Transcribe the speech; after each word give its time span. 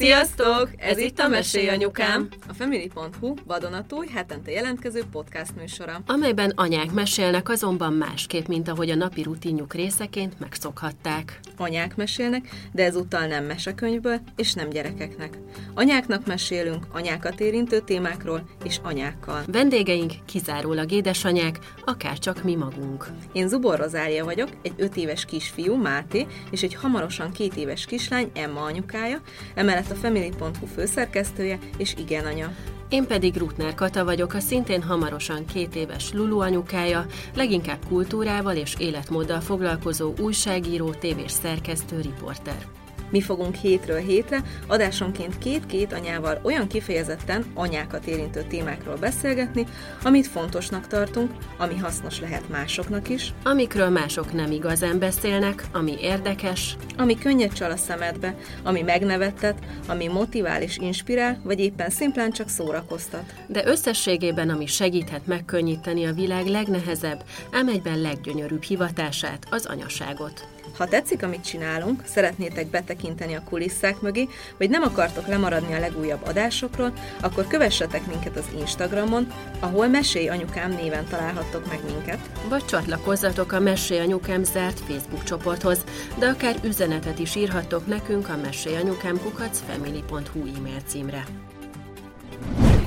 Sziasztok! 0.00 0.70
Ez 0.76 0.98
itt 0.98 1.18
a 1.18 1.28
Mesélj 1.28 1.68
Anyukám! 1.68 2.28
A 2.48 2.52
Family.hu 2.52 3.34
vadonatúj 3.46 4.06
hetente 4.14 4.50
jelentkező 4.50 5.02
podcast 5.12 5.56
műsora. 5.56 6.00
Amelyben 6.06 6.52
anyák 6.54 6.92
mesélnek 6.92 7.48
azonban 7.48 7.92
másképp, 7.92 8.46
mint 8.46 8.68
ahogy 8.68 8.90
a 8.90 8.94
napi 8.94 9.22
rutinjuk 9.22 9.74
részeként 9.74 10.38
megszokhatták. 10.38 11.40
Anyák 11.56 11.96
mesélnek, 11.96 12.48
de 12.72 12.84
ezúttal 12.84 13.26
nem 13.26 13.44
mesekönyvből 13.44 14.20
és 14.36 14.52
nem 14.52 14.68
gyerekeknek. 14.68 15.38
Anyáknak 15.74 16.26
mesélünk 16.26 16.86
anyákat 16.92 17.40
érintő 17.40 17.80
témákról 17.80 18.48
és 18.64 18.78
anyákkal. 18.82 19.42
Vendégeink 19.46 20.12
kizárólag 20.26 20.92
édesanyák, 20.92 21.58
akár 21.84 22.18
csak 22.18 22.42
mi 22.42 22.54
magunk. 22.54 23.06
Én 23.32 23.48
Zubor 23.48 23.78
Rozália 23.78 24.24
vagyok, 24.24 24.48
egy 24.62 24.74
öt 24.76 24.96
éves 24.96 25.24
kisfiú, 25.24 25.74
Máté, 25.74 26.26
és 26.50 26.62
egy 26.62 26.74
hamarosan 26.74 27.32
két 27.32 27.56
éves 27.56 27.86
kislány, 27.86 28.30
Emma 28.34 28.62
anyukája, 28.62 29.20
emellett 29.54 29.88
a 29.90 29.94
Family.hu 29.94 30.66
főszerkesztője 30.74 31.58
és 31.76 31.94
igen 31.98 32.26
anya. 32.26 32.54
Én 32.88 33.06
pedig 33.06 33.36
Rutner 33.36 33.74
Kata 33.74 34.04
vagyok, 34.04 34.34
a 34.34 34.40
szintén 34.40 34.82
hamarosan 34.82 35.44
két 35.44 35.74
éves 35.74 36.12
Lulu 36.12 36.38
anyukája, 36.38 37.06
leginkább 37.34 37.78
kultúrával 37.88 38.56
és 38.56 38.74
életmóddal 38.78 39.40
foglalkozó 39.40 40.12
újságíró, 40.18 40.90
tévés 40.90 41.30
szerkesztő, 41.30 42.00
riporter. 42.00 42.79
Mi 43.10 43.20
fogunk 43.20 43.54
hétről 43.54 43.98
hétre 43.98 44.42
adásonként 44.66 45.38
két-két 45.38 45.92
anyával 45.92 46.40
olyan 46.42 46.66
kifejezetten 46.66 47.44
anyákat 47.54 48.06
érintő 48.06 48.44
témákról 48.48 48.96
beszélgetni, 48.96 49.66
amit 50.02 50.26
fontosnak 50.26 50.86
tartunk, 50.86 51.30
ami 51.58 51.76
hasznos 51.76 52.20
lehet 52.20 52.48
másoknak 52.48 53.08
is, 53.08 53.32
Amikről 53.44 53.88
mások 53.88 54.32
nem 54.32 54.50
igazán 54.50 54.98
beszélnek, 54.98 55.64
ami 55.72 55.96
érdekes, 56.00 56.76
ami 56.96 57.18
könnyed 57.18 57.52
csal 57.52 57.70
a 57.70 57.76
szemedbe, 57.76 58.34
ami 58.62 58.82
megnevettet, 58.82 59.58
ami 59.86 60.06
motivál 60.06 60.62
és 60.62 60.78
inspirál, 60.78 61.40
vagy 61.44 61.60
éppen 61.60 61.90
szimplán 61.90 62.30
csak 62.30 62.48
szórakoztat. 62.48 63.34
de 63.46 63.66
összességében 63.66 64.50
ami 64.50 64.66
segíthet 64.66 65.26
megkönnyíteni 65.26 66.06
a 66.06 66.12
világ 66.12 66.46
legnehezebb, 66.46 67.24
ám 67.52 67.68
egyben 67.68 68.00
leggyönyörűbb 68.00 68.62
hivatását, 68.62 69.46
az 69.50 69.66
anyaságot. 69.66 70.59
Ha 70.80 70.86
tetszik, 70.86 71.22
amit 71.22 71.44
csinálunk, 71.44 72.02
szeretnétek 72.06 72.66
betekinteni 72.66 73.34
a 73.34 73.42
kulisszák 73.48 74.00
mögé, 74.00 74.28
vagy 74.58 74.70
nem 74.70 74.82
akartok 74.82 75.26
lemaradni 75.26 75.74
a 75.74 75.78
legújabb 75.78 76.26
adásokról, 76.26 76.92
akkor 77.20 77.46
kövessetek 77.46 78.06
minket 78.06 78.36
az 78.36 78.44
Instagramon, 78.58 79.32
ahol 79.58 79.88
Mesélj 79.88 80.28
Anyukám 80.28 80.70
néven 80.70 81.06
találhattok 81.08 81.66
meg 81.66 81.80
minket. 81.84 82.30
Vagy 82.48 82.64
csatlakozzatok 82.64 83.52
a 83.52 83.60
Mesélj 83.60 84.00
Anyukám 84.00 84.44
zárt 84.44 84.80
Facebook 84.80 85.24
csoporthoz, 85.24 85.84
de 86.18 86.26
akár 86.26 86.56
üzenetet 86.64 87.18
is 87.18 87.36
írhattok 87.36 87.86
nekünk 87.86 88.28
a 88.28 88.36
mesélyanyukám.family.hu 88.36 90.56
e-mail 90.56 90.80
címre. 90.86 91.24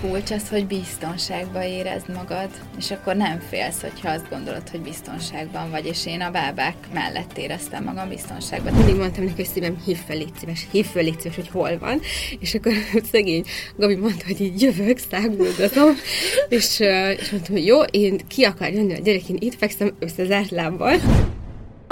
Kulcs 0.10 0.32
az, 0.32 0.50
hogy 0.50 0.68
biztonságban 0.68 1.62
érezd 1.62 2.10
magad, 2.14 2.50
és 2.78 2.92
akkor 2.92 3.16
nem 3.16 3.40
félsz, 3.50 3.82
hogyha 3.82 4.10
azt 4.10 4.30
gondolod, 4.30 4.70
hogy 4.70 4.80
biztonságban 4.80 5.70
vagy, 5.70 5.86
és 5.86 6.06
én 6.06 6.22
a 6.22 6.32
bábák 6.32 6.76
mellett 6.94 7.38
éreztem 7.38 7.84
magam 7.84 8.10
biztonságban. 8.10 8.74
mindig 8.74 8.96
mondtam 8.96 9.24
neki, 9.24 9.36
hogy 9.36 9.52
szívem, 9.54 9.82
hív 9.86 9.98
fel, 10.08 10.18
légy 10.18 10.34
szíves, 10.40 10.68
hív 10.72 10.86
fel, 10.86 11.04
légy 11.04 11.20
szíves, 11.20 11.36
hogy 11.36 11.50
hol 11.50 11.78
van, 11.78 12.02
és 12.40 12.54
akkor 12.54 12.74
szegény 13.12 13.44
Gabi 13.78 13.96
mondta, 13.96 14.26
hogy 14.26 14.42
így 14.42 14.62
jövök, 14.62 14.98
száguldozom, 14.98 15.94
és, 16.50 16.80
és 17.20 17.32
mondtam, 17.32 17.56
hogy 17.56 17.66
jó, 17.66 17.82
én 17.82 18.20
ki 18.28 18.44
akar 18.44 18.70
jönni 18.70 18.94
a 18.94 19.00
gyerek, 19.00 19.30
én 19.30 19.38
itt 19.40 19.56
fekszem 19.56 19.96
összezárt 20.00 20.50
lábbal. 20.50 21.00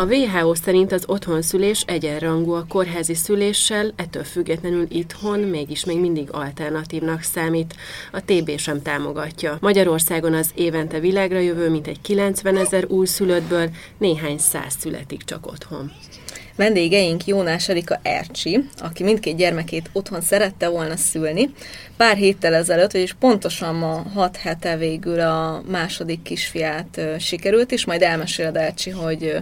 A 0.02 0.06
WHO 0.06 0.56
szerint 0.56 0.92
az 0.92 1.04
otthonszülés 1.08 1.84
egyenrangú 1.88 2.52
a 2.52 2.66
kórházi 2.68 3.14
szüléssel, 3.14 3.94
ettől 3.96 4.24
függetlenül 4.24 4.86
itthon 4.90 5.40
mégis 5.40 5.86
még 5.86 6.00
mindig 6.00 6.28
alternatívnak 6.32 7.22
számít. 7.22 7.76
A 8.12 8.22
TB 8.26 8.58
sem 8.58 8.82
támogatja. 8.82 9.58
Magyarországon 9.60 10.34
az 10.34 10.50
évente 10.56 11.00
világra 11.00 11.40
jövő 11.40 11.70
mintegy 11.70 12.02
90 12.02 12.58
ezer 12.58 12.86
újszülöttből 12.88 13.70
néhány 13.98 14.38
száz 14.38 14.76
születik 14.80 15.24
csak 15.24 15.48
otthon. 15.48 15.92
Vendégeink 16.56 17.26
Jónás 17.26 17.70
Erika 17.70 18.00
Ercsi, 18.04 18.70
aki 18.80 19.04
mindkét 19.04 19.36
gyermekét 19.36 19.90
otthon 19.94 20.22
szerette 20.22 20.70
volna 20.70 20.96
szülni. 20.96 21.54
Pár 21.98 22.18
héttel 22.18 22.54
ezelőtt, 22.54 22.92
vagyis 22.92 23.14
pontosan 23.14 23.76
ma 23.76 24.06
hat 24.14 24.38
hete 24.38 24.78
végül 24.78 25.20
a 25.20 25.64
második 25.68 26.22
kisfiát 26.22 27.02
sikerült, 27.20 27.72
és 27.72 27.86
majd 27.86 28.02
elmeséled 28.02 28.56
Ercsi, 28.56 28.90
hogy, 28.90 29.36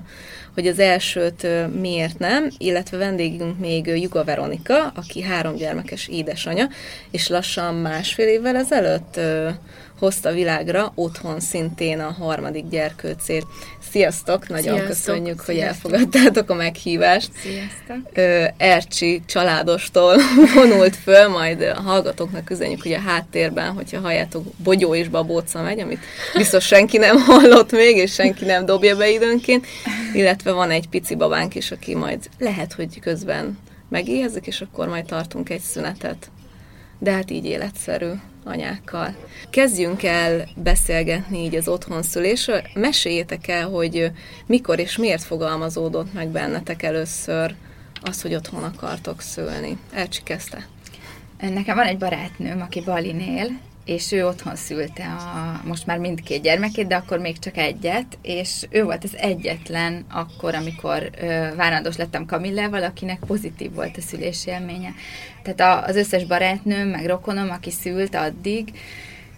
hogy 0.59 0.67
az 0.67 0.79
elsőt 0.79 1.47
miért 1.79 2.19
nem, 2.19 2.49
illetve 2.57 2.97
vendégünk 2.97 3.59
még 3.59 3.85
Juga 3.85 4.23
Veronika, 4.23 4.87
aki 4.95 5.21
három 5.21 5.55
gyermekes 5.55 6.07
édesanya, 6.07 6.67
és 7.11 7.27
lassan 7.27 7.75
másfél 7.75 8.27
évvel 8.27 8.55
ezelőtt 8.55 9.19
hozta 9.99 10.31
világra 10.31 10.91
otthon 10.95 11.39
szintén 11.39 11.99
a 11.99 12.11
harmadik 12.11 12.67
gyerkőcét. 12.69 13.45
Sziasztok! 13.91 14.47
Nagyon 14.47 14.63
Sziasztok! 14.63 14.87
köszönjük, 14.87 15.39
hogy 15.41 15.55
Sziasztok! 15.55 15.91
elfogadtátok 15.93 16.49
a 16.49 16.53
meghívást. 16.53 17.29
Sziasztok! 17.41 18.17
Ercsi 18.57 19.21
családostól 19.25 20.15
vonult 20.55 20.95
föl, 20.95 21.27
majd 21.27 21.61
a 21.61 21.81
hallgatóknak 21.81 22.49
üzenjük, 22.49 22.81
hogy 22.81 22.93
a 22.93 22.99
háttérben, 22.99 23.71
hogyha 23.71 23.99
halljátok, 23.99 24.43
Bogyó 24.63 24.95
és 24.95 25.07
Babóca 25.07 25.61
megy, 25.61 25.79
amit 25.79 25.99
biztos 26.35 26.65
senki 26.65 26.97
nem 26.97 27.19
hallott 27.29 27.71
még, 27.71 27.97
és 27.97 28.13
senki 28.13 28.45
nem 28.45 28.65
dobja 28.65 28.95
be 28.95 29.09
időnként, 29.09 29.65
illetve 30.13 30.51
van 30.51 30.71
egy 30.71 30.89
pici 30.89 31.15
babánk 31.15 31.55
is, 31.55 31.71
aki 31.71 31.95
majd 31.95 32.29
lehet, 32.37 32.73
hogy 32.73 32.99
közben 32.99 33.57
megéhezik, 33.89 34.47
és 34.47 34.61
akkor 34.61 34.87
majd 34.87 35.05
tartunk 35.05 35.49
egy 35.49 35.61
szünetet. 35.61 36.31
De 36.99 37.11
hát 37.11 37.31
így 37.31 37.45
életszerű 37.45 38.09
anyákkal. 38.43 39.15
Kezdjünk 39.49 40.03
el 40.03 40.47
beszélgetni 40.55 41.43
így 41.43 41.55
az 41.55 41.67
otthonszülésről. 41.67 42.61
Meséljétek 42.73 43.47
el, 43.47 43.69
hogy 43.69 44.11
mikor 44.45 44.79
és 44.79 44.97
miért 44.97 45.23
fogalmazódott 45.23 46.13
meg 46.13 46.27
bennetek 46.27 46.83
először 46.83 47.55
az, 48.01 48.21
hogy 48.21 48.35
otthon 48.35 48.63
akartok 48.63 49.21
szülni. 49.21 49.77
Elcsi 49.93 50.23
kezdte. 50.23 50.67
Nekem 51.39 51.75
van 51.75 51.85
egy 51.85 51.97
barátnőm, 51.97 52.61
aki 52.61 52.81
Balinél, 52.81 53.59
és 53.89 54.11
ő 54.11 54.27
otthon 54.27 54.55
szülte 54.55 55.03
a, 55.03 55.61
most 55.67 55.85
már 55.85 55.97
mindkét 55.97 56.41
gyermekét, 56.41 56.87
de 56.87 56.95
akkor 56.95 57.19
még 57.19 57.39
csak 57.39 57.57
egyet, 57.57 58.17
és 58.21 58.65
ő 58.69 58.83
volt 58.83 59.03
az 59.03 59.17
egyetlen 59.17 60.05
akkor, 60.11 60.55
amikor 60.55 61.09
ö, 61.21 61.55
várandós 61.55 61.97
lettem 61.97 62.25
Kamillával, 62.25 62.83
akinek 62.83 63.19
pozitív 63.19 63.73
volt 63.73 63.97
a 63.97 64.01
szülési 64.01 64.49
élménye. 64.49 64.93
Tehát 65.43 65.59
a, 65.59 65.87
az 65.87 65.95
összes 65.95 66.25
barátnőm, 66.25 66.87
meg 66.87 67.05
rokonom, 67.05 67.49
aki 67.49 67.71
szült 67.71 68.15
addig, 68.15 68.71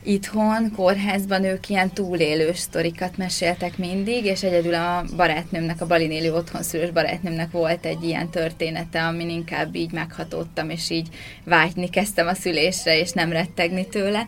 itthon, 0.04 0.72
kórházban 0.76 1.44
ők 1.44 1.70
ilyen 1.70 1.90
túlélős 1.94 2.58
sztorikat 2.58 3.18
meséltek 3.18 3.78
mindig, 3.78 4.26
és 4.26 4.44
egyedül 4.44 4.74
a 4.74 5.06
barátnőmnek, 5.16 5.82
a 5.82 5.88
Balin 5.88 6.12
élő 6.12 6.34
otthonszülős 6.34 6.92
barátnőmnek 6.92 7.52
volt 7.52 7.86
egy 7.86 8.04
ilyen 8.04 8.30
története, 8.30 9.04
amin 9.04 9.30
inkább 9.30 9.76
így 9.76 9.92
meghatódtam, 9.92 10.70
és 10.70 10.90
így 10.90 11.08
vágyni 11.44 11.90
kezdtem 11.90 12.28
a 12.28 12.34
szülésre, 12.34 13.00
és 13.00 13.12
nem 13.12 13.32
rettegni 13.32 13.88
tőle. 13.88 14.26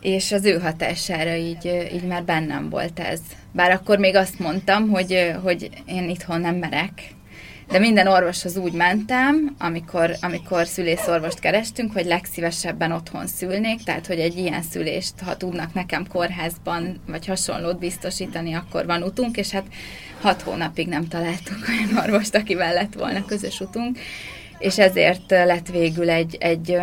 És 0.00 0.32
az 0.32 0.44
ő 0.44 0.58
hatására 0.58 1.34
így, 1.34 1.88
így 1.94 2.06
már 2.06 2.24
bennem 2.24 2.68
volt 2.70 2.98
ez. 2.98 3.20
Bár 3.52 3.70
akkor 3.70 3.98
még 3.98 4.14
azt 4.14 4.38
mondtam, 4.38 4.88
hogy, 4.88 5.32
hogy 5.42 5.70
én 5.86 6.08
itthon 6.08 6.40
nem 6.40 6.54
merek, 6.56 6.90
de 7.72 7.78
minden 7.78 8.06
orvoshoz 8.06 8.56
úgy 8.56 8.72
mentem, 8.72 9.54
amikor, 9.58 10.10
amikor 10.20 10.66
szülészorvost 10.66 11.38
kerestünk, 11.38 11.92
hogy 11.92 12.04
legszívesebben 12.04 12.92
otthon 12.92 13.26
szülnék, 13.26 13.82
tehát 13.82 14.06
hogy 14.06 14.18
egy 14.18 14.36
ilyen 14.36 14.62
szülést, 14.62 15.20
ha 15.20 15.36
tudnak 15.36 15.74
nekem 15.74 16.06
kórházban 16.06 17.00
vagy 17.06 17.26
hasonlót 17.26 17.78
biztosítani, 17.78 18.52
akkor 18.52 18.86
van 18.86 19.02
utunk, 19.02 19.36
és 19.36 19.50
hát 19.50 19.64
hat 20.20 20.42
hónapig 20.42 20.88
nem 20.88 21.08
találtunk 21.08 21.68
olyan 21.68 22.04
orvost, 22.04 22.34
akivel 22.34 22.72
lett 22.72 22.94
volna 22.94 23.24
közös 23.24 23.60
utunk, 23.60 23.98
és 24.58 24.78
ezért 24.78 25.30
lett 25.30 25.68
végül 25.68 26.10
egy, 26.10 26.36
egy, 26.40 26.76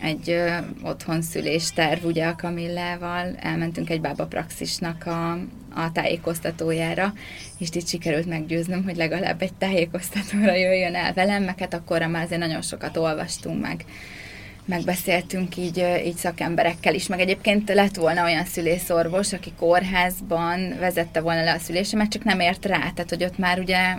egy 0.00 0.30
ö, 0.30 0.48
otthonszülés 0.82 1.72
terv 1.72 2.04
ugye 2.04 2.26
a 2.26 2.36
Kamillával, 2.36 3.34
elmentünk 3.36 3.90
egy 3.90 4.00
bába 4.00 4.26
praxisnak 4.26 5.06
a, 5.06 5.38
a 5.74 5.92
tájékoztatójára, 5.92 7.12
és 7.58 7.68
itt 7.72 7.88
sikerült 7.88 8.26
meggyőznöm, 8.26 8.84
hogy 8.84 8.96
legalább 8.96 9.42
egy 9.42 9.54
tájékoztatóra 9.54 10.54
jöjjön 10.54 10.94
el 10.94 11.12
velem, 11.12 11.42
meg 11.42 11.58
hát 11.58 11.74
akkorra 11.74 12.08
már 12.08 12.24
azért 12.24 12.40
nagyon 12.40 12.62
sokat 12.62 12.96
olvastunk 12.96 13.60
meg, 13.60 13.84
megbeszéltünk 14.64 15.56
így, 15.56 15.84
így 16.04 16.16
szakemberekkel 16.16 16.94
is, 16.94 17.06
meg 17.06 17.20
egyébként 17.20 17.74
lett 17.74 17.94
volna 17.94 18.24
olyan 18.24 18.44
szülészorvos, 18.44 19.32
aki 19.32 19.52
kórházban 19.58 20.78
vezette 20.78 21.20
volna 21.20 21.42
le 21.42 21.52
a 21.52 21.58
szülésemet, 21.58 22.10
csak 22.10 22.24
nem 22.24 22.40
ért 22.40 22.64
rá, 22.64 22.78
tehát 22.78 23.06
hogy 23.08 23.24
ott 23.24 23.38
már 23.38 23.58
ugye 23.58 23.94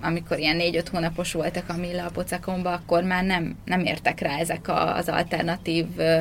amikor 0.00 0.38
ilyen 0.38 0.56
négy-öt 0.56 0.88
hónapos 0.88 1.32
voltak 1.32 1.64
a 1.68 1.76
Milla 1.76 2.04
a 2.04 2.10
pocakomba, 2.10 2.72
akkor 2.72 3.02
már 3.02 3.24
nem, 3.24 3.56
nem 3.64 3.80
értek 3.80 4.20
rá 4.20 4.38
ezek 4.38 4.68
a, 4.68 4.96
az 4.96 5.08
alternatív 5.08 5.86
ö, 5.96 6.18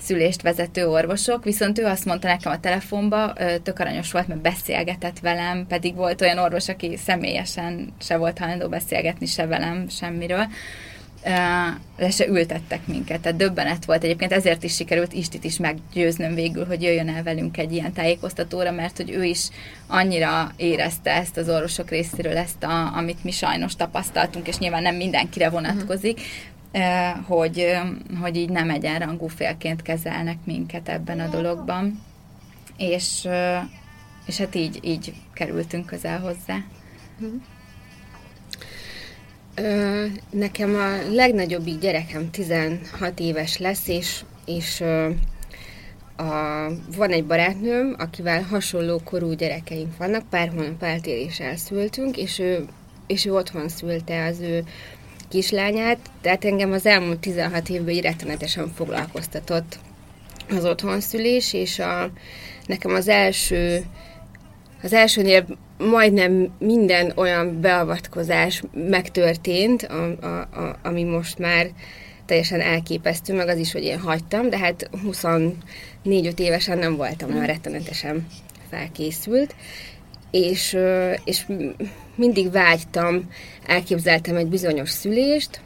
szülést 0.00 0.42
vezető 0.42 0.88
orvosok, 0.88 1.44
viszont 1.44 1.78
ő 1.78 1.84
azt 1.84 2.04
mondta 2.04 2.28
nekem 2.28 2.52
a 2.52 2.60
telefonba, 2.60 3.32
tök 3.62 3.78
aranyos 3.78 4.12
volt, 4.12 4.28
mert 4.28 4.40
beszélgetett 4.40 5.18
velem, 5.18 5.66
pedig 5.66 5.94
volt 5.94 6.20
olyan 6.20 6.38
orvos, 6.38 6.68
aki 6.68 6.96
személyesen 6.96 7.92
se 8.00 8.16
volt 8.16 8.38
hajlandó 8.38 8.68
beszélgetni 8.68 9.26
se 9.26 9.46
velem 9.46 9.88
semmiről, 9.88 10.46
le 11.96 12.10
se 12.10 12.26
ültettek 12.26 12.86
minket. 12.86 13.20
Tehát 13.20 13.38
döbbenet 13.38 13.84
volt 13.84 14.04
egyébként, 14.04 14.32
ezért 14.32 14.62
is 14.62 14.74
sikerült 14.74 15.12
Istit 15.12 15.44
is 15.44 15.58
meggyőznöm 15.58 16.34
végül, 16.34 16.66
hogy 16.66 16.82
jöjjön 16.82 17.08
el 17.08 17.22
velünk 17.22 17.56
egy 17.56 17.72
ilyen 17.72 17.92
tájékoztatóra, 17.92 18.72
mert 18.72 18.96
hogy 18.96 19.10
ő 19.10 19.24
is 19.24 19.48
annyira 19.86 20.52
érezte 20.56 21.10
ezt 21.10 21.36
az 21.36 21.48
orvosok 21.48 21.90
részéről, 21.90 22.36
ezt, 22.36 22.62
a, 22.62 22.96
amit 22.96 23.24
mi 23.24 23.30
sajnos 23.30 23.76
tapasztaltunk, 23.76 24.48
és 24.48 24.58
nyilván 24.58 24.82
nem 24.82 24.94
mindenkire 24.94 25.48
vonatkozik, 25.50 26.20
uh-huh. 26.72 27.24
hogy, 27.26 27.76
hogy 28.20 28.36
így 28.36 28.50
nem 28.50 28.70
egyenrangú 28.70 29.26
félként 29.26 29.82
kezelnek 29.82 30.38
minket 30.44 30.88
ebben 30.88 31.20
a 31.20 31.28
dologban. 31.28 32.02
És, 32.76 33.28
és 34.26 34.36
hát 34.38 34.54
így, 34.54 34.78
így 34.82 35.14
kerültünk 35.32 35.86
közel 35.86 36.20
hozzá. 36.20 36.56
Uh-huh. 37.20 37.40
Nekem 40.30 40.74
a 40.74 41.12
legnagyobbik 41.12 41.78
gyerekem 41.78 42.30
16 42.30 43.20
éves 43.20 43.58
lesz, 43.58 43.88
és, 43.88 44.20
és 44.44 44.80
a, 46.16 46.68
van 46.96 47.10
egy 47.10 47.24
barátnőm, 47.24 47.94
akivel 47.98 48.42
hasonló 48.42 49.00
korú 49.04 49.32
gyerekeink 49.32 49.96
vannak, 49.96 50.28
pár 50.30 50.48
hónap 50.48 50.82
eltéréssel 50.82 51.56
szültünk, 51.56 52.16
és 52.16 52.38
ő, 52.38 52.64
és 53.06 53.24
ő 53.24 53.34
otthon 53.34 53.68
szülte 53.68 54.24
az 54.24 54.40
ő 54.40 54.64
kislányát, 55.28 55.98
tehát 56.20 56.44
engem 56.44 56.72
az 56.72 56.86
elmúlt 56.86 57.18
16 57.18 57.68
évben 57.68 57.94
így 57.94 58.02
rettenetesen 58.02 58.72
foglalkoztatott 58.74 59.78
az 60.50 60.64
otthonszülés, 60.64 61.52
és 61.52 61.78
a, 61.78 62.10
nekem 62.66 62.94
az 62.94 63.08
első 63.08 63.84
az 64.82 64.92
elsőnél 64.92 65.46
majdnem 65.78 66.54
minden 66.58 67.12
olyan 67.14 67.60
beavatkozás 67.60 68.62
megtörtént, 68.74 69.82
a, 69.82 70.16
a, 70.20 70.40
a, 70.40 70.78
ami 70.82 71.04
most 71.04 71.38
már 71.38 71.70
teljesen 72.26 72.60
elképesztő, 72.60 73.34
meg 73.34 73.48
az 73.48 73.58
is, 73.58 73.72
hogy 73.72 73.82
én 73.82 73.98
hagytam, 73.98 74.48
de 74.48 74.58
hát 74.58 74.90
24-5 75.06 76.38
évesen 76.38 76.78
nem 76.78 76.96
voltam 76.96 77.30
olyan 77.32 77.46
rettenetesen 77.46 78.26
felkészült, 78.70 79.54
és, 80.30 80.78
és 81.24 81.46
mindig 82.14 82.50
vágytam, 82.50 83.30
elképzeltem 83.66 84.36
egy 84.36 84.46
bizonyos 84.46 84.90
szülést, 84.90 85.60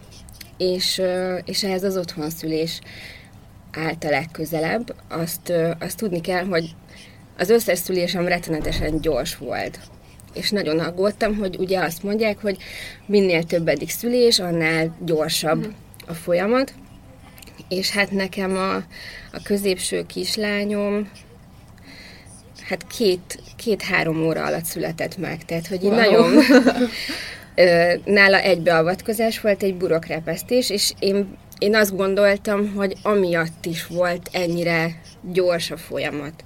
és, 0.57 1.03
és 1.45 1.65
ehhez 1.65 1.85
az 1.85 1.97
otthon 1.97 2.31
szülés 2.31 2.81
állt 3.73 4.05
a 4.05 4.11
legközelebb. 4.11 4.95
Azt, 5.09 5.53
azt 5.79 5.97
tudni 5.97 6.21
kell, 6.21 6.45
hogy 6.45 6.75
az 7.39 7.51
összes 7.51 7.79
szülésem 7.79 8.27
rettenetesen 8.27 9.01
gyors 9.01 9.37
volt. 9.37 9.79
És 10.35 10.51
nagyon 10.51 10.79
aggódtam, 10.79 11.37
hogy 11.37 11.57
ugye 11.59 11.81
azt 11.81 12.03
mondják, 12.03 12.41
hogy 12.41 12.57
minél 13.07 13.43
többedik 13.43 13.91
szülés, 13.91 14.39
annál 14.39 14.97
gyorsabb 15.05 15.59
uh-huh. 15.59 15.75
a 16.07 16.15
folyamat. 16.15 16.75
És 17.69 17.91
hát 17.91 18.11
nekem 18.11 18.57
a, 18.57 18.75
a 19.33 19.43
középső 19.45 20.07
kislányom 20.07 21.09
hát 22.73 22.87
két, 22.87 23.43
két-három 23.57 24.27
óra 24.27 24.45
alatt 24.45 24.65
született 24.65 25.17
meg, 25.17 25.45
tehát 25.45 25.67
hogy 25.67 25.83
wow. 25.83 25.95
nagyon 25.95 26.33
nála 28.05 28.41
egy 28.41 28.61
beavatkozás 28.61 29.41
volt, 29.41 29.63
egy 29.63 29.75
burokrepesztés, 29.75 30.71
és 30.71 30.93
én, 30.99 31.37
én 31.59 31.75
azt 31.75 31.97
gondoltam, 31.97 32.75
hogy 32.75 32.95
amiatt 33.03 33.67
is 33.67 33.87
volt 33.87 34.29
ennyire 34.33 35.01
gyors 35.33 35.71
a 35.71 35.77
folyamat 35.77 36.45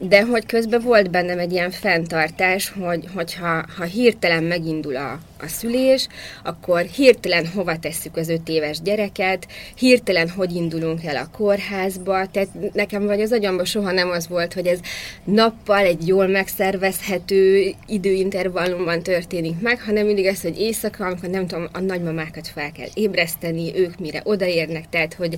de 0.00 0.24
hogy 0.24 0.46
közben 0.46 0.80
volt 0.80 1.10
bennem 1.10 1.38
egy 1.38 1.52
ilyen 1.52 1.70
fenntartás, 1.70 2.72
hogy, 2.80 3.04
hogyha 3.14 3.64
ha 3.76 3.84
hirtelen 3.84 4.44
megindul 4.44 4.96
a, 4.96 5.12
a 5.40 5.46
szülés, 5.46 6.08
akkor 6.44 6.80
hirtelen 6.80 7.46
hova 7.46 7.78
tesszük 7.78 8.16
az 8.16 8.28
öt 8.28 8.48
éves 8.48 8.80
gyereket, 8.80 9.46
hirtelen 9.74 10.28
hogy 10.28 10.54
indulunk 10.54 11.04
el 11.04 11.16
a 11.16 11.36
kórházba, 11.36 12.26
tehát 12.26 12.48
nekem 12.72 13.06
vagy 13.06 13.20
az 13.20 13.32
agyamban 13.32 13.64
soha 13.64 13.92
nem 13.92 14.10
az 14.10 14.28
volt, 14.28 14.52
hogy 14.52 14.66
ez 14.66 14.78
nappal 15.24 15.84
egy 15.84 16.06
jól 16.06 16.26
megszervezhető 16.26 17.72
időintervallumban 17.86 19.02
történik 19.02 19.60
meg, 19.60 19.82
hanem 19.82 20.06
mindig 20.06 20.26
ez, 20.26 20.42
hogy 20.42 20.60
éjszaka, 20.60 21.06
amikor 21.06 21.28
nem 21.28 21.46
tudom, 21.46 21.68
a 21.72 21.80
nagymamákat 21.80 22.48
fel 22.48 22.72
kell 22.72 22.88
ébreszteni, 22.94 23.72
ők 23.76 23.98
mire 23.98 24.20
odaérnek, 24.24 24.88
tehát 24.88 25.14
hogy, 25.14 25.36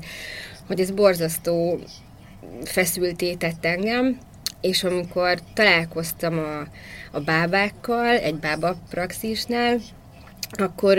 hogy 0.66 0.80
ez 0.80 0.90
borzasztó 0.90 1.78
feszülté 2.64 3.36
engem, 3.60 4.18
és 4.60 4.84
amikor 4.84 5.38
találkoztam 5.54 6.38
a, 6.38 6.66
a 7.16 7.20
bábákkal, 7.20 8.16
egy 8.16 8.34
bába 8.36 8.76
praxisnál, 8.90 9.78
akkor, 10.50 10.98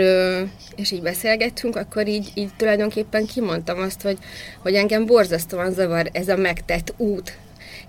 és 0.76 0.90
így 0.90 1.02
beszélgettünk, 1.02 1.76
akkor 1.76 2.06
így, 2.06 2.30
így 2.34 2.50
tulajdonképpen 2.56 3.26
kimondtam 3.26 3.78
azt, 3.78 4.02
hogy, 4.02 4.18
hogy 4.62 4.74
engem 4.74 5.06
borzasztóan 5.06 5.72
zavar 5.72 6.08
ez 6.12 6.28
a 6.28 6.36
megtett 6.36 6.94
út, 6.96 7.38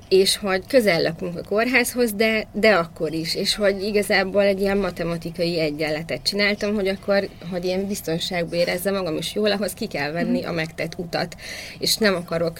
és 0.09 0.37
hogy 0.37 0.63
közel 0.67 1.01
lakunk 1.01 1.37
a 1.37 1.43
kórházhoz, 1.43 2.13
de, 2.13 2.47
de 2.51 2.75
akkor 2.75 3.13
is, 3.13 3.35
és 3.35 3.55
hogy 3.55 3.83
igazából 3.83 4.41
egy 4.41 4.59
ilyen 4.59 4.77
matematikai 4.77 5.59
egyenletet 5.59 6.23
csináltam, 6.23 6.73
hogy 6.73 6.87
akkor, 6.87 7.29
hogy 7.51 7.65
én 7.65 7.87
biztonságban 7.87 8.59
érezze 8.59 8.91
magam 8.91 9.17
is 9.17 9.33
jól, 9.33 9.51
ahhoz 9.51 9.73
ki 9.73 9.87
kell 9.87 10.11
venni 10.11 10.43
a 10.43 10.51
megtett 10.51 10.93
utat, 10.97 11.35
és 11.79 11.97
nem 11.97 12.15
akarok 12.15 12.59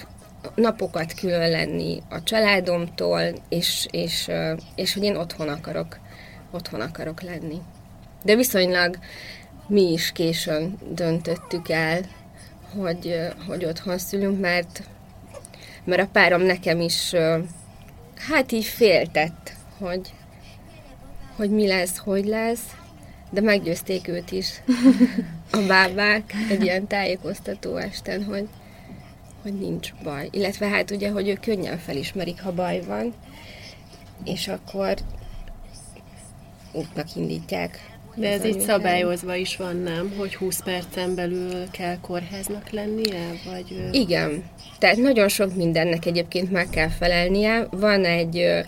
napokat 0.56 1.14
külön 1.14 1.50
lenni 1.50 2.02
a 2.10 2.24
családomtól, 2.24 3.22
és, 3.50 3.88
és, 3.92 4.32
és 4.76 4.94
hogy 4.94 5.04
én 5.04 5.16
otthon 5.16 5.48
akarok, 5.48 6.00
otthon 6.52 6.82
akarok 6.82 7.22
lenni. 7.22 7.62
De 8.24 8.36
viszonylag 8.36 8.98
mi 9.68 9.92
is 9.92 10.12
későn 10.12 10.78
döntöttük 10.90 11.70
el, 11.70 12.02
hogy, 12.76 13.20
hogy 13.48 13.66
otthon 13.66 13.98
szülünk, 13.98 14.40
mert, 14.40 14.84
mert 15.84 16.02
a 16.02 16.10
párom 16.12 16.42
nekem 16.42 16.80
is 16.80 17.14
hát 18.28 18.52
így 18.52 18.66
féltett, 18.66 19.54
hogy, 19.78 20.14
hogy 21.36 21.50
mi 21.50 21.68
lesz, 21.68 21.98
hogy 21.98 22.26
lesz, 22.26 22.76
de 23.30 23.42
meggyőzték 23.42 24.08
őt 24.08 24.32
is 24.32 24.62
a 25.52 25.58
bábák 25.68 26.34
egy 26.50 26.64
ilyen 26.64 26.88
tájékoztató 26.88 27.76
esten, 27.76 28.24
hogy, 28.24 28.48
hogy 29.44 29.54
nincs 29.54 29.94
baj. 30.04 30.28
Illetve 30.32 30.68
hát 30.68 30.92
ugye, 30.92 31.10
hogy 31.10 31.28
ők 31.28 31.40
könnyen 31.40 31.78
felismerik, 31.78 32.42
ha 32.42 32.52
baj 32.52 32.82
van, 32.88 33.14
és 34.24 34.48
akkor 34.48 34.94
útnak 36.72 37.16
indítják. 37.16 37.92
De 38.16 38.32
ez 38.32 38.46
így 38.46 38.60
szabályozva 38.60 39.36
is 39.36 39.58
van, 39.58 39.76
nem? 39.76 40.14
Hogy 40.18 40.36
20 40.36 40.64
percen 40.64 41.16
belül 41.16 41.70
kell 41.72 42.00
kórháznak 42.00 42.70
lennie? 42.70 43.32
Vagy... 43.46 43.90
Igen. 43.92 44.44
Tehát 44.80 44.98
nagyon 44.98 45.28
sok 45.28 45.56
mindennek 45.56 46.06
egyébként 46.06 46.52
meg 46.52 46.70
kell 46.70 46.90
felelnie. 46.90 47.68
Van 47.72 48.06
egy 48.06 48.64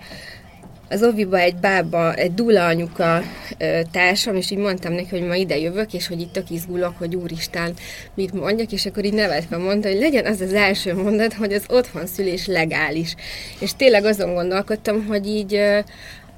az 0.90 1.04
oviba 1.04 1.38
egy 1.38 1.56
bába, 1.56 2.14
egy 2.14 2.34
dula 2.34 2.66
anyuka 2.66 3.22
ö, 3.58 3.80
társam, 3.92 4.36
és 4.36 4.52
így 4.52 4.58
mondtam 4.58 4.94
neki, 4.94 5.10
hogy 5.10 5.28
ma 5.28 5.36
ide 5.36 5.58
jövök, 5.58 5.94
és 5.94 6.08
hogy 6.08 6.22
itt 6.22 6.34
tök 6.34 6.50
izgulok, 6.50 6.98
hogy 6.98 7.16
úristen, 7.16 7.74
mit 8.14 8.34
mondjak, 8.34 8.72
és 8.72 8.86
akkor 8.86 9.06
így 9.06 9.14
nevetve 9.14 9.58
mondta, 9.58 9.88
hogy 9.88 10.00
legyen 10.00 10.26
az 10.26 10.42
az 10.42 10.54
első 10.54 10.96
mondat, 10.96 11.34
hogy 11.34 11.54
az 11.54 11.64
otthon 11.68 12.06
szülés 12.06 12.48
legális. 12.48 13.16
És 13.60 13.74
tényleg 13.76 14.06
azon 14.06 14.34
gondolkodtam, 14.34 15.06
hogy 15.06 15.28
így 15.28 15.60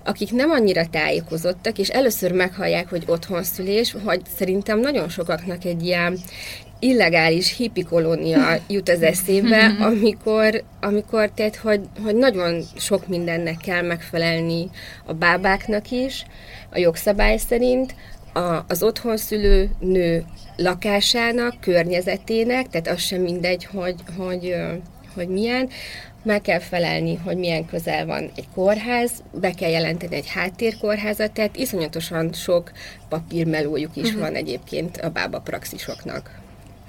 akik 0.04 0.32
nem 0.32 0.50
annyira 0.50 0.88
tájékozottak, 0.92 1.78
és 1.78 1.90
először 1.90 2.32
meghallják, 2.32 2.90
hogy 2.90 3.04
otthonszülés, 3.06 3.96
hogy 4.04 4.22
szerintem 4.38 4.80
nagyon 4.80 5.10
sokaknak 5.10 5.66
egy 5.66 5.86
ilyen 5.86 6.20
illegális 6.80 7.56
hippi 7.56 7.84
kolónia 7.84 8.60
jut 8.68 8.90
az 8.90 9.02
eszébe, 9.02 9.76
amikor, 9.80 10.64
amikor 10.82 11.32
tehát, 11.36 11.56
hogy, 11.56 11.82
hogy 12.04 12.16
nagyon 12.16 12.62
sok 12.78 13.08
mindennek 13.08 13.58
kell 13.58 13.82
megfelelni 13.82 14.70
a 15.06 15.14
bábáknak 15.14 15.92
is, 15.92 16.26
a 16.72 16.78
jogszabály 16.78 17.38
szerint, 17.38 17.96
a, 18.34 18.66
az 18.68 18.84
otthonszülő 18.84 19.70
nő 19.80 20.26
lakásának, 20.56 21.56
környezetének, 21.62 22.68
tehát 22.68 22.88
az 22.88 23.00
sem 23.00 23.22
mindegy, 23.22 23.66
hogy, 23.66 23.96
hogy, 24.18 24.56
hogy 25.14 25.28
milyen, 25.28 25.70
meg 26.24 26.42
kell 26.42 26.60
felelni, 26.60 27.16
hogy 27.16 27.38
milyen 27.38 27.66
közel 27.66 28.06
van 28.06 28.32
egy 28.36 28.48
kórház, 28.54 29.12
be 29.32 29.52
kell 29.52 29.70
jelenteni 29.70 30.16
egy 30.16 30.28
háttérkórházat, 30.28 31.32
tehát 31.32 31.56
iszonyatosan 31.56 32.34
sok 32.34 32.72
papírmelójuk 33.10 33.96
is 33.96 34.08
uh-huh. 34.08 34.22
van 34.22 34.36
egyébként 34.36 34.98
a 34.98 35.10
bába 35.10 35.40
praxisoknak 35.40 36.46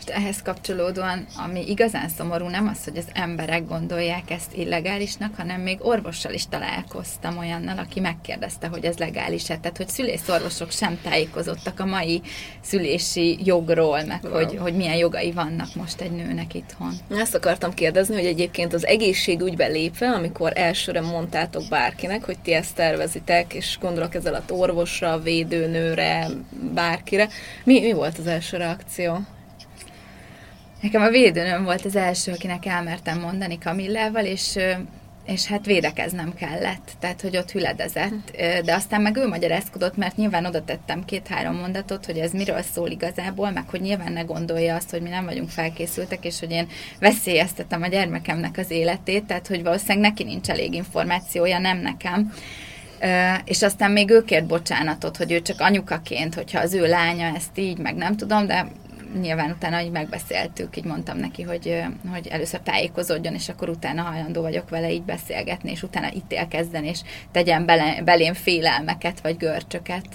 ehhez 0.07 0.43
kapcsolódóan, 0.43 1.27
ami 1.37 1.71
igazán 1.71 2.09
szomorú, 2.09 2.47
nem 2.47 2.69
az, 2.69 2.85
hogy 2.85 2.97
az 2.97 3.09
emberek 3.13 3.67
gondolják 3.67 4.31
ezt 4.31 4.55
illegálisnak, 4.55 5.37
hanem 5.37 5.61
még 5.61 5.79
orvossal 5.81 6.33
is 6.33 6.47
találkoztam 6.49 7.39
olyannal, 7.39 7.79
aki 7.79 8.01
megkérdezte, 8.01 8.67
hogy 8.67 8.85
ez 8.85 8.97
legális-e. 8.97 9.57
Tehát, 9.57 9.77
hogy 9.77 9.89
szülészorvosok 9.89 10.71
sem 10.71 10.99
tájékozottak 11.03 11.81
a 11.81 11.85
mai 11.85 12.23
szülési 12.61 13.39
jogról, 13.45 14.03
meg 14.03 14.21
wow. 14.23 14.33
hogy, 14.33 14.57
hogy 14.57 14.75
milyen 14.75 14.97
jogai 14.97 15.33
vannak 15.33 15.75
most 15.75 16.01
egy 16.01 16.11
nőnek 16.11 16.55
itthon. 16.55 16.93
Ezt 17.11 17.35
akartam 17.35 17.75
kérdezni, 17.75 18.15
hogy 18.15 18.27
egyébként 18.27 18.73
az 18.75 18.87
egészségügybe 18.87 19.67
lépve, 19.67 20.09
amikor 20.09 20.53
elsőre 20.55 21.01
mondtátok 21.01 21.63
bárkinek, 21.69 22.25
hogy 22.25 22.39
ti 22.39 22.53
ezt 22.53 22.75
tervezitek, 22.75 23.55
és 23.55 23.79
gondolok 23.81 24.15
ezzel 24.15 24.35
a 24.35 24.53
orvosra, 24.53 25.19
védőnőre, 25.19 26.27
bárkire, 26.75 27.29
mi, 27.65 27.81
mi 27.81 27.93
volt 27.93 28.19
az 28.19 28.27
első 28.27 28.57
reakció? 28.57 29.19
Nekem 30.81 31.03
a 31.03 31.09
védőnöm 31.09 31.65
volt 31.65 31.85
az 31.85 31.97
első, 31.97 32.33
akinek 32.33 32.67
elmertem 32.67 33.21
mondani 33.21 33.59
Kamillával, 33.59 34.25
és 34.25 34.59
és 35.29 35.47
hát 35.47 35.67
védekeznem 35.67 36.35
kellett, 36.35 36.91
tehát 36.99 37.21
hogy 37.21 37.37
ott 37.37 37.51
hüledezett, 37.51 38.37
de 38.65 38.75
aztán 38.75 39.03
meg 39.03 39.17
ő 39.17 39.29
magyarázkodott, 39.29 39.97
mert 39.97 40.17
nyilván 40.17 40.45
oda 40.45 40.65
tettem 40.65 41.05
két-három 41.05 41.57
mondatot, 41.57 42.07
hogy 42.07 42.19
ez 42.19 42.33
miről 42.33 42.63
szól 42.63 42.91
igazából, 42.91 43.51
meg 43.51 43.65
hogy 43.69 43.81
nyilván 43.81 44.13
ne 44.13 44.23
gondolja 44.23 44.75
azt, 44.75 44.91
hogy 44.91 45.03
mi 45.03 45.09
nem 45.09 45.25
vagyunk 45.25 45.49
felkészültek, 45.49 46.25
és 46.25 46.39
hogy 46.39 46.51
én 46.51 46.69
veszélyeztetem 47.01 47.83
a 47.83 47.87
gyermekemnek 47.87 48.59
az 48.59 48.71
életét, 48.71 49.25
tehát 49.25 49.47
hogy 49.47 49.63
valószínűleg 49.63 49.99
neki 49.99 50.25
nincs 50.25 50.49
elég 50.49 50.75
információja, 50.75 51.59
nem 51.59 51.79
nekem. 51.79 52.33
És 53.45 53.63
aztán 53.63 53.91
még 53.91 54.11
ő 54.11 54.25
kért 54.25 54.47
bocsánatot, 54.47 55.17
hogy 55.17 55.33
ő 55.33 55.43
csak 55.43 55.61
anyukaként, 55.61 56.35
hogyha 56.35 56.61
az 56.61 56.75
ő 56.75 56.87
lánya 56.87 57.35
ezt 57.35 57.59
így, 57.59 57.79
meg 57.79 57.95
nem 57.95 58.17
tudom, 58.17 58.47
de 58.47 58.67
nyilván 59.21 59.51
utána 59.51 59.81
így 59.81 59.91
megbeszéltük, 59.91 60.77
így 60.77 60.85
mondtam 60.85 61.19
neki, 61.19 61.43
hogy, 61.43 61.83
hogy 62.11 62.27
először 62.27 62.61
tájékozódjon, 62.61 63.35
és 63.35 63.49
akkor 63.49 63.69
utána 63.69 64.03
hajlandó 64.03 64.43
vagyok 64.43 64.69
vele 64.69 64.93
így 64.93 65.03
beszélgetni, 65.03 65.71
és 65.71 65.83
utána 65.83 66.13
ítélkezzen, 66.15 66.85
és 66.85 67.01
tegyen 67.33 67.65
bele, 67.65 68.03
belém 68.03 68.35
félelmeket, 68.35 69.21
vagy 69.21 69.37
görcsöket. 69.37 70.07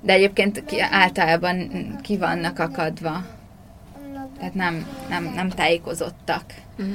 De 0.00 0.12
egyébként 0.12 0.64
ki, 0.64 0.80
általában 0.80 1.70
ki 2.02 2.16
vannak 2.16 2.58
akadva. 2.58 3.24
Tehát 4.38 4.54
nem, 4.54 4.86
nem, 5.08 5.32
nem 5.34 5.48
tájékozottak. 5.48 6.44
Uh-huh. 6.78 6.94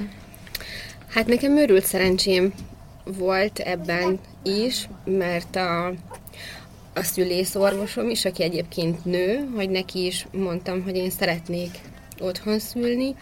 Hát 1.07 1.27
nekem 1.27 1.57
őrült 1.57 1.85
szerencsém 1.85 2.53
volt 3.03 3.59
ebben 3.59 4.19
is, 4.43 4.89
mert 5.03 5.55
a, 5.55 5.93
a 6.95 7.03
szülészorvosom 7.03 8.09
is, 8.09 8.25
aki 8.25 8.43
egyébként 8.43 9.05
nő, 9.05 9.49
hogy 9.55 9.69
neki 9.69 10.05
is 10.05 10.27
mondtam, 10.31 10.83
hogy 10.83 10.95
én 10.95 11.09
szeretnék 11.09 11.69
otthon 12.19 12.59
szülni, 12.59 13.15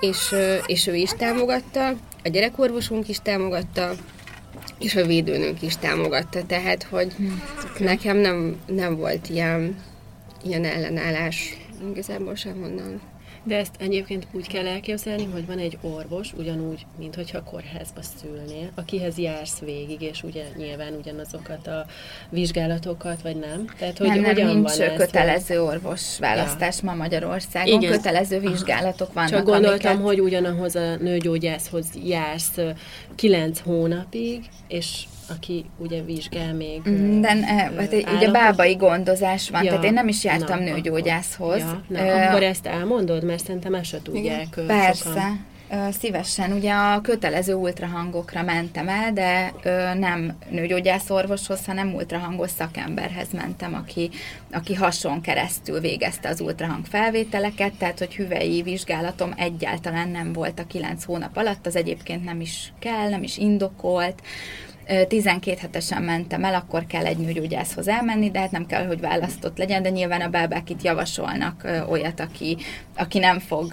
és, 0.00 0.34
és 0.66 0.86
ő 0.86 0.94
is 0.94 1.10
támogatta, 1.10 1.88
a 2.24 2.28
gyerekorvosunk 2.28 3.08
is 3.08 3.18
támogatta, 3.22 3.90
és 4.78 4.96
a 4.96 5.06
védőnünk 5.06 5.62
is 5.62 5.76
támogatta, 5.76 6.46
tehát, 6.46 6.82
hogy 6.82 7.12
nekem 7.78 8.16
nem, 8.16 8.60
nem 8.66 8.96
volt 8.96 9.28
ilyen, 9.28 9.76
ilyen 10.42 10.64
ellenállás 10.64 11.56
igazából 11.90 12.34
sem 12.34 12.62
onnan. 12.62 13.00
De 13.46 13.56
ezt 13.56 13.74
egyébként 13.78 14.26
úgy 14.32 14.46
kell 14.48 14.66
elképzelni, 14.66 15.28
hogy 15.32 15.46
van 15.46 15.58
egy 15.58 15.78
orvos, 15.80 16.32
ugyanúgy, 16.32 16.86
mint 16.98 17.14
hogyha 17.14 17.42
kórházba 17.42 18.00
szülnél, 18.02 18.70
akihez 18.74 19.18
jársz 19.18 19.58
végig, 19.58 20.00
és 20.02 20.22
ugye 20.22 20.44
nyilván 20.56 20.94
ugyanazokat 20.94 21.66
a 21.66 21.86
vizsgálatokat, 22.30 23.22
vagy 23.22 23.36
nem? 23.36 23.66
Tehát, 23.78 23.98
hogy 23.98 24.08
nem, 24.08 24.20
nem, 24.20 24.34
hogyan 24.34 24.54
nincs 24.54 24.76
van 24.76 24.94
kötelező 24.96 25.54
ez? 25.54 25.60
orvos 25.60 26.18
választás 26.18 26.76
ja. 26.82 26.90
ma 26.90 26.96
Magyarországon, 26.96 27.80
Igen. 27.80 27.92
kötelező 27.92 28.40
vizsgálatok 28.40 29.12
vannak. 29.12 29.30
Csak 29.30 29.44
gondoltam, 29.44 29.90
amiket... 29.90 30.06
hogy 30.06 30.20
ugyanahoz 30.20 30.74
a 30.74 30.96
nőgyógyászhoz 30.96 31.86
jársz 32.04 32.58
kilenc 33.14 33.60
hónapig, 33.60 34.44
és 34.68 35.04
aki 35.28 35.64
ugye 35.78 36.02
vizsgál 36.02 36.54
még. 36.54 36.80
Mm, 36.88 37.20
de 37.20 37.34
ne, 37.34 37.46
hát 37.46 37.94
ugye 38.16 38.30
bábai 38.30 38.74
gondozás 38.74 39.50
van, 39.50 39.62
ja, 39.62 39.68
tehát 39.68 39.84
én 39.84 39.92
nem 39.92 40.08
is 40.08 40.24
jártam 40.24 40.58
na, 40.58 40.70
nőgyógyászhoz. 40.70 41.58
Ja, 41.58 41.84
na, 41.88 42.00
uh, 42.00 42.26
akkor 42.28 42.42
ezt 42.42 42.66
elmondod, 42.66 43.24
mert 43.24 43.44
szerintem 43.44 43.74
ezt 43.74 43.88
se 43.88 44.02
tudják 44.02 44.46
igen, 44.56 44.66
Persze. 44.66 45.08
Sokan. 45.08 45.44
Szívesen, 45.90 46.52
ugye 46.52 46.72
a 46.72 47.00
kötelező 47.00 47.54
ultrahangokra 47.54 48.42
mentem 48.42 48.88
el, 48.88 49.12
de 49.12 49.52
ö, 49.62 49.94
nem 49.94 50.36
nőgyógyászorvoshoz, 50.50 51.66
hanem 51.66 51.94
ultrahangos 51.94 52.50
szakemberhez 52.50 53.28
mentem, 53.32 53.74
aki, 53.74 54.10
aki 54.52 54.74
hason 54.74 55.20
keresztül 55.20 55.80
végezte 55.80 56.28
az 56.28 56.40
ultrahang 56.40 56.86
felvételeket, 56.86 57.72
tehát 57.78 57.98
hogy 57.98 58.14
hüvei 58.14 58.62
vizsgálatom 58.62 59.32
egyáltalán 59.36 60.08
nem 60.08 60.32
volt 60.32 60.58
a 60.58 60.66
kilenc 60.66 61.04
hónap 61.04 61.36
alatt, 61.36 61.66
az 61.66 61.76
egyébként 61.76 62.24
nem 62.24 62.40
is 62.40 62.72
kell, 62.78 63.08
nem 63.08 63.22
is 63.22 63.36
indokolt, 63.36 64.22
12 65.08 65.60
hetesen 65.60 66.02
mentem 66.02 66.44
el, 66.44 66.54
akkor 66.54 66.86
kell 66.86 67.04
egy 67.04 67.16
nőgyógyászhoz 67.16 67.88
elmenni, 67.88 68.30
de 68.30 68.40
hát 68.40 68.50
nem 68.50 68.66
kell, 68.66 68.86
hogy 68.86 69.00
választott 69.00 69.58
legyen, 69.58 69.82
de 69.82 69.90
nyilván 69.90 70.20
a 70.20 70.28
bábák 70.28 70.70
itt 70.70 70.82
javasolnak 70.82 71.68
olyat, 71.88 72.20
aki, 72.20 72.56
aki 72.96 73.18
nem 73.18 73.38
fog 73.38 73.72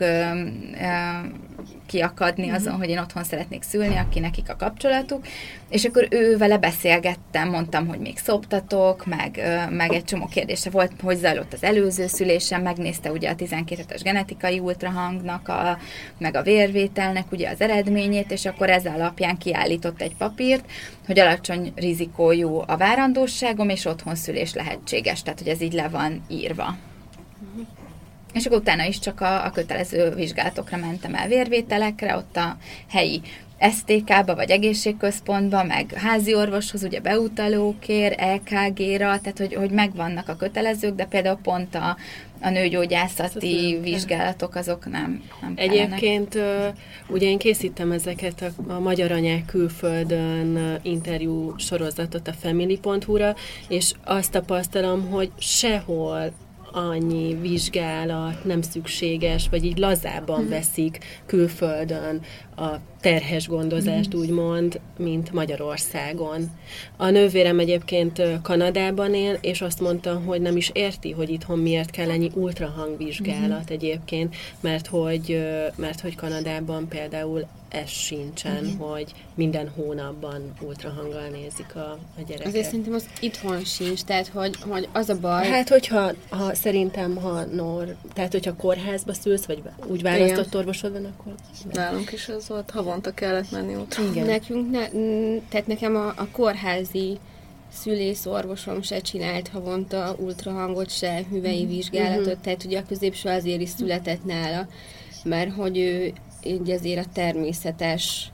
kiakadni 1.85 2.45
mhm. 2.45 2.55
azon, 2.55 2.73
hogy 2.73 2.89
én 2.89 2.99
otthon 2.99 3.23
szeretnék 3.23 3.63
szülni, 3.63 3.95
aki 3.95 4.19
nekik 4.19 4.49
a 4.49 4.55
kapcsolatuk, 4.55 5.25
és 5.69 5.85
akkor 5.85 6.07
ő 6.09 6.37
vele 6.37 6.57
beszélgettem, 6.57 7.49
mondtam, 7.49 7.87
hogy 7.87 7.99
még 7.99 8.17
szoptatok, 8.17 9.05
meg, 9.05 9.41
meg 9.69 9.93
egy 9.93 10.03
csomó 10.03 10.25
kérdése 10.25 10.69
volt, 10.69 10.91
hogy 11.01 11.17
zajlott 11.17 11.53
az 11.53 11.63
előző 11.63 12.07
szülésem, 12.07 12.61
megnézte 12.61 13.11
ugye 13.11 13.29
a 13.29 13.35
12 13.35 13.83
es 13.87 14.01
genetikai 14.01 14.59
ultrahangnak, 14.59 15.47
a, 15.47 15.77
meg 16.17 16.35
a 16.35 16.41
vérvételnek 16.41 17.31
ugye 17.31 17.49
az 17.49 17.61
eredményét, 17.61 18.31
és 18.31 18.45
akkor 18.45 18.69
ez 18.69 18.85
alapján 18.85 19.37
kiállított 19.37 20.01
egy 20.01 20.15
papírt, 20.15 20.65
hogy 21.05 21.19
alacsony 21.19 21.71
rizikójú 21.75 22.63
a 22.67 22.77
várandóságom, 22.77 23.69
és 23.69 23.85
otthon 23.85 24.15
szülés 24.15 24.53
lehetséges, 24.53 25.21
tehát 25.21 25.39
hogy 25.39 25.47
ez 25.47 25.61
így 25.61 25.73
le 25.73 25.87
van 25.87 26.23
írva. 26.29 26.75
És 28.33 28.45
akkor 28.45 28.57
utána 28.57 28.83
is 28.83 28.99
csak 28.99 29.21
a, 29.21 29.45
a 29.45 29.51
kötelező 29.51 30.13
vizsgálatokra 30.15 30.77
mentem 30.77 31.15
el 31.15 31.27
vérvételekre, 31.27 32.15
ott 32.15 32.37
a 32.37 32.57
helyi 32.89 33.21
STK-ba 33.71 34.35
vagy 34.35 34.49
egészségközpontba, 34.49 35.63
meg 35.63 35.93
házi 35.93 36.35
orvoshoz, 36.35 36.83
ugye 36.83 36.99
beutalókér, 36.99 38.15
EKG-ra, 38.17 39.19
tehát 39.19 39.37
hogy, 39.37 39.53
hogy 39.53 39.69
megvannak 39.69 40.29
a 40.29 40.35
kötelezők, 40.35 40.95
de 40.95 41.05
például 41.05 41.39
pont 41.43 41.75
a, 41.75 41.97
a 42.41 42.49
nőgyógyászati 42.49 43.79
vizsgálatok 43.81 44.55
azok 44.55 44.89
nem, 44.89 45.23
nem 45.41 45.53
Egyébként 45.55 46.37
ugye 47.07 47.27
én 47.27 47.37
készítem 47.37 47.91
ezeket 47.91 48.41
a, 48.41 48.73
a 48.73 48.79
Magyar 48.79 49.11
Anyák 49.11 49.45
külföldön 49.45 50.79
interjú 50.81 51.57
sorozatot 51.57 52.27
a 52.27 52.33
family.hu-ra, 52.33 53.35
és 53.67 53.91
azt 54.03 54.31
tapasztalom, 54.31 55.09
hogy 55.09 55.31
sehol 55.37 56.31
annyi 56.73 57.37
vizsgálat 57.41 58.43
nem 58.43 58.61
szükséges, 58.61 59.49
vagy 59.49 59.65
így 59.65 59.77
lazábban 59.77 60.41
mhm. 60.41 60.49
veszik 60.49 60.99
külföldön 61.25 62.21
a 62.55 62.79
terhes 63.01 63.47
gondozást, 63.47 64.15
mm. 64.15 64.19
úgymond, 64.19 64.79
mint 64.97 65.31
Magyarországon. 65.31 66.49
A 66.97 67.09
nővérem 67.09 67.59
egyébként 67.59 68.21
Kanadában 68.41 69.13
él, 69.13 69.37
és 69.41 69.61
azt 69.61 69.79
mondta, 69.79 70.21
hogy 70.25 70.41
nem 70.41 70.57
is 70.57 70.69
érti, 70.73 71.11
hogy 71.11 71.29
itthon 71.29 71.59
miért 71.59 71.89
kell 71.89 72.09
ennyi 72.09 72.31
ultrahangvizsgálat 72.33 73.71
mm. 73.71 73.73
egyébként, 73.73 74.35
mert 74.59 74.87
hogy, 74.87 75.43
mert 75.75 75.99
hogy 75.99 76.15
Kanadában 76.15 76.87
például 76.87 77.45
ez 77.73 77.89
sincsen, 77.89 78.63
mm. 78.63 78.77
hogy 78.77 79.13
minden 79.33 79.69
hónapban 79.75 80.53
ultrahanggal 80.61 81.27
nézik 81.27 81.75
a, 81.75 81.97
a 82.17 82.21
gyereket. 82.27 82.47
Azért 82.47 82.65
szerintem 82.65 82.93
az 82.93 83.05
itthon 83.19 83.63
sincs, 83.63 84.01
tehát 84.01 84.27
hogy, 84.27 84.55
hogy 84.67 84.87
az 84.91 85.09
a 85.09 85.19
baj... 85.19 85.47
Hát, 85.47 85.69
hogyha 85.69 86.11
ha, 86.29 86.55
szerintem, 86.55 87.15
ha 87.15 87.43
nor, 87.45 87.95
tehát 88.13 88.31
hogyha 88.31 88.55
kórházba 88.55 89.13
szülsz, 89.13 89.45
vagy 89.45 89.61
úgy 89.87 90.01
választott 90.01 90.45
Igen. 90.45 90.59
orvosod 90.59 90.91
van, 90.91 91.05
akkor... 91.05 91.33
Nálunk 91.71 92.11
is 92.11 92.29
az 92.29 92.47
volt, 92.47 92.71
havonta 92.71 93.11
kellett 93.11 93.51
menni 93.51 93.75
ott. 93.75 93.97
Igen. 94.11 94.25
Nekünk, 94.25 94.71
ne, 94.71 94.87
tehát 95.49 95.67
nekem 95.67 95.95
a, 95.95 96.07
a 96.07 96.27
kórházi 96.31 97.19
szülészorvosom 97.73 98.81
se 98.81 99.01
csinált 99.01 99.47
havonta 99.47 100.15
ultrahangot, 100.19 100.89
se 100.89 101.23
hüvei 101.29 101.63
mhm. 101.63 101.73
vizsgálatot, 101.73 102.25
uh-huh. 102.25 102.41
tehát 102.41 102.63
ugye 102.63 102.79
a 102.79 102.85
középső 102.87 103.29
azért 103.29 103.61
is 103.61 103.69
született 103.69 104.25
nála, 104.25 104.67
mert 105.23 105.53
hogy 105.53 105.77
ő 105.77 106.13
így 106.45 106.71
azért 106.71 107.05
a 107.05 107.09
természetes 107.13 108.31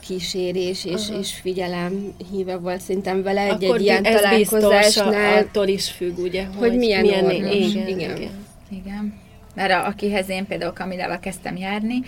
kísérés 0.00 0.84
és, 0.84 0.92
uh-huh. 0.92 1.18
és 1.18 1.32
figyelem 1.32 2.14
híve 2.30 2.56
volt 2.56 2.80
szerintem 2.80 3.22
vele 3.22 3.40
egy, 3.40 3.64
egy 3.64 3.80
ilyen 3.80 4.04
ez 4.04 4.20
találkozásnál. 4.20 5.38
attól 5.38 5.68
is 5.68 5.90
függ, 5.90 6.18
ugye, 6.18 6.44
hogy, 6.44 6.68
hogy 6.68 6.78
milyen, 6.78 7.00
milyen 7.00 7.24
orvos. 7.24 7.54
Igen, 7.54 7.88
igen. 7.88 8.16
igen. 8.16 8.46
igen. 8.70 9.14
Mert 9.54 9.72
a, 9.72 9.86
akihez 9.86 10.28
én 10.28 10.46
például 10.46 10.72
Kamilával 10.72 11.18
kezdtem 11.18 11.56
járni, 11.56 12.02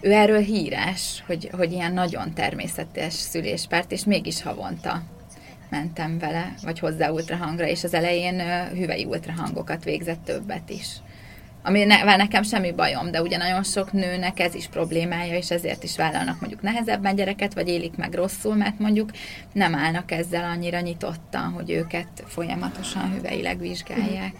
ő 0.00 0.12
erről 0.12 0.40
híres, 0.40 1.22
hogy, 1.26 1.50
hogy 1.52 1.72
ilyen 1.72 1.92
nagyon 1.92 2.34
természetes 2.34 3.12
szüléspárt, 3.12 3.92
és 3.92 4.04
mégis 4.04 4.42
havonta 4.42 5.02
mentem 5.70 6.18
vele, 6.18 6.54
vagy 6.62 6.78
hozzá 6.78 7.10
ultrahangra, 7.10 7.66
és 7.66 7.84
az 7.84 7.94
elején 7.94 8.42
hüvei 8.68 9.04
ultrahangokat 9.04 9.84
végzett 9.84 10.24
többet 10.24 10.70
is 10.70 10.86
ami 11.66 11.84
ne, 11.84 12.16
nekem 12.16 12.42
semmi 12.42 12.72
bajom, 12.72 13.10
de 13.10 13.22
ugye 13.22 13.36
nagyon 13.36 13.62
sok 13.62 13.92
nőnek 13.92 14.40
ez 14.40 14.54
is 14.54 14.66
problémája, 14.66 15.36
és 15.36 15.50
ezért 15.50 15.82
is 15.82 15.96
vállalnak 15.96 16.40
mondjuk 16.40 16.62
nehezebben 16.62 17.14
gyereket, 17.16 17.54
vagy 17.54 17.68
élik 17.68 17.96
meg 17.96 18.14
rosszul, 18.14 18.54
mert 18.54 18.78
mondjuk 18.78 19.10
nem 19.52 19.74
állnak 19.74 20.10
ezzel 20.10 20.44
annyira 20.44 20.80
nyitottan, 20.80 21.52
hogy 21.52 21.70
őket 21.70 22.08
folyamatosan 22.26 23.12
hüveileg 23.12 23.58
vizsgálják. 23.58 24.34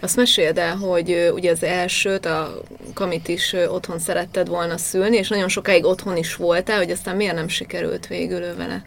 Azt 0.00 0.16
meséld 0.16 0.58
el, 0.58 0.76
hogy 0.76 1.30
ugye 1.34 1.50
az 1.50 1.62
elsőt, 1.62 2.26
a 2.26 2.62
kamit 2.94 3.28
is 3.28 3.52
otthon 3.52 3.98
szeretted 3.98 4.48
volna 4.48 4.76
szülni, 4.76 5.16
és 5.16 5.28
nagyon 5.28 5.48
sokáig 5.48 5.84
otthon 5.84 6.16
is 6.16 6.34
voltál, 6.34 6.76
hogy 6.76 6.90
aztán 6.90 7.16
miért 7.16 7.34
nem 7.34 7.48
sikerült 7.48 8.06
végül 8.06 8.56
vele? 8.56 8.82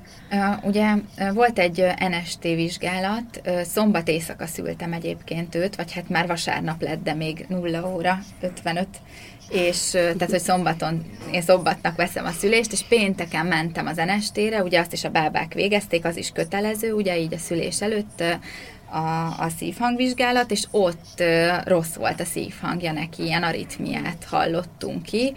Ugye 0.64 0.94
volt 1.34 1.60
egy 1.60 1.86
NST 2.10 2.44
vizsgálat, 2.44 3.42
szombat 3.64 4.08
éjszaka 4.08 4.48
szültem 4.48 4.94
egyébként 4.94 5.56
őt, 5.56 5.76
vagy 5.76 5.94
hát 5.94 6.10
már 6.10 6.28
vasárnap 6.28 6.82
lett, 6.82 7.04
de 7.04 7.14
még 7.14 7.46
0 7.50 7.94
óra 7.96 8.20
55, 8.42 8.88
és 9.50 9.90
tehát, 9.92 10.30
hogy 10.30 10.40
szombaton, 10.40 11.06
én 11.32 11.42
szombatnak 11.42 11.96
veszem 11.96 12.26
a 12.26 12.32
szülést, 12.32 12.72
és 12.72 12.84
pénteken 12.90 13.46
mentem 13.46 13.88
az 13.88 14.02
NST-re, 14.06 14.64
ugye 14.64 14.80
azt 14.80 14.94
is 14.94 15.04
a 15.04 15.10
bábák 15.10 15.54
végezték, 15.54 16.06
az 16.06 16.18
is 16.18 16.32
kötelező, 16.32 16.94
ugye 16.94 17.20
így 17.20 17.34
a 17.34 17.38
szülés 17.38 17.82
előtt 17.82 18.24
a, 18.92 19.26
a 19.44 19.50
szívhangvizsgálat, 19.58 20.52
és 20.52 20.64
ott 20.72 21.24
rossz 21.64 21.94
volt 21.94 22.20
a 22.20 22.26
szívhangja 22.26 22.92
neki, 22.92 23.24
ilyen 23.24 23.44
aritmiát 23.44 24.26
hallottunk 24.30 25.04
ki, 25.04 25.34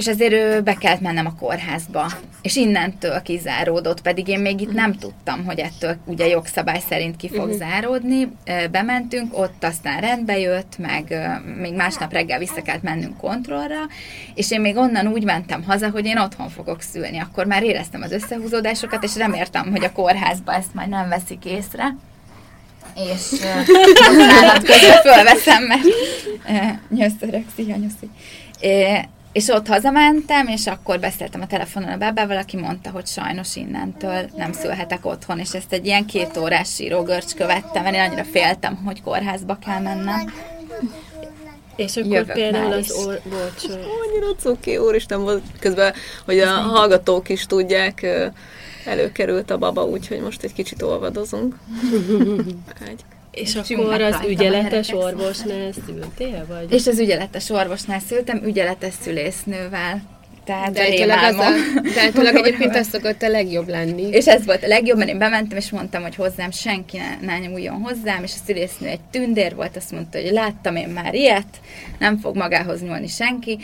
és 0.00 0.06
ezért 0.06 0.62
be 0.64 0.74
kellett 0.74 1.00
mennem 1.00 1.26
a 1.26 1.34
kórházba. 1.34 2.06
És 2.42 2.56
innentől 2.56 3.22
kizáródott, 3.22 4.00
pedig 4.00 4.28
én 4.28 4.38
még 4.38 4.60
itt 4.60 4.72
nem 4.72 4.92
tudtam, 4.92 5.44
hogy 5.44 5.58
ettől 5.58 5.96
ugye 6.04 6.26
jogszabály 6.26 6.80
szerint 6.88 7.16
ki 7.16 7.28
fog 7.28 7.38
uh-huh. 7.38 7.56
záródni. 7.56 8.32
Bementünk, 8.70 9.38
ott 9.38 9.64
aztán 9.64 10.00
rendbe 10.00 10.38
jött, 10.38 10.78
meg 10.78 11.30
még 11.60 11.74
másnap 11.74 12.12
reggel 12.12 12.38
vissza 12.38 12.62
kellett 12.62 12.82
mennünk 12.82 13.16
kontrollra, 13.16 13.78
és 14.34 14.50
én 14.50 14.60
még 14.60 14.76
onnan 14.76 15.06
úgy 15.06 15.24
mentem 15.24 15.62
haza, 15.62 15.90
hogy 15.90 16.06
én 16.06 16.18
otthon 16.18 16.48
fogok 16.48 16.80
szülni. 16.80 17.18
Akkor 17.18 17.46
már 17.46 17.62
éreztem 17.62 18.02
az 18.02 18.12
összehúzódásokat, 18.12 19.04
és 19.04 19.16
reméltem, 19.16 19.70
hogy 19.70 19.84
a 19.84 19.92
kórházba 19.92 20.54
ezt 20.54 20.74
majd 20.74 20.88
nem 20.88 21.08
veszik 21.08 21.44
észre 21.44 21.94
és 22.94 23.32
uh, 23.32 23.66
közben 24.68 25.00
fölveszem, 25.02 25.64
mert 25.64 25.84
uh, 26.48 26.98
nyöszörök, 26.98 27.44
szia, 27.56 27.76
nyöszi. 27.76 28.10
És 29.32 29.48
ott 29.48 29.66
hazamentem, 29.66 30.46
és 30.46 30.66
akkor 30.66 31.00
beszéltem 31.00 31.40
a 31.40 31.46
telefonon 31.46 31.88
a 31.88 31.96
bábával, 31.96 32.36
aki 32.36 32.56
mondta, 32.56 32.90
hogy 32.90 33.06
sajnos 33.06 33.56
innentől 33.56 34.30
nem 34.36 34.52
szülhetek 34.52 35.06
otthon, 35.06 35.38
és 35.38 35.52
ezt 35.52 35.72
egy 35.72 35.86
ilyen 35.86 36.06
két 36.06 36.36
órás 36.36 36.74
sírógörcs 36.74 37.34
követtem, 37.34 37.82
mert 37.82 37.94
én 37.94 38.00
annyira 38.00 38.24
féltem, 38.24 38.76
hogy 38.84 39.02
kórházba 39.02 39.58
kell 39.66 39.80
mennem. 39.80 40.32
És 41.76 41.96
akkor 41.96 42.10
Jövök 42.10 42.32
például 42.32 42.72
az 42.72 42.90
or... 42.90 43.20
Bocs. 43.24 43.64
Annyira 43.72 44.34
cuki, 44.38 44.76
úristen, 44.76 45.20
volt 45.20 45.42
közben, 45.58 45.94
hogy 46.24 46.38
a 46.38 46.50
hallgatók 46.50 47.28
is 47.28 47.46
tudják, 47.46 48.06
előkerült 48.84 49.50
a 49.50 49.58
baba, 49.58 49.84
úgyhogy 49.84 50.20
most 50.20 50.42
egy 50.42 50.52
kicsit 50.52 50.82
olvadozunk. 50.82 51.54
és 53.32 53.54
akkor 53.54 54.00
az 54.00 54.16
ügyeletes 54.28 54.92
orvosnál 54.92 55.72
szültél? 55.86 56.46
Vagy? 56.48 56.72
És 56.72 56.86
az 56.86 56.98
ügyeletes 56.98 57.50
orvosnál 57.50 58.00
szültem, 58.00 58.42
ügyeletes 58.44 58.94
szülésznővel. 59.00 60.02
Tehát 60.44 60.72
de 60.72 60.82
általában, 60.82 61.52
de 61.94 62.00
általában 62.00 62.42
egyébként 62.44 62.76
az 62.76 62.88
szokott 62.88 63.22
a 63.22 63.28
legjobb 63.28 63.68
lenni. 63.68 64.08
És 64.08 64.26
ez 64.26 64.44
volt 64.44 64.64
a 64.64 64.66
legjobb, 64.66 64.98
mert 64.98 65.10
én 65.10 65.18
bementem, 65.18 65.58
és 65.58 65.70
mondtam, 65.70 66.02
hogy 66.02 66.14
hozzám 66.14 66.50
senki 66.50 66.96
ne, 66.96 67.26
ne 67.26 67.38
nyúljon 67.38 67.80
hozzám, 67.80 68.22
és 68.22 68.32
a 68.34 68.42
szülésznő 68.46 68.88
egy 68.88 69.00
tündér 69.10 69.54
volt, 69.54 69.76
azt 69.76 69.92
mondta, 69.92 70.20
hogy 70.20 70.30
láttam 70.30 70.76
én 70.76 70.88
már 70.88 71.14
ilyet, 71.14 71.60
nem 71.98 72.18
fog 72.18 72.36
magához 72.36 72.82
nyúlni 72.82 73.06
senki. 73.06 73.58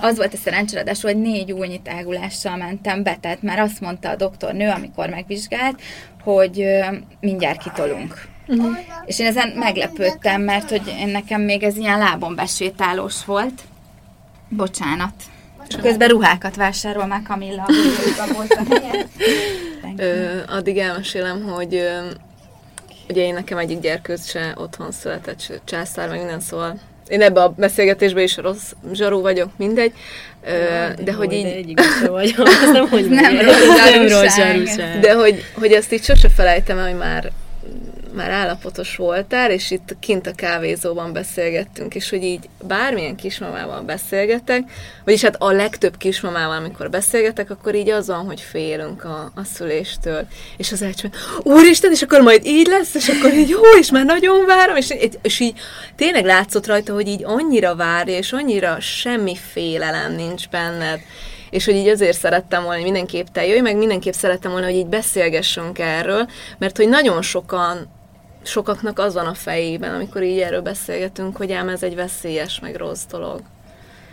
Az 0.00 0.16
volt 0.16 0.34
a 0.34 0.36
szerencsé, 0.36 0.82
hogy 1.00 1.16
négy 1.16 1.52
újnyi 1.52 1.80
tágulással 1.82 2.56
mentem 2.56 3.02
be, 3.02 3.16
tehát 3.20 3.42
már 3.42 3.58
azt 3.58 3.80
mondta 3.80 4.08
a 4.08 4.16
doktornő, 4.16 4.68
amikor 4.68 5.08
megvizsgált, 5.08 5.80
hogy 6.22 6.66
mindjárt 7.20 7.62
kitolunk. 7.62 8.29
Uh-huh. 8.46 8.76
És 9.06 9.18
én 9.18 9.26
ezen 9.26 9.48
meglepődtem, 9.48 10.42
mert 10.42 10.70
hogy 10.70 10.94
én 10.98 11.08
nekem 11.08 11.40
még 11.40 11.62
ez 11.62 11.76
ilyen 11.76 11.98
lábon 11.98 12.34
besétálós 12.34 13.24
volt. 13.24 13.62
Bocsánat. 14.48 15.12
És 15.68 15.76
közben 15.82 16.08
ruhákat 16.08 16.56
vásárol 16.56 17.06
már 17.06 17.22
Kamilla, 17.22 17.66
volt 18.32 18.52
a 18.52 18.62
helyen. 18.70 20.44
addig 20.48 20.78
elmesélem, 20.78 21.42
hogy 21.42 21.74
ö, 21.74 21.98
ugye 23.08 23.22
én 23.22 23.34
nekem 23.34 23.58
egyik 23.58 23.80
gyerkőz 23.80 24.28
se 24.28 24.54
otthon 24.56 24.92
született, 24.92 25.60
császár, 25.64 26.08
meg 26.08 26.18
minden, 26.18 26.40
szóval 26.40 26.78
én 27.08 27.22
ebbe 27.22 27.42
a 27.42 27.48
beszélgetésbe 27.56 28.22
is 28.22 28.36
rossz 28.36 28.72
zsarú 28.92 29.20
vagyok, 29.20 29.50
mindegy, 29.56 29.92
de, 30.42 30.94
de 31.04 31.12
hogy 31.12 31.32
így... 31.32 31.44
Egyik 31.44 31.80
vagyok, 32.06 32.48
nem, 32.72 32.88
hogy 32.88 33.08
nem, 33.08 33.34
nem 33.34 34.08
rossz 34.08 34.36
De 35.00 35.14
hogy, 35.14 35.44
hogy 35.54 35.72
ezt 35.72 35.92
így 35.92 36.04
sose 36.04 36.28
felejtem 36.28 36.78
el, 36.78 36.88
hogy 36.88 36.98
már 36.98 37.30
már 38.14 38.30
állapotos 38.30 38.96
voltál, 38.96 39.50
és 39.50 39.70
itt 39.70 39.96
kint 40.00 40.26
a 40.26 40.34
kávézóban 40.34 41.12
beszélgettünk, 41.12 41.94
és 41.94 42.10
hogy 42.10 42.22
így 42.22 42.48
bármilyen 42.62 43.16
kismamával 43.16 43.80
beszélgetek, 43.80 44.62
vagyis 45.04 45.22
hát 45.22 45.36
a 45.38 45.50
legtöbb 45.50 45.96
kismamával, 45.96 46.56
amikor 46.56 46.90
beszélgetek, 46.90 47.50
akkor 47.50 47.74
így 47.74 47.90
az 47.90 48.06
van, 48.06 48.26
hogy 48.26 48.40
félünk 48.40 49.04
a, 49.04 49.32
a 49.34 49.44
szüléstől. 49.44 50.26
És 50.56 50.72
az 50.72 50.82
elcső, 50.82 51.10
úristen, 51.42 51.90
és 51.90 52.02
akkor 52.02 52.20
majd 52.20 52.46
így 52.46 52.66
lesz, 52.66 52.94
és 52.94 53.08
akkor 53.08 53.34
így, 53.34 53.48
jó, 53.48 53.60
és 53.78 53.90
már 53.90 54.04
nagyon 54.04 54.46
várom, 54.46 54.76
és, 54.76 54.94
és 55.22 55.40
így 55.40 55.58
tényleg 55.96 56.24
látszott 56.24 56.66
rajta, 56.66 56.92
hogy 56.92 57.08
így 57.08 57.24
annyira 57.24 57.76
várja, 57.76 58.16
és 58.16 58.32
annyira 58.32 58.80
semmi 58.80 59.36
félelem 59.52 60.14
nincs 60.14 60.48
benned. 60.48 61.00
És 61.50 61.64
hogy 61.64 61.74
így 61.74 61.88
azért 61.88 62.18
szerettem 62.18 62.62
volna, 62.62 62.74
hogy 62.74 62.90
mindenképp 62.90 63.26
te 63.26 63.46
jöjj, 63.46 63.60
meg 63.60 63.76
mindenképp 63.76 64.12
szerettem 64.12 64.50
volna, 64.50 64.66
hogy 64.66 64.74
így 64.74 64.86
beszélgessünk 64.86 65.78
erről, 65.78 66.28
mert 66.58 66.76
hogy 66.76 66.88
nagyon 66.88 67.22
sokan 67.22 67.99
sokaknak 68.42 68.98
az 68.98 69.14
van 69.14 69.26
a 69.26 69.34
fejében, 69.34 69.94
amikor 69.94 70.22
így 70.22 70.38
erről 70.38 70.62
beszélgetünk, 70.62 71.36
hogy 71.36 71.52
ám 71.52 71.68
ez 71.68 71.82
egy 71.82 71.94
veszélyes, 71.94 72.60
meg 72.60 72.74
rossz 72.74 73.04
dolog. 73.06 73.42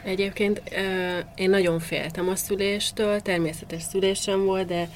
Egyébként 0.04 0.62
én 1.36 1.50
nagyon 1.50 1.80
féltem 1.80 2.30
a 2.30 2.36
szüléstől, 2.36 3.20
természetes 3.20 3.82
szülésem 3.82 4.46
volt, 4.46 4.68
de, 4.68 4.90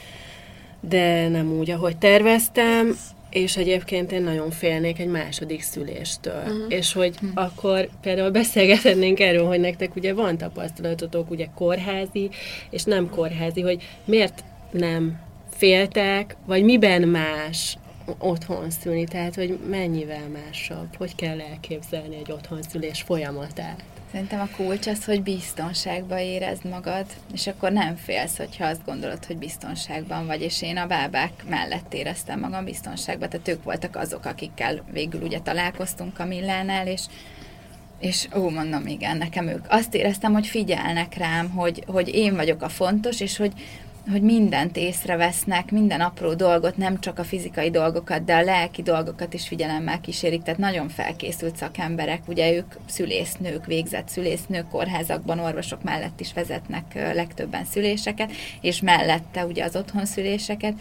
de 0.80 1.28
nem 1.28 1.52
úgy, 1.52 1.70
ahogy 1.70 1.98
terveztem, 1.98 2.98
és 3.30 3.58
egyébként 3.58 4.12
én 4.12 4.24
nagyon 4.24 4.52
félnék 4.52 5.00
egy 5.00 5.08
második 5.08 5.62
szüléstől. 5.62 6.42
Uh-huh. 6.46 6.66
És 6.68 6.94
hogy 6.94 7.16
uh-huh. 7.22 7.44
akkor 7.44 7.90
például 8.02 8.30
beszélgetnénk 8.32 9.20
erről, 9.20 9.46
hogy 9.46 9.60
nektek 9.60 9.96
ugye 9.96 10.14
van 10.14 10.38
tapasztalatotok 10.38 11.30
ugye 11.32 11.48
kórházi, 11.56 12.30
és 12.70 12.84
nem 12.84 13.10
kórházi, 13.10 13.62
hogy 13.62 13.84
miért 14.06 14.44
nem 14.72 15.20
féltek, 15.50 16.36
vagy 16.46 16.64
miben 16.64 17.02
más 17.02 17.78
otthon 18.18 18.70
szülni, 18.70 19.06
tehát 19.06 19.36
hogy 19.36 19.60
mennyivel 19.70 20.28
másabb, 20.28 20.96
hogy 20.98 21.16
kell 21.16 21.42
elképzelni 21.42 22.16
egy 22.16 22.32
otthonszülés 22.32 23.02
folyamatát. 23.02 23.84
Szerintem 24.12 24.40
a 24.40 24.56
kulcs 24.56 24.88
az, 24.88 25.06
hogy 25.06 25.24
biztonságban 25.24 26.18
érezd 26.18 26.66
magad, 26.66 27.06
és 27.34 27.48
akkor 27.48 27.72
nem 27.72 27.96
félsz, 27.96 28.38
hogyha 28.38 28.66
azt 28.66 28.86
gondolod, 28.86 29.26
hogy 29.26 29.38
biztonságban 29.38 30.26
vagy, 30.26 30.42
és 30.42 30.62
én 30.62 30.78
a 30.78 30.88
bábák 30.88 31.32
mellett 31.50 31.94
éreztem 31.94 32.40
magam 32.40 32.64
biztonságban, 32.64 33.30
tehát 33.30 33.48
ők 33.48 33.64
voltak 33.64 33.96
azok, 33.96 34.26
akikkel 34.26 34.84
végül 34.92 35.22
ugye 35.22 35.40
találkoztunk 35.40 36.20
a 36.20 36.26
Millánál, 36.26 36.88
és 36.88 37.02
és 38.00 38.28
ó, 38.36 38.50
mondom, 38.50 38.88
igen, 38.88 39.18
nekem 39.18 39.48
ők. 39.48 39.66
Azt 39.68 39.96
éreztem, 39.96 40.34
hogy 40.34 40.48
figyelnek 40.48 41.18
rám, 41.18 41.50
hogy, 41.50 41.84
hogy 41.88 42.16
én 42.16 42.36
vagyok 42.36 42.62
a 42.62 42.70
fontos, 42.70 43.20
és 43.20 43.38
hogy, 43.38 43.54
hogy 44.10 44.22
mindent 44.22 44.78
észrevesznek, 44.78 45.72
minden 45.72 46.02
apró 46.02 46.34
dolgot, 46.34 46.78
nem 46.78 47.00
csak 47.00 47.20
a 47.20 47.24
fizikai 47.24 47.70
dolgokat, 47.70 48.24
de 48.24 48.36
a 48.36 48.42
lelki 48.42 48.82
dolgokat 48.82 49.34
is 49.34 49.48
figyelemmel 49.48 50.00
kísérik, 50.00 50.42
tehát 50.42 50.60
nagyon 50.60 50.90
felkészült 50.90 51.56
szakemberek, 51.56 52.28
ugye 52.28 52.54
ők 52.54 52.74
szülésznők, 52.86 53.66
végzett 53.66 54.10
szülésznők, 54.10 54.70
kórházakban, 54.70 55.40
orvosok 55.40 55.84
mellett 55.84 56.20
is 56.20 56.34
vezetnek 56.34 56.94
legtöbben 57.14 57.66
szüléseket, 57.66 58.32
és 58.62 58.82
mellette 58.82 59.46
ugye 59.46 59.64
az 59.64 59.76
otthon 59.76 60.06
szüléseket, 60.06 60.74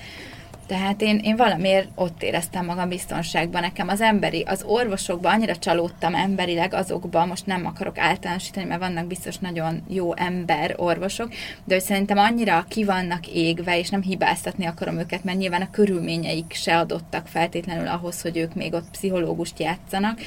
tehát 0.71 1.03
én, 1.03 1.19
én 1.19 1.37
valamiért 1.37 1.89
ott 1.95 2.23
éreztem 2.23 2.65
magam 2.65 2.89
biztonságban. 2.89 3.61
Nekem 3.61 3.89
az 3.89 4.01
emberi, 4.01 4.43
az 4.47 4.63
orvosokban 4.67 5.33
annyira 5.33 5.57
csalódtam 5.57 6.15
emberileg 6.15 6.75
azokban, 6.75 7.29
most 7.29 7.47
nem 7.47 7.67
akarok 7.67 7.99
általánosítani, 7.99 8.67
mert 8.67 8.81
vannak 8.81 9.07
biztos 9.07 9.39
nagyon 9.39 9.83
jó 9.89 10.17
ember 10.17 10.75
orvosok, 10.77 11.29
de 11.65 11.75
hogy 11.75 11.83
szerintem 11.83 12.19
annyira 12.19 12.65
ki 12.69 12.85
vannak 12.85 13.27
égve, 13.27 13.79
és 13.79 13.89
nem 13.89 14.03
hibáztatni 14.03 14.65
akarom 14.65 14.99
őket, 14.99 15.25
mert 15.25 15.39
nyilván 15.39 15.63
a 15.63 15.71
körülményeik 15.71 16.53
se 16.53 16.79
adottak 16.79 17.27
feltétlenül 17.27 17.87
ahhoz, 17.87 18.23
hogy 18.23 18.37
ők 18.37 18.55
még 18.55 18.73
ott 18.73 18.91
pszichológust 18.91 19.59
játszanak, 19.59 20.21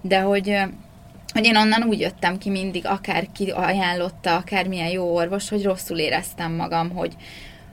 de 0.00 0.20
hogy 0.20 0.58
hogy 1.32 1.44
én 1.44 1.56
onnan 1.56 1.82
úgy 1.82 2.00
jöttem 2.00 2.38
ki 2.38 2.50
mindig, 2.50 2.86
akár 2.86 3.26
ki 3.32 3.50
ajánlotta, 3.50 4.36
akármilyen 4.36 4.90
jó 4.90 5.14
orvos, 5.14 5.48
hogy 5.48 5.64
rosszul 5.64 5.98
éreztem 5.98 6.52
magam, 6.52 6.90
hogy, 6.90 7.16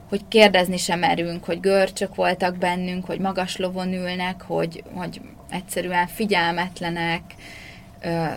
hogy 0.08 0.28
kérdezni 0.28 0.76
sem 0.76 0.98
merünk, 0.98 1.44
hogy 1.44 1.60
görcsök 1.60 2.14
voltak 2.14 2.56
bennünk, 2.56 3.04
hogy 3.04 3.18
magas 3.18 3.56
lovon 3.56 3.92
ülnek, 3.92 4.42
hogy, 4.42 4.84
hogy 4.94 5.20
egyszerűen 5.50 6.06
figyelmetlenek, 6.06 7.22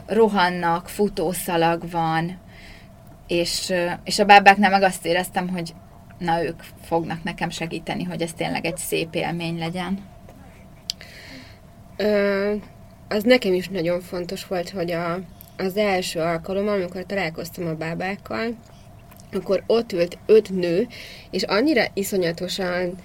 rohannak, 0.06 0.90
futószalag 0.90 1.90
van, 1.90 2.38
és, 3.28 3.74
és 4.04 4.20
a 4.20 4.26
bábáknál 4.26 4.70
meg 4.70 4.82
azt 4.82 5.06
éreztem, 5.06 5.50
hogy 5.50 5.74
na 6.18 6.44
ők 6.44 6.62
fognak 6.82 7.24
nekem 7.24 7.50
segíteni, 7.50 8.04
hogy 8.04 8.22
ez 8.22 8.34
tényleg 8.34 8.66
egy 8.66 8.78
szép 8.78 9.16
élmény 9.16 9.58
legyen. 9.58 10.00
Ö, 11.98 12.54
az 13.08 13.24
nekem 13.24 13.54
is 13.54 13.68
nagyon 13.68 14.02
fontos 14.02 14.48
volt, 14.48 14.70
hogy 14.70 14.92
a, 14.92 15.20
az 15.58 15.78
első 15.78 16.20
alkalom, 16.20 16.68
amikor 16.68 17.06
találkoztam 17.06 17.68
a 17.68 17.74
bábákkal, 17.74 18.56
akkor 19.34 19.64
ott 19.68 19.92
ült 19.92 20.18
öt 20.26 20.50
nő, 20.50 20.88
és 21.32 21.44
annyira 21.44 21.84
iszonyatosan 21.94 22.96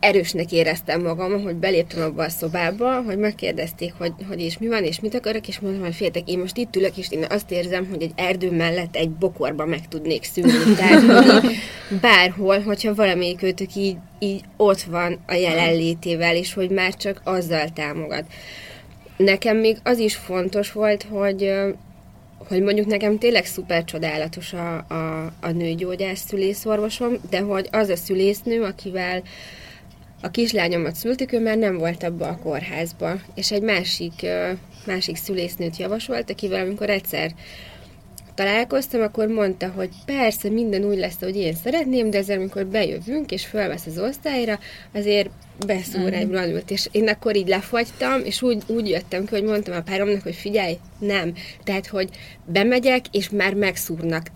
erősnek 0.00 0.52
éreztem 0.52 1.02
magam, 1.02 1.42
hogy 1.42 1.54
beléptem 1.54 2.02
abba 2.02 2.22
a 2.22 2.28
szobába, 2.28 3.02
hogy 3.02 3.18
megkérdezték, 3.18 3.92
hogy, 3.98 4.12
hogy 4.28 4.40
és 4.40 4.58
mi 4.58 4.68
van, 4.68 4.84
és 4.84 5.00
mit 5.00 5.14
akarok, 5.14 5.48
és 5.48 5.60
mondtam, 5.60 5.84
hogy 5.84 5.94
féltek, 5.94 6.28
én 6.28 6.38
most 6.38 6.56
itt 6.56 6.76
ülök, 6.76 6.96
és 6.96 7.10
én 7.10 7.24
azt 7.28 7.50
érzem, 7.50 7.86
hogy 7.90 8.02
egy 8.02 8.12
erdő 8.14 8.50
mellett 8.50 8.96
egy 8.96 9.10
bokorba 9.10 9.66
meg 9.66 9.88
tudnék 9.88 10.24
szülni. 10.24 10.74
Tehát, 10.78 11.42
bárhol, 12.00 12.60
hogyha 12.60 12.94
valamelyik 12.94 13.42
őtök 13.42 13.74
így, 13.74 13.96
így 14.18 14.40
ott 14.56 14.82
van 14.82 15.18
a 15.26 15.34
jelenlétével, 15.34 16.36
és 16.36 16.54
hogy 16.54 16.70
már 16.70 16.94
csak 16.94 17.20
azzal 17.24 17.68
támogat. 17.74 18.24
Nekem 19.16 19.56
még 19.56 19.76
az 19.82 19.98
is 19.98 20.16
fontos 20.16 20.72
volt, 20.72 21.06
hogy 21.10 21.52
hogy 22.48 22.62
mondjuk 22.62 22.86
nekem 22.86 23.18
tényleg 23.18 23.44
szuper 23.44 23.84
csodálatos 23.84 24.52
a, 24.52 24.76
a, 24.76 25.32
a 25.40 25.50
nőgyógyász 25.50 26.24
szülészorvosom, 26.26 27.12
de 27.30 27.40
hogy 27.40 27.68
az 27.70 27.88
a 27.88 27.96
szülésznő, 27.96 28.62
akivel 28.62 29.22
a 30.20 30.30
kislányomat 30.30 30.94
szültük, 30.94 31.32
ő 31.32 31.40
már 31.40 31.56
nem 31.56 31.78
volt 31.78 32.02
abba 32.02 32.28
a 32.28 32.38
kórházba, 32.38 33.12
és 33.34 33.50
egy 33.50 33.62
másik, 33.62 34.26
másik 34.86 35.16
szülésznőt 35.16 35.76
javasolt, 35.76 36.30
akivel 36.30 36.60
amikor 36.60 36.90
egyszer 36.90 37.30
találkoztam, 38.36 39.00
akkor 39.00 39.26
mondta, 39.26 39.68
hogy 39.68 39.88
persze 40.04 40.48
minden 40.48 40.84
úgy 40.84 40.98
lesz, 40.98 41.20
hogy 41.20 41.36
én 41.36 41.54
szeretném, 41.54 42.10
de 42.10 42.18
ezzel, 42.18 42.38
amikor 42.38 42.66
bejövünk 42.66 43.30
és 43.30 43.46
felvesz 43.46 43.86
az 43.86 43.98
osztályra, 43.98 44.58
azért 44.94 45.30
beszúr 45.66 46.00
uh-huh. 46.00 46.18
egy 46.18 46.28
blanült, 46.28 46.70
és 46.70 46.88
én 46.92 47.08
akkor 47.08 47.36
így 47.36 47.48
lefagytam, 47.48 48.20
és 48.24 48.42
úgy, 48.42 48.62
úgy 48.66 48.88
jöttem 48.88 49.24
ki, 49.24 49.34
hogy 49.34 49.44
mondtam 49.44 49.76
a 49.76 49.82
páromnak, 49.82 50.22
hogy 50.22 50.34
figyelj, 50.34 50.78
nem. 50.98 51.32
Tehát, 51.64 51.86
hogy 51.86 52.08
bemegyek, 52.44 53.04
és 53.10 53.30
már 53.30 53.54
megszúrnak. 53.54 54.26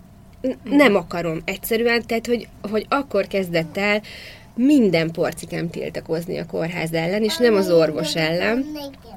Nem 0.63 0.95
akarom 0.95 1.41
egyszerűen, 1.45 2.03
tehát, 2.05 2.27
hogy, 2.27 2.47
hogy 2.61 2.85
akkor 2.89 3.27
kezdett 3.27 3.77
el 3.77 4.01
minden 4.55 5.11
porcikám 5.11 5.69
tiltakozni 5.69 6.37
a 6.37 6.45
kórház 6.45 6.93
ellen, 6.93 7.23
és 7.23 7.37
nem 7.37 7.55
az 7.55 7.69
orvos 7.71 8.15
ellen. 8.15 8.65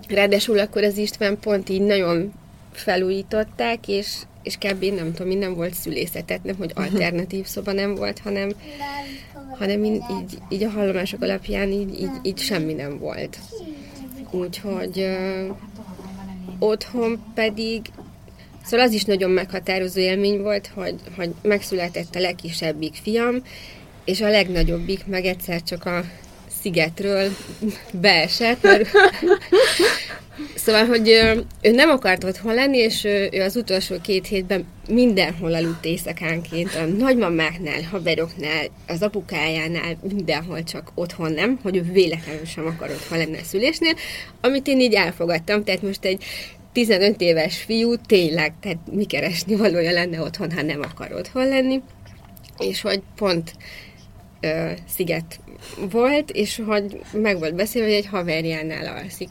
Ráadásul 0.09 0.59
akkor 0.59 0.83
az 0.83 0.97
István 0.97 1.39
pont 1.41 1.69
így 1.69 1.81
nagyon 1.81 2.33
felújították, 2.73 3.89
és, 3.89 4.17
és 4.45 4.57
kb. 4.57 4.85
nem 4.85 5.13
tudom, 5.13 5.27
minden 5.27 5.55
volt 5.55 5.75
szülészetet, 5.75 6.45
nem, 6.45 6.57
hogy 6.57 6.73
alternatív 6.75 7.47
szoba 7.47 7.73
nem 7.73 7.95
volt, 7.95 8.19
hanem, 8.19 8.53
hanem 9.59 9.85
így, 9.85 10.03
így, 10.21 10.39
így 10.49 10.63
a 10.63 10.71
hallomások 10.71 11.23
alapján 11.23 11.73
így, 11.73 12.01
így, 12.01 12.11
így 12.23 12.39
semmi 12.39 12.73
nem 12.73 12.99
volt. 12.99 13.39
Úgyhogy 14.31 14.99
uh, 14.99 15.57
otthon 16.59 17.23
pedig 17.35 17.81
Szóval 18.65 18.87
az 18.87 18.93
is 18.93 19.05
nagyon 19.05 19.31
meghatározó 19.31 20.01
élmény 20.01 20.43
volt, 20.43 20.71
hogy, 20.75 20.95
hogy 21.17 21.35
megszületett 21.43 22.15
a 22.15 22.21
legkisebbik 22.21 22.95
fiam, 23.03 23.43
és 24.05 24.21
a 24.21 24.29
legnagyobbik 24.29 25.07
meg 25.07 25.25
egyszer 25.25 25.63
csak 25.63 25.85
a 25.85 26.05
szigetről 26.65 27.31
beesett, 27.93 28.63
mert 28.63 28.89
Szóval, 30.55 30.87
hogy 30.87 31.09
ő 31.63 31.71
nem 31.71 31.89
akart 31.89 32.25
otthon 32.25 32.55
lenni, 32.55 32.79
és 32.79 33.05
ő 33.05 33.43
az 33.43 33.57
utolsó 33.57 33.97
két 34.03 34.27
hétben 34.27 34.67
mindenhol 34.89 35.55
aludt 35.55 35.85
éjszakánként, 35.85 36.75
a 36.75 36.85
nagymamáknál, 36.85 37.83
haveroknál, 37.83 38.67
az 38.87 39.03
apukájánál, 39.03 39.97
mindenhol 40.13 40.63
csak 40.63 40.93
otthon 40.95 41.33
nem, 41.33 41.59
hogy 41.63 41.77
ő 41.77 41.83
véletlenül 41.83 42.45
sem 42.45 42.67
akar 42.67 42.91
otthon 42.91 43.19
lenni 43.19 43.39
a 43.39 43.45
szülésnél, 43.45 43.95
amit 44.41 44.67
én 44.67 44.81
így 44.81 44.95
elfogadtam, 44.95 45.65
tehát 45.65 45.83
most 45.83 46.05
egy 46.05 46.25
15 46.73 47.21
éves 47.21 47.57
fiú 47.57 47.97
tényleg, 47.97 48.53
tehát 48.61 48.79
mi 48.93 49.05
keresni 49.05 49.57
valója 49.57 49.93
lenne 49.93 50.21
otthon, 50.21 50.53
ha 50.53 50.63
nem 50.63 50.81
akar 50.83 51.13
otthon 51.13 51.49
lenni, 51.49 51.83
és 52.59 52.81
hogy 52.81 53.03
pont 53.17 53.53
ö, 54.45 54.71
sziget 54.89 55.41
volt, 55.91 56.31
és 56.31 56.63
hogy 56.67 57.01
meg 57.13 57.39
volt 57.39 57.55
beszélve, 57.55 57.89
hogy 57.89 57.97
egy 57.97 58.07
haverjánál 58.07 58.97
alszik 58.97 59.29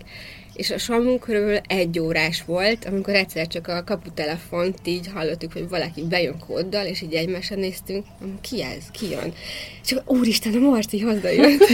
és 0.53 0.71
a 0.71 0.77
Samu 0.77 1.19
körül 1.19 1.57
egy 1.67 1.99
órás 1.99 2.43
volt, 2.45 2.85
amikor 2.85 3.13
egyszer 3.13 3.47
csak 3.47 3.67
a 3.67 3.83
kaputelefont 3.83 4.79
így 4.83 5.07
hallottuk, 5.13 5.53
hogy 5.53 5.69
valaki 5.69 6.01
bejön 6.01 6.39
kóddal, 6.47 6.85
és 6.85 7.01
így 7.01 7.13
egymásra 7.13 7.55
néztünk, 7.55 8.05
ki 8.41 8.63
ez, 8.63 8.83
ki 8.91 9.09
jön? 9.09 9.33
És 9.81 9.87
csak, 9.87 10.11
úristen, 10.11 10.53
a 10.53 10.59
Marci 10.59 10.99
hazajött. 10.99 11.67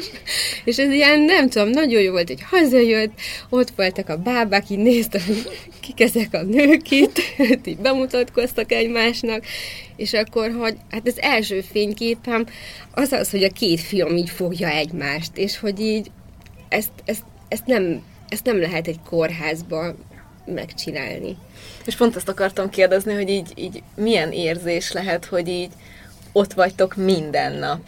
és 0.64 0.76
ez 0.76 0.92
ilyen, 0.92 1.20
nem 1.20 1.48
tudom, 1.48 1.68
nagyon 1.68 2.02
jó 2.02 2.10
volt, 2.10 2.28
hogy 2.28 2.42
hazajött, 2.42 3.12
ott 3.48 3.70
voltak 3.76 4.08
a 4.08 4.16
bábák, 4.16 4.70
így 4.70 4.78
néztem, 4.78 5.22
hogy 5.26 5.58
kik 5.80 6.00
ezek 6.00 6.34
a 6.34 6.42
nők 6.42 6.90
itt, 6.90 7.18
így 7.66 7.78
bemutatkoztak 7.78 8.72
egymásnak, 8.72 9.44
és 9.96 10.12
akkor, 10.12 10.50
hogy 10.50 10.76
hát 10.90 11.06
az 11.06 11.20
első 11.20 11.60
fényképem 11.60 12.46
az 12.94 13.12
az, 13.12 13.30
hogy 13.30 13.44
a 13.44 13.50
két 13.50 13.80
fiam 13.80 14.16
így 14.16 14.30
fogja 14.30 14.68
egymást, 14.68 15.36
és 15.36 15.58
hogy 15.58 15.80
így 15.80 16.10
ezt, 16.68 16.92
ezt, 17.04 17.22
ezt 17.48 17.66
nem 17.66 18.02
ezt 18.34 18.44
nem 18.44 18.60
lehet 18.60 18.86
egy 18.86 19.00
kórházba 19.08 19.94
megcsinálni. 20.44 21.36
És 21.84 21.96
pont 21.96 22.16
azt 22.16 22.28
akartam 22.28 22.70
kérdezni, 22.70 23.14
hogy 23.14 23.28
így, 23.28 23.52
így 23.54 23.82
milyen 23.94 24.32
érzés 24.32 24.92
lehet, 24.92 25.24
hogy 25.24 25.48
így 25.48 25.70
ott 26.32 26.52
vagytok 26.52 26.96
minden 26.96 27.52
nap 27.52 27.80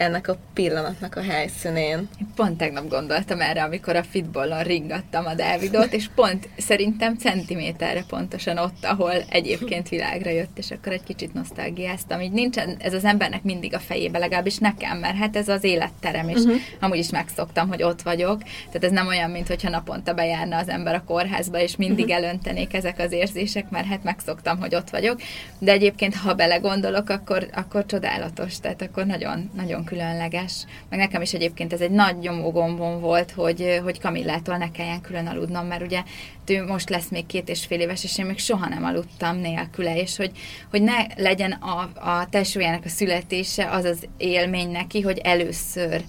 ennek 0.00 0.28
a 0.28 0.36
pillanatnak 0.54 1.16
a 1.16 1.22
helyszínén. 1.22 2.08
Én 2.20 2.26
pont 2.34 2.56
tegnap 2.56 2.88
gondoltam 2.88 3.40
erre, 3.40 3.62
amikor 3.62 3.96
a 3.96 4.02
fitballon 4.02 4.62
ringattam 4.62 5.26
a 5.26 5.34
Dávidot, 5.34 5.92
és 5.92 6.08
pont 6.14 6.48
szerintem 6.58 7.16
centiméterre 7.16 8.04
pontosan 8.08 8.58
ott, 8.58 8.84
ahol 8.84 9.12
egyébként 9.28 9.88
világra 9.88 10.30
jött, 10.30 10.58
és 10.58 10.70
akkor 10.70 10.92
egy 10.92 11.02
kicsit 11.02 11.34
nosztalgiáztam. 11.34 12.20
Így 12.20 12.32
nincsen 12.32 12.76
ez 12.78 12.94
az 12.94 13.04
embernek 13.04 13.42
mindig 13.42 13.74
a 13.74 13.78
fejébe, 13.78 14.18
legalábbis 14.18 14.58
nekem, 14.58 14.98
mert 14.98 15.16
hát 15.16 15.36
ez 15.36 15.48
az 15.48 15.64
életterem, 15.64 16.28
és 16.28 16.40
uh-huh. 16.40 16.60
amúgy 16.80 16.98
is 16.98 17.10
megszoktam, 17.10 17.68
hogy 17.68 17.82
ott 17.82 18.02
vagyok. 18.02 18.42
Tehát 18.42 18.84
ez 18.84 18.90
nem 18.90 19.06
olyan, 19.06 19.30
mint 19.30 19.48
hogyha 19.48 19.70
naponta 19.70 20.14
bejárna 20.14 20.56
az 20.56 20.68
ember 20.68 20.94
a 20.94 21.04
kórházba, 21.04 21.58
és 21.58 21.76
mindig 21.76 22.04
uh-huh. 22.04 22.24
elöntenék 22.24 22.74
ezek 22.74 22.98
az 22.98 23.12
érzések, 23.12 23.70
mert 23.70 23.86
hát 23.86 24.04
megszoktam, 24.04 24.58
hogy 24.58 24.74
ott 24.74 24.90
vagyok. 24.90 25.20
De 25.58 25.72
egyébként, 25.72 26.14
ha 26.14 26.34
belegondolok, 26.34 27.08
akkor, 27.08 27.48
akkor 27.52 27.86
csodálatos, 27.86 28.60
tehát 28.60 28.82
akkor 28.82 29.06
nagyon, 29.06 29.50
nagyon 29.54 29.84
különleges. 29.90 30.64
Meg 30.88 30.98
nekem 30.98 31.22
is 31.22 31.32
egyébként 31.32 31.72
ez 31.72 31.80
egy 31.80 31.90
nagy 31.90 32.18
nyomógombom 32.18 33.00
volt, 33.00 33.30
hogy, 33.30 33.80
hogy 33.82 34.00
Kamillától 34.00 34.56
ne 34.56 34.70
kelljen 34.70 35.00
külön 35.00 35.26
aludnom, 35.26 35.66
mert 35.66 35.82
ugye 35.82 36.02
ő 36.46 36.64
most 36.64 36.88
lesz 36.88 37.08
még 37.08 37.26
két 37.26 37.48
és 37.48 37.64
fél 37.66 37.80
éves, 37.80 38.04
és 38.04 38.18
én 38.18 38.26
még 38.26 38.38
soha 38.38 38.68
nem 38.68 38.84
aludtam 38.84 39.36
nélküle, 39.36 39.96
és 39.96 40.16
hogy, 40.16 40.30
hogy 40.70 40.82
ne 40.82 41.06
legyen 41.16 41.52
a, 41.52 41.90
a 42.10 42.28
tesójának 42.30 42.84
a 42.84 42.88
születése 42.88 43.70
az 43.70 43.84
az 43.84 44.06
élmény 44.16 44.70
neki, 44.70 45.00
hogy 45.00 45.18
először 45.18 46.02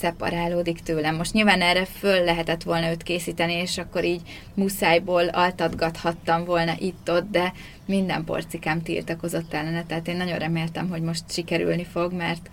szeparálódik 0.00 0.78
tőlem. 0.78 1.16
Most 1.16 1.32
nyilván 1.32 1.60
erre 1.60 1.84
föl 1.84 2.24
lehetett 2.24 2.62
volna 2.62 2.90
őt 2.90 3.02
készíteni, 3.02 3.52
és 3.52 3.78
akkor 3.78 4.04
így 4.04 4.20
muszájból 4.54 5.28
altatgathattam 5.28 6.44
volna 6.44 6.72
itt-ott, 6.78 7.30
de 7.30 7.52
minden 7.84 8.24
porcikám 8.24 8.82
tiltakozott 8.82 9.54
ellene, 9.54 9.84
tehát 9.84 10.08
én 10.08 10.16
nagyon 10.16 10.38
reméltem, 10.38 10.88
hogy 10.88 11.02
most 11.02 11.22
sikerülni 11.28 11.84
fog, 11.84 12.12
mert 12.12 12.50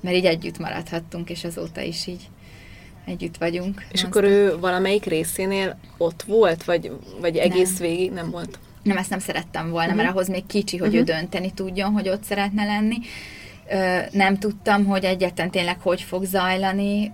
mert 0.00 0.16
így 0.16 0.24
együtt 0.24 0.58
maradhattunk, 0.58 1.30
és 1.30 1.44
azóta 1.44 1.80
is 1.80 2.06
így 2.06 2.28
együtt 3.06 3.36
vagyunk. 3.36 3.86
És 3.92 4.04
akkor 4.04 4.24
ő 4.24 4.58
valamelyik 4.58 5.04
részénél 5.04 5.78
ott 5.96 6.22
volt, 6.22 6.64
vagy, 6.64 6.92
vagy 7.20 7.36
egész 7.36 7.78
nem. 7.78 7.88
végig 7.88 8.10
nem 8.10 8.30
volt? 8.30 8.58
Nem, 8.82 8.96
ezt 8.96 9.10
nem 9.10 9.18
szerettem 9.18 9.70
volna, 9.70 9.86
uh-huh. 9.86 10.02
mert 10.02 10.14
ahhoz 10.14 10.28
még 10.28 10.46
kicsi, 10.46 10.76
hogy 10.76 10.88
uh-huh. 10.88 11.02
ő 11.02 11.12
dönteni 11.12 11.52
tudjon, 11.52 11.92
hogy 11.92 12.08
ott 12.08 12.22
szeretne 12.22 12.64
lenni 12.64 12.96
nem 14.10 14.38
tudtam, 14.38 14.84
hogy 14.84 15.04
egyetlen 15.04 15.50
tényleg 15.50 15.80
hogy 15.80 16.02
fog 16.02 16.24
zajlani 16.24 17.10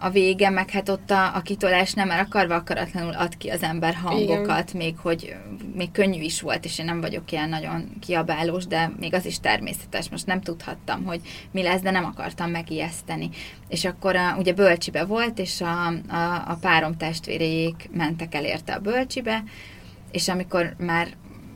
a 0.00 0.10
vége, 0.10 0.50
meg 0.50 0.70
hát 0.70 0.88
ott 0.88 1.10
a, 1.10 1.34
a 1.34 1.40
kitolás 1.40 1.92
nem, 1.92 2.08
mert 2.08 2.26
akarva 2.26 2.54
akaratlanul 2.54 3.12
ad 3.12 3.36
ki 3.36 3.48
az 3.48 3.62
ember 3.62 3.94
hangokat, 3.94 4.68
Igen. 4.68 4.82
még 4.82 4.98
hogy 4.98 5.36
még 5.74 5.90
könnyű 5.90 6.20
is 6.20 6.40
volt, 6.40 6.64
és 6.64 6.78
én 6.78 6.84
nem 6.84 7.00
vagyok 7.00 7.32
ilyen 7.32 7.48
nagyon 7.48 7.90
kiabálós, 8.00 8.66
de 8.66 8.92
még 8.98 9.14
az 9.14 9.26
is 9.26 9.40
természetes. 9.40 10.08
Most 10.08 10.26
nem 10.26 10.40
tudhattam, 10.40 11.04
hogy 11.04 11.20
mi 11.50 11.62
lesz, 11.62 11.80
de 11.80 11.90
nem 11.90 12.04
akartam 12.04 12.50
megijeszteni. 12.50 13.30
És 13.68 13.84
akkor 13.84 14.16
a, 14.16 14.36
ugye 14.38 14.52
bölcsibe 14.52 15.04
volt, 15.04 15.38
és 15.38 15.60
a, 15.60 15.86
a, 15.86 16.44
a 16.46 16.58
párom 16.60 16.96
testvéréjék 16.96 17.90
mentek 17.92 18.34
el 18.34 18.44
érte 18.44 18.72
a 18.72 18.78
bölcsibe, 18.78 19.42
és 20.10 20.28
amikor 20.28 20.74
már 20.78 21.08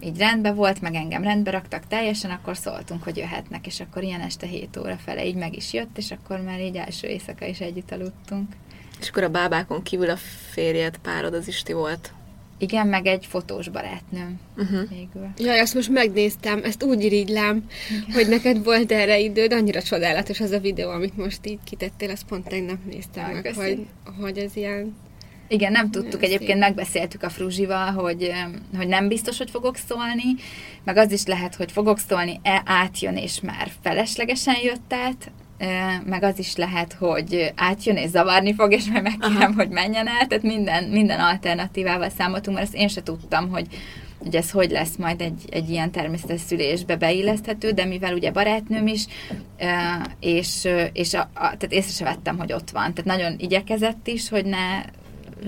így 0.04 0.18
rendbe 0.18 0.52
volt, 0.52 0.80
meg 0.80 0.94
engem 0.94 1.22
rendbe 1.22 1.50
raktak 1.50 1.86
teljesen, 1.86 2.30
akkor 2.30 2.56
szóltunk, 2.56 3.02
hogy 3.02 3.16
jöhetnek, 3.16 3.66
és 3.66 3.80
akkor 3.80 4.02
ilyen 4.02 4.20
este 4.20 4.46
7 4.46 4.76
óra 4.76 4.96
fele 4.96 5.26
így 5.26 5.34
meg 5.34 5.56
is 5.56 5.72
jött, 5.72 5.98
és 5.98 6.10
akkor 6.10 6.40
már 6.40 6.60
így 6.60 6.76
első 6.76 7.06
éjszaka 7.06 7.46
is 7.46 7.60
együtt 7.60 7.92
aludtunk. 7.92 8.52
És 9.00 9.08
akkor 9.08 9.22
a 9.22 9.28
bábákon 9.28 9.82
kívül 9.82 10.10
a 10.10 10.16
férjed, 10.50 10.98
párod 10.98 11.34
az 11.34 11.48
Isti 11.48 11.72
volt? 11.72 12.12
Igen, 12.58 12.86
meg 12.86 13.06
egy 13.06 13.26
fotós 13.26 13.68
barátnőm 13.68 14.40
uh-huh. 14.56 14.88
végül. 14.88 15.28
Jaj, 15.38 15.60
azt 15.60 15.74
most 15.74 15.88
megnéztem, 15.88 16.60
ezt 16.64 16.82
úgy 16.82 17.04
irigylám, 17.04 17.66
Igen. 17.90 18.12
hogy 18.12 18.28
neked 18.28 18.64
volt 18.64 18.92
erre 18.92 19.18
időd, 19.18 19.52
annyira 19.52 19.82
csodálatos 19.82 20.40
az 20.40 20.50
a 20.50 20.58
videó, 20.58 20.90
amit 20.90 21.16
most 21.16 21.46
így 21.46 21.58
kitettél, 21.64 22.10
azt 22.10 22.24
pont 22.24 22.48
tegnap 22.48 22.78
néztem 22.90 23.28
ja, 23.28 23.34
meg, 23.34 23.54
hogy, 23.54 23.86
hogy 24.20 24.38
ez 24.38 24.56
ilyen 24.56 24.94
Igen, 25.48 25.72
nem 25.72 25.90
tudtuk 25.90 26.22
egyébként, 26.22 26.58
megbeszéltük 26.58 27.22
a 27.22 27.30
Fruzsival, 27.30 27.92
hogy, 27.92 28.32
hogy 28.76 28.86
nem 28.86 29.08
biztos, 29.08 29.38
hogy 29.38 29.50
fogok 29.50 29.76
szólni, 29.76 30.34
meg 30.84 30.96
az 30.96 31.12
is 31.12 31.24
lehet, 31.24 31.54
hogy 31.54 31.72
fogok 31.72 31.98
szólni, 31.98 32.40
e, 32.42 32.62
átjön 32.64 33.16
és 33.16 33.40
már 33.40 33.70
feleslegesen 33.82 34.56
jött 34.62 34.92
át, 34.92 35.32
meg 36.04 36.22
az 36.22 36.38
is 36.38 36.56
lehet, 36.56 36.92
hogy 36.92 37.52
átjön 37.56 37.96
és 37.96 38.08
zavarni 38.10 38.54
fog, 38.54 38.72
és 38.72 38.84
majd 38.84 39.02
megkérem, 39.02 39.36
Aha. 39.36 39.52
hogy 39.54 39.68
menjen 39.68 40.08
el, 40.08 40.26
tehát 40.26 40.42
minden, 40.42 40.84
minden 40.84 41.20
alternatívával 41.20 42.08
számoltunk, 42.08 42.56
mert 42.56 42.68
ezt 42.68 42.76
én 42.76 42.88
se 42.88 43.02
tudtam, 43.02 43.48
hogy, 43.48 43.66
hogy 44.18 44.36
ez 44.36 44.50
hogy 44.50 44.70
lesz 44.70 44.96
majd 44.96 45.20
egy, 45.20 45.42
egy 45.50 45.70
ilyen 45.70 45.90
természetes 45.90 46.40
szülésbe 46.40 46.96
beilleszthető, 46.96 47.70
de 47.70 47.84
mivel 47.84 48.14
ugye 48.14 48.30
barátnőm 48.30 48.86
is, 48.86 49.06
és, 50.20 50.68
és 50.92 51.14
a, 51.14 51.20
a, 51.20 51.30
tehát 51.34 51.72
észre 51.72 51.92
se 51.92 52.04
vettem, 52.04 52.38
hogy 52.38 52.52
ott 52.52 52.70
van. 52.70 52.94
Tehát 52.94 53.18
nagyon 53.18 53.34
igyekezett 53.38 54.06
is, 54.06 54.28
hogy 54.28 54.44
ne 54.44 54.84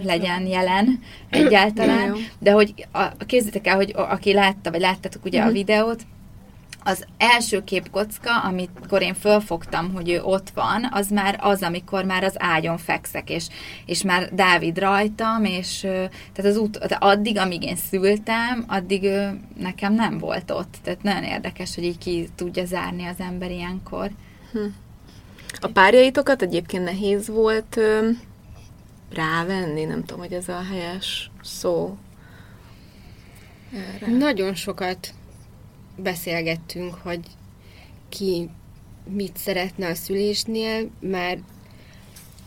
legyen 0.03 0.47
jelen 0.47 1.01
egyáltalán, 1.31 2.17
de 2.39 2.53
hogy 2.53 2.87
a, 2.93 3.17
képzeljétek 3.17 3.67
el, 3.67 3.77
hogy 3.77 3.93
aki 3.97 4.33
látta, 4.33 4.71
vagy 4.71 4.81
láttatok 4.81 5.25
ugye 5.25 5.41
a 5.41 5.45
mhm. 5.45 5.53
videót, 5.53 6.07
az 6.89 7.05
első 7.19 7.65
képkocka, 7.65 8.41
amikor 8.41 9.03
én 9.03 9.15
fölfogtam, 9.15 9.93
hogy 9.93 10.11
ő 10.11 10.23
ott 10.23 10.51
van, 10.55 10.89
az 10.91 11.11
már 11.11 11.39
az, 11.41 11.63
amikor 11.63 12.05
már 12.05 12.25
az 12.25 12.35
ágyon 12.39 12.79
fekszek, 12.79 13.31
és, 13.31 13.47
és 13.87 14.03
már 14.03 14.35
Dávid 14.35 14.79
rajtam, 14.79 15.45
és 15.45 15.79
tehát 16.33 16.45
az 16.51 16.57
út, 16.57 16.79
tehát 16.79 17.03
addig, 17.03 17.39
amíg 17.39 17.63
én 17.63 17.77
szültem, 17.77 18.65
addig 18.69 19.03
ő 19.03 19.41
nekem 19.59 19.95
nem 19.95 20.19
volt 20.19 20.51
ott. 20.51 20.75
Tehát 20.83 21.03
nagyon 21.03 21.25
érdekes, 21.25 21.75
hogy 21.75 21.85
így 21.85 21.99
ki 21.99 22.29
tudja 22.35 22.65
zárni 22.65 23.07
az 23.07 23.17
ember 23.19 23.51
ilyenkor. 23.51 24.11
Hm. 24.53 24.59
A 25.61 25.69
párjaitokat 25.69 26.43
egyébként 26.43 26.85
nehéz 26.85 27.29
volt 27.29 27.81
rávenni, 29.13 29.85
nem 29.85 30.05
tudom, 30.05 30.23
hogy 30.23 30.33
ez 30.33 30.49
a 30.49 30.63
helyes 30.71 31.31
szó. 31.43 31.97
Erre. 33.73 34.17
Nagyon 34.17 34.55
sokat 34.55 35.15
beszélgettünk, 35.97 36.95
hogy 36.95 37.21
ki 38.09 38.51
mit 39.09 39.37
szeretne 39.37 39.89
a 39.89 39.95
szülésnél, 39.95 40.91
mert 41.01 41.41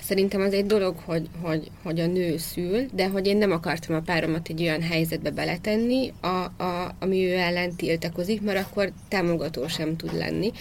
szerintem 0.02 0.41
az 0.41 0.54
egy 0.54 0.65
dolog, 0.65 0.95
hogy, 1.06 1.30
hogy, 1.41 1.72
hogy 1.84 2.00
a 2.00 2.08
nő 2.08 2.38
szül, 2.38 2.86
de 2.93 3.08
hogy 3.08 3.28
én 3.28 3.38
nem 3.38 3.52
akartam 3.52 3.95
a 3.95 4.02
páromat 4.02 4.48
egy 4.50 4.62
olyan 4.62 4.82
helyzetbe 4.82 5.32
beletenni, 5.32 6.13
a, 6.22 6.63
a, 6.63 6.95
ami 7.00 7.26
ő 7.26 7.34
ellen 7.34 7.76
tiltakozik, 7.76 8.41
mert 8.41 8.65
akkor 8.65 8.91
támogató 9.08 9.67
sem 9.67 9.95
tud 9.95 10.17
lenni. 10.17 10.52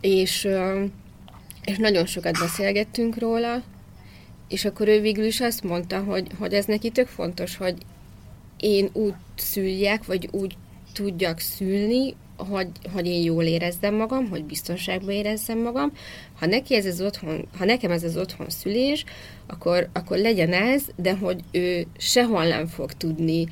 És, 0.00 0.48
és 1.64 1.76
nagyon 1.76 2.06
sokat 2.06 2.38
beszélgettünk 2.38 3.18
róla, 3.18 3.62
és 4.48 4.64
akkor 4.64 4.88
ő 4.88 5.00
végül 5.00 5.24
is 5.24 5.40
azt 5.40 5.62
mondta, 5.62 6.02
hogy, 6.02 6.26
hogy 6.38 6.54
ez 6.54 6.64
neki 6.64 6.90
tök 6.90 7.06
fontos, 7.06 7.56
hogy 7.56 7.74
én 8.56 8.88
úgy 8.92 9.14
szüljek, 9.36 10.04
vagy 10.04 10.28
úgy 10.30 10.56
tudjak 10.92 11.38
szülni, 11.38 12.14
hogy, 12.36 12.68
hogy 12.92 13.06
én 13.06 13.22
jól 13.22 13.44
érezzem 13.44 13.94
magam, 13.94 14.28
hogy 14.28 14.44
biztonságban 14.44 15.14
érezzem 15.14 15.58
magam. 15.58 15.92
Ha, 16.38 16.46
neki 16.46 16.74
ez 16.74 16.86
az 16.86 17.00
otthon, 17.00 17.48
ha 17.58 17.64
nekem 17.64 17.90
ez 17.90 18.02
az 18.02 18.16
otthon 18.16 18.50
szülés, 18.50 19.04
akkor, 19.46 19.88
akkor 19.92 20.18
legyen 20.18 20.52
ez, 20.52 20.82
de 20.96 21.16
hogy 21.16 21.40
ő 21.50 21.86
sehol 21.96 22.46
nem 22.46 22.66
fog 22.66 22.92
tudni 22.92 23.46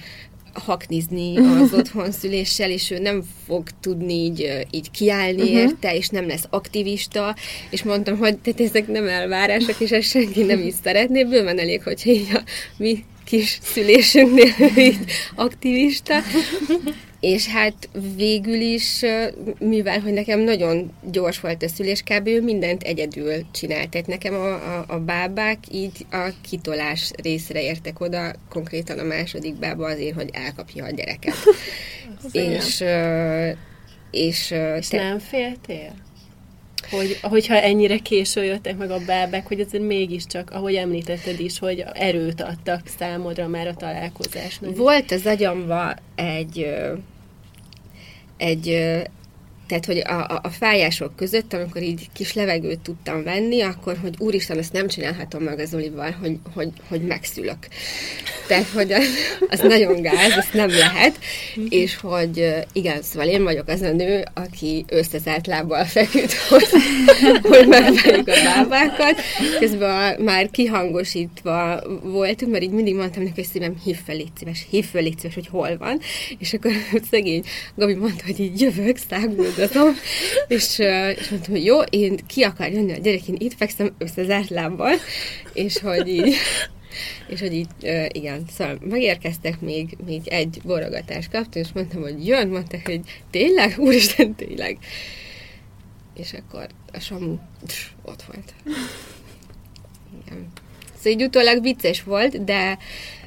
haknizni 0.53 1.37
az 1.37 1.73
otthon 1.79 2.11
szüléssel, 2.11 2.71
és 2.71 2.91
ő 2.91 2.99
nem 2.99 3.23
fog 3.47 3.62
tudni 3.81 4.15
így, 4.15 4.67
így 4.71 4.91
kiállni 4.91 5.43
uh-huh. 5.43 5.57
érte, 5.57 5.97
és 5.97 6.09
nem 6.09 6.27
lesz 6.27 6.47
aktivista, 6.51 7.37
és 7.71 7.83
mondtam, 7.83 8.19
hogy 8.19 8.38
tehát 8.38 8.61
ezek 8.61 8.87
nem 8.87 9.07
elvárások, 9.07 9.81
és 9.81 9.91
ezt 9.91 10.09
senki 10.09 10.43
nem 10.43 10.61
is 10.61 10.75
szeretné, 10.83 11.25
bőven 11.25 11.59
elég, 11.59 11.83
hogyha 11.83 12.11
így 12.11 12.29
a 12.33 12.43
mi 12.77 13.05
kis 13.25 13.59
szülésünknél 13.62 14.73
így 14.77 14.99
aktivista, 15.35 16.15
és 17.23 17.47
hát 17.47 17.89
végül 18.17 18.61
is, 18.61 19.05
mivel 19.59 20.01
hogy 20.01 20.13
nekem 20.13 20.41
nagyon 20.41 20.93
gyors 21.11 21.41
volt 21.41 21.63
a 21.63 21.69
szülés, 21.69 22.03
kb. 22.03 22.27
ő 22.27 22.43
mindent 22.43 22.83
egyedül 22.83 23.33
csinált. 23.53 23.89
Tehát 23.89 24.07
nekem 24.07 24.35
a, 24.35 24.79
a, 24.79 24.85
a 24.89 24.99
bábák 24.99 25.59
így 25.73 26.07
a 26.11 26.31
kitolás 26.41 27.11
részre 27.23 27.63
értek 27.63 28.01
oda, 28.01 28.33
konkrétan 28.49 28.99
a 28.99 29.03
második 29.03 29.55
bába 29.55 29.87
azért, 29.87 30.15
hogy 30.15 30.31
elkapja 30.33 30.85
a 30.85 30.91
gyereket. 30.91 31.35
és, 32.33 32.85
és, 34.11 34.55
és 34.79 34.89
te... 34.89 34.97
nem 34.97 35.19
féltél? 35.19 35.95
hogy, 36.91 37.19
hogyha 37.23 37.55
ennyire 37.55 37.99
késő 37.99 38.45
jöttek 38.45 38.77
meg 38.77 38.91
a 38.91 39.05
bábek, 39.07 39.47
hogy 39.47 39.61
azért 39.61 39.85
mégiscsak, 39.85 40.51
ahogy 40.51 40.75
említetted 40.75 41.41
is, 41.41 41.59
hogy 41.59 41.85
erőt 41.93 42.41
adtak 42.41 42.81
számodra 42.99 43.49
már 43.49 43.67
a 43.67 43.75
találkozásnak. 43.75 44.77
Volt 44.77 45.11
az 45.11 45.27
agyamba 45.27 45.95
egy 46.15 46.67
egy 48.42 48.66
tehát, 49.73 49.87
hogy 49.87 49.99
a, 49.99 50.35
a, 50.35 50.41
a 50.43 50.49
fájások 50.49 51.17
között, 51.17 51.53
amikor 51.53 51.83
így 51.83 52.09
kis 52.15 52.33
levegőt 52.35 52.79
tudtam 52.79 53.23
venni, 53.23 53.61
akkor, 53.61 53.97
hogy 54.03 54.15
úristen, 54.19 54.59
ezt 54.59 54.73
nem 54.73 54.89
csinálhatom 54.89 55.43
meg 55.43 55.59
az 55.59 55.75
Olival, 55.75 56.11
hogy, 56.21 56.39
hogy, 56.55 56.69
hogy 56.89 57.01
megszülök. 57.01 57.57
Tehát, 58.47 58.69
hogy 58.69 58.93
az, 58.93 59.07
az 59.49 59.61
nagyon 59.61 60.03
gáz, 60.03 60.31
ezt 60.39 60.53
nem 60.53 60.69
lehet, 60.69 61.19
és 61.69 61.97
hogy 61.97 62.55
igen, 62.73 63.03
szóval 63.03 63.29
én 63.29 63.43
vagyok 63.43 63.69
az 63.69 63.81
a 63.81 63.93
nő, 63.93 64.25
aki 64.35 64.85
összezárt 64.89 65.47
lábbal 65.47 65.85
feküdt, 65.85 66.33
hogy, 66.33 66.69
hogy 67.43 67.67
megvárjuk 67.69 68.29
a 68.29 68.43
bábákat. 68.45 69.21
Közben 69.59 70.21
már 70.21 70.51
kihangosítva 70.51 71.83
voltunk, 72.03 72.53
mert 72.53 72.65
így 72.65 72.71
mindig 72.71 72.95
mondtam 72.95 73.23
neki, 73.23 73.35
hogy 73.35 73.51
szívem, 73.53 73.81
hív 73.85 73.97
fel, 74.07 74.17
légy 74.17 74.33
szíves, 74.39 74.67
hív 74.71 74.85
fel, 74.85 75.03
légy 75.03 75.19
szíves, 75.19 75.35
hogy 75.35 75.49
hol 75.51 75.77
van. 75.79 76.01
És 76.39 76.53
akkor 76.53 76.73
szegény 77.11 77.45
Gabi 77.77 77.95
mondta, 77.95 78.25
hogy 78.27 78.41
így 78.41 78.61
jövök, 78.61 78.97
száguldozom, 79.66 79.96
és, 80.48 80.79
és 81.18 81.29
mondtam, 81.29 81.53
hogy 81.53 81.64
jó, 81.64 81.81
én 81.81 82.18
ki 82.27 82.42
akar 82.42 82.68
jönni 82.68 82.92
a 82.92 82.98
gyerek, 82.98 83.29
én 83.29 83.37
itt 83.38 83.55
fekszem 83.57 83.94
összezárt 83.98 84.48
lábbal, 84.48 84.94
és 85.53 85.79
hogy 85.79 86.09
így 86.09 86.35
és 87.27 87.40
hogy 87.40 87.53
így, 87.53 87.68
igen, 88.09 88.44
szóval 88.57 88.79
megérkeztek, 88.81 89.61
még, 89.61 89.96
még 90.05 90.29
egy 90.29 90.61
borogatást 90.64 91.31
kaptam, 91.31 91.62
és 91.62 91.68
mondtam, 91.75 92.01
hogy 92.01 92.27
jön, 92.27 92.48
mondták, 92.48 92.87
hogy 92.87 93.01
tényleg? 93.31 93.75
Úristen, 93.79 94.35
tényleg. 94.35 94.79
És 96.14 96.33
akkor 96.33 96.66
a 96.92 96.98
Samu 96.98 97.37
ott 98.03 98.22
volt. 98.22 98.55
Igen. 100.27 100.53
Szóval 100.96 101.12
így 101.12 101.22
utólag 101.22 101.62
vicces 101.62 102.03
volt, 102.03 102.44
de, 102.44 102.79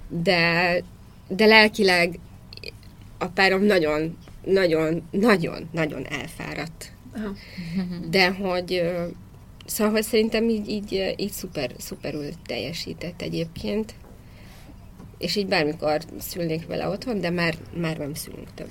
de, 0.07 0.83
de 1.27 1.45
lelkileg 1.45 2.19
a 3.17 3.27
párom 3.27 3.63
nagyon, 3.63 4.17
nagyon, 4.45 5.03
nagyon, 5.11 5.69
nagyon 5.71 6.05
elfáradt. 6.05 6.91
Aha. 7.15 7.33
De 8.09 8.31
hogy 8.31 8.83
Szóval, 9.65 9.93
hogy 9.93 10.03
szerintem 10.03 10.49
így, 10.49 10.69
így, 10.69 11.13
így 11.17 11.31
szuper, 11.31 11.71
szuperül 11.77 12.29
teljesített 12.45 13.21
egyébként. 13.21 13.93
És 15.17 15.35
így 15.35 15.47
bármikor 15.47 16.01
szülnék 16.19 16.67
vele 16.67 16.87
otthon, 16.87 17.21
de 17.21 17.29
már, 17.29 17.55
már 17.77 17.97
nem 17.97 18.13
szülünk 18.13 18.53
több. 18.53 18.69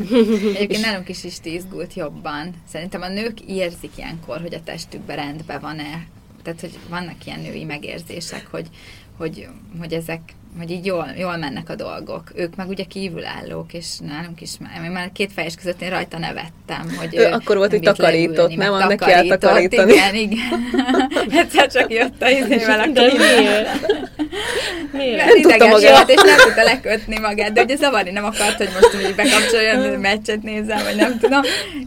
Egyébként 0.56 0.84
nálunk 0.84 1.08
is 1.08 1.24
is 1.24 1.38
izgult 1.42 1.94
jobban. 1.94 2.54
Szerintem 2.68 3.02
a 3.02 3.08
nők 3.08 3.40
érzik 3.40 3.90
ilyenkor, 3.96 4.40
hogy 4.40 4.54
a 4.54 4.62
testükben 4.62 5.16
rendben 5.16 5.60
van-e. 5.60 6.06
Tehát, 6.42 6.60
hogy 6.60 6.78
vannak 6.88 7.26
ilyen 7.26 7.40
női 7.40 7.64
megérzések, 7.64 8.46
hogy, 8.46 8.68
hogy, 9.16 9.48
hogy 9.78 9.92
ezek 9.92 10.20
hogy 10.58 10.70
így 10.70 10.86
jól, 10.86 11.06
jól 11.16 11.36
mennek 11.36 11.68
a 11.68 11.74
dolgok. 11.74 12.22
Ők 12.34 12.56
meg 12.56 12.68
ugye 12.68 12.84
kívülállók, 12.84 13.72
és 13.72 13.86
nálunk 13.98 14.40
is 14.40 14.50
már, 14.60 14.84
én 14.84 14.90
már 14.90 15.10
két 15.12 15.32
fejes 15.32 15.54
között 15.54 15.82
én 15.82 15.90
rajta 15.90 16.18
nevettem, 16.18 16.94
hogy 16.98 17.16
ő, 17.16 17.24
akkor 17.24 17.56
volt, 17.56 17.70
hogy 17.70 17.80
takarított, 17.80 18.56
nem? 18.56 18.72
Annak 18.72 18.96
kell 18.96 19.26
takarítani. 19.26 19.92
Igen, 19.92 20.14
igen. 20.14 20.64
Egyszer 21.40 21.66
csak 21.66 21.92
jött 21.92 22.22
a 22.22 22.28
izével 22.28 22.80
a 22.80 22.86
miért? 22.86 23.98
Miért? 24.92 25.24
Nem 25.24 25.42
tudta 25.42 25.66
magát. 25.66 26.10
és 26.10 26.22
nem 26.22 26.36
tudta 26.36 26.62
lekötni 26.62 27.18
magát, 27.18 27.52
de 27.52 27.62
ugye 27.62 27.76
zavarni 27.76 28.10
nem 28.10 28.24
akart, 28.24 28.56
hogy 28.56 28.70
most 28.80 29.08
így 29.08 29.14
bekapcsoljon, 29.14 30.00
meccset 30.00 30.42
nézzel, 30.42 30.84
vagy 30.84 30.96
nem 30.96 31.18
tudom. 31.18 31.40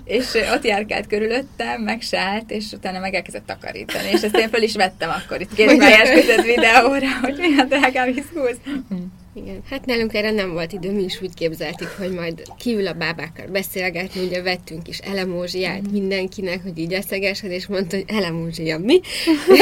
És 0.05 0.25
ott 0.53 0.65
járkált 0.65 1.07
körülöttem, 1.07 1.81
megsállt, 1.81 2.51
és 2.51 2.65
utána 2.71 2.99
meg 2.99 3.13
elkezdett 3.13 3.45
takarítani. 3.45 4.09
És 4.11 4.21
ezt 4.21 4.37
én 4.37 4.49
fel 4.49 4.61
is 4.61 4.75
vettem 4.75 5.09
akkor 5.09 5.41
itt 5.41 5.53
két 5.53 5.83
fejes 5.83 6.09
között 6.09 6.45
videóra, 6.45 7.07
hogy 7.21 7.35
mi 7.37 7.59
a 7.59 7.63
drágám 7.63 8.07
izgul 8.07 8.52
Mm. 8.93 9.03
Igen, 9.35 9.61
hát 9.69 9.85
nálunk 9.85 10.13
erre 10.13 10.31
nem 10.31 10.51
volt 10.51 10.71
idő, 10.71 10.91
mi 10.91 11.03
is 11.03 11.21
úgy 11.21 11.33
képzeltük, 11.33 11.87
hogy 11.87 12.11
majd 12.11 12.41
kívül 12.57 12.87
a 12.87 12.93
bábákkal 12.93 13.47
beszélgetni, 13.47 14.25
ugye 14.25 14.41
vettünk 14.41 14.87
is 14.87 14.97
elemózsiát 14.97 15.87
mm. 15.87 15.91
mindenkinek, 15.91 16.63
hogy 16.63 16.77
így 16.77 16.93
eszegesed, 16.93 17.51
és 17.51 17.67
mondta, 17.67 17.95
hogy 17.95 18.05
elemózsia 18.07 18.77
mi? 18.77 18.99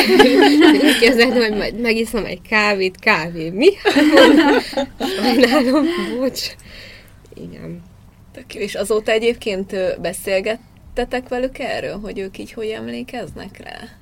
úgy 0.83 0.99
képzeltem, 0.99 1.41
hogy 1.41 1.57
majd 1.57 1.79
megiszom 1.79 2.25
egy 2.25 2.41
kávét, 2.41 2.99
kávé 2.99 3.49
mi? 3.49 3.69
Sajnálom, 5.21 5.85
bocs. 6.17 6.55
Igen. 7.33 7.81
Tök 8.33 8.55
És 8.55 8.75
azóta 8.75 9.11
egyébként 9.11 9.75
beszélgettetek 10.01 11.27
velük 11.27 11.59
erről, 11.59 11.99
hogy 11.99 12.19
ők 12.19 12.37
így 12.37 12.53
hogy 12.53 12.67
emlékeznek 12.67 13.61
rá? 13.63 14.00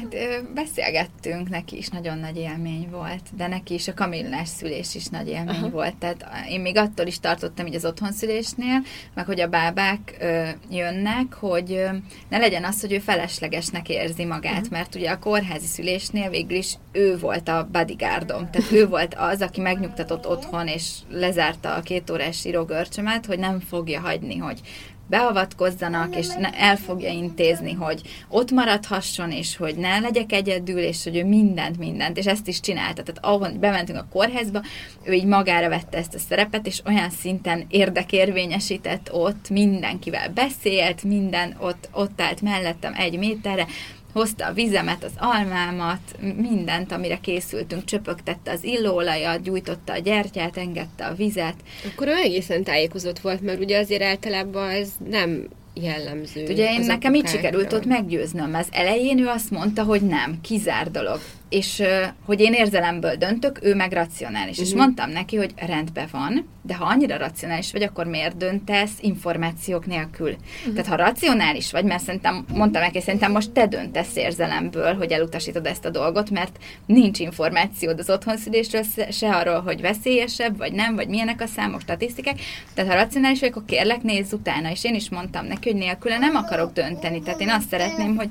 Hát 0.00 0.52
beszélgettünk, 0.54 1.48
neki 1.48 1.76
is 1.76 1.88
nagyon 1.88 2.18
nagy 2.18 2.36
élmény 2.36 2.88
volt, 2.90 3.22
de 3.36 3.46
neki 3.46 3.74
is 3.74 3.88
a 3.88 3.94
kamillás 3.94 4.48
szülés 4.48 4.94
is 4.94 5.06
nagy 5.06 5.28
élmény 5.28 5.54
Aha. 5.54 5.70
volt. 5.70 5.96
Tehát 5.96 6.26
én 6.48 6.60
még 6.60 6.76
attól 6.76 7.06
is 7.06 7.20
tartottam 7.20 7.66
így 7.66 7.74
az 7.74 7.84
otthonszülésnél, 7.84 8.82
meg 9.14 9.26
hogy 9.26 9.40
a 9.40 9.48
bábák 9.48 10.16
ö, 10.20 10.48
jönnek, 10.70 11.34
hogy 11.34 11.72
ö, 11.72 11.88
ne 12.28 12.38
legyen 12.38 12.64
az, 12.64 12.80
hogy 12.80 12.92
ő 12.92 12.98
feleslegesnek 12.98 13.88
érzi 13.88 14.24
magát, 14.24 14.52
Aha. 14.52 14.66
mert 14.70 14.94
ugye 14.94 15.10
a 15.10 15.18
kórházi 15.18 15.66
szülésnél 15.66 16.30
végül 16.30 16.56
is 16.56 16.74
ő 16.92 17.18
volt 17.18 17.48
a 17.48 17.68
bodyguardom, 17.72 18.50
tehát 18.50 18.72
ő 18.72 18.86
volt 18.88 19.14
az, 19.14 19.40
aki 19.40 19.60
megnyugtatott 19.60 20.26
otthon, 20.26 20.66
és 20.66 20.92
lezárta 21.10 21.74
a 21.74 21.80
két 21.80 22.10
órás 22.10 22.44
írógörcsömet, 22.44 23.26
hogy 23.26 23.38
nem 23.38 23.60
fogja 23.60 24.00
hagyni, 24.00 24.36
hogy 24.36 24.60
beavatkozzanak, 25.08 26.16
és 26.16 26.26
ne, 26.26 26.50
el 26.50 26.76
fogja 26.76 27.10
intézni, 27.10 27.72
hogy 27.72 28.00
ott 28.28 28.50
maradhasson, 28.50 29.30
és 29.30 29.56
hogy 29.56 29.76
ne 29.76 29.98
legyek 29.98 30.32
egyedül, 30.32 30.78
és 30.78 31.04
hogy 31.04 31.16
ő 31.16 31.24
mindent, 31.24 31.78
mindent, 31.78 32.18
és 32.18 32.26
ezt 32.26 32.48
is 32.48 32.60
csinálta. 32.60 33.02
Tehát 33.02 33.24
ahol 33.24 33.58
bementünk 33.58 33.98
a 33.98 34.08
kórházba, 34.12 34.62
ő 35.04 35.12
így 35.12 35.24
magára 35.24 35.68
vette 35.68 35.98
ezt 35.98 36.14
a 36.14 36.18
szerepet, 36.18 36.66
és 36.66 36.82
olyan 36.86 37.10
szinten 37.10 37.64
érdekérvényesített 37.68 39.08
ott, 39.12 39.50
mindenkivel 39.50 40.28
beszélt, 40.28 41.02
minden 41.02 41.56
ott, 41.60 41.88
ott 41.92 42.20
állt 42.20 42.42
mellettem 42.42 42.94
egy 42.96 43.18
méterre, 43.18 43.66
hozta 44.12 44.46
a 44.46 44.52
vizemet, 44.52 45.04
az 45.04 45.12
almámat, 45.16 46.00
mindent, 46.36 46.92
amire 46.92 47.18
készültünk, 47.20 47.84
csöpögtette 47.84 48.50
az 48.50 48.64
illóolajat, 48.64 49.42
gyújtotta 49.42 49.92
a 49.92 49.98
gyertyát, 49.98 50.56
engedte 50.56 51.06
a 51.06 51.14
vizet. 51.14 51.54
Akkor 51.92 52.06
ő 52.06 52.14
egészen 52.14 52.64
tájékozott 52.64 53.18
volt, 53.18 53.40
mert 53.40 53.60
ugye 53.60 53.78
azért 53.78 54.02
általában 54.02 54.68
ez 54.68 54.88
nem 55.10 55.48
jellemző. 55.74 56.44
Ugye 56.48 56.72
én 56.72 56.80
nekem 56.80 57.14
így 57.14 57.28
sikerült 57.28 57.72
ott 57.72 57.84
meggyőznöm, 57.84 58.54
az 58.54 58.68
elején 58.70 59.18
ő 59.18 59.26
azt 59.26 59.50
mondta, 59.50 59.82
hogy 59.82 60.00
nem, 60.00 60.38
kizár 60.42 60.90
dolog 60.90 61.20
és 61.48 61.82
hogy 62.24 62.40
én 62.40 62.52
érzelemből 62.52 63.14
döntök, 63.14 63.58
ő 63.62 63.74
meg 63.74 63.92
racionális. 63.92 64.50
Uh-huh. 64.50 64.66
És 64.66 64.70
mhm. 64.70 64.78
mondtam 64.78 65.10
neki, 65.10 65.36
hogy 65.36 65.52
rendben 65.56 66.08
van, 66.10 66.48
de 66.62 66.74
ha 66.74 66.84
annyira 66.84 67.16
racionális 67.16 67.72
vagy, 67.72 67.82
akkor 67.82 68.06
miért 68.06 68.36
döntesz 68.36 68.92
információk 69.00 69.86
nélkül? 69.86 70.30
Uh-huh. 70.30 70.74
Tehát 70.74 70.86
ha 70.86 70.96
racionális 70.96 71.70
vagy, 71.70 71.84
mert 71.84 72.02
szerintem, 72.02 72.44
mondtam 72.54 72.82
neki, 72.82 73.00
szerintem 73.00 73.32
most 73.32 73.50
te 73.50 73.66
döntesz 73.66 74.16
érzelemből, 74.16 74.94
hogy 74.94 75.12
elutasítod 75.12 75.66
ezt 75.66 75.84
a 75.84 75.90
dolgot, 75.90 76.30
mert 76.30 76.58
nincs 76.86 77.18
információd 77.18 77.98
az 77.98 78.10
otthonszülésről, 78.10 78.82
se 79.10 79.30
arról, 79.30 79.60
hogy 79.60 79.80
veszélyesebb, 79.80 80.56
vagy 80.56 80.72
nem, 80.72 80.94
vagy 80.94 81.08
milyenek 81.08 81.40
a 81.40 81.46
számok, 81.46 81.80
statisztikák. 81.80 82.40
Tehát 82.74 82.90
ha 82.90 82.96
racionális 82.96 83.40
vagy, 83.40 83.48
akkor 83.48 83.64
kérlek, 83.66 84.02
nézz 84.02 84.32
utána. 84.32 84.70
És 84.70 84.84
én 84.84 84.94
is 84.94 85.10
mondtam 85.10 85.46
neki, 85.46 85.70
hogy 85.70 85.78
nélküle 85.78 86.18
nem 86.18 86.36
akarok 86.36 86.72
dönteni. 86.72 87.22
Tehát 87.22 87.40
én 87.40 87.50
azt 87.50 87.68
szeretném, 87.68 88.16
hogy 88.16 88.28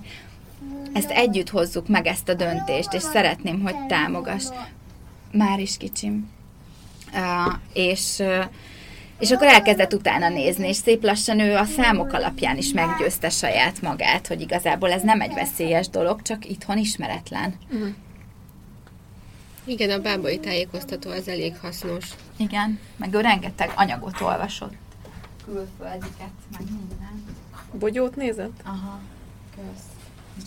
ezt 0.97 1.10
együtt 1.10 1.49
hozzuk 1.49 1.88
meg 1.88 2.05
ezt 2.05 2.29
a 2.29 2.33
döntést, 2.33 2.93
és 2.93 3.01
szeretném, 3.01 3.62
hogy 3.62 3.86
támogass. 3.88 4.45
Már 5.31 5.60
is 5.60 5.77
kicsim. 5.77 6.29
Uh, 7.13 7.53
és, 7.73 8.15
uh, 8.19 8.45
és 9.19 9.31
akkor 9.31 9.47
elkezdett 9.47 9.93
utána 9.93 10.29
nézni, 10.29 10.67
és 10.67 10.75
szép 10.75 11.03
lassan 11.03 11.39
ő 11.39 11.55
a 11.55 11.63
számok 11.63 12.13
alapján 12.13 12.57
is 12.57 12.71
meggyőzte 12.71 13.29
saját 13.29 13.81
magát, 13.81 14.27
hogy 14.27 14.41
igazából 14.41 14.91
ez 14.91 15.01
nem 15.01 15.21
egy 15.21 15.33
veszélyes 15.33 15.89
dolog, 15.89 16.21
csak 16.21 16.49
itthon 16.49 16.77
ismeretlen. 16.77 17.53
Uh-huh. 17.71 17.88
Igen, 19.63 19.89
a 19.89 20.01
bábai 20.01 20.39
tájékoztató 20.39 21.10
az 21.10 21.27
elég 21.27 21.57
hasznos. 21.57 22.05
Igen, 22.38 22.79
meg 22.95 23.13
ő 23.13 23.21
rengeteg 23.21 23.71
anyagot 23.75 24.21
olvasott. 24.21 24.73
Külföldiket, 25.45 26.33
meg 26.51 26.62
minden. 26.62 27.23
Bogyót 27.79 28.15
nézett? 28.15 28.62
Aha, 28.63 28.99
kösz 29.55 29.96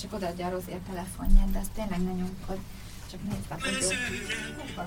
csak 0.00 0.12
odaadja 0.12 0.46
a 0.46 0.50
Rozi 0.50 0.70
a 0.72 0.78
telefonját, 0.86 1.50
de 1.52 1.58
azt 1.58 1.70
tényleg 1.70 2.02
ne 2.02 2.12
nyomkod. 2.12 2.58
Csak 3.10 3.20
nézd 3.30 3.50
a 3.50 4.82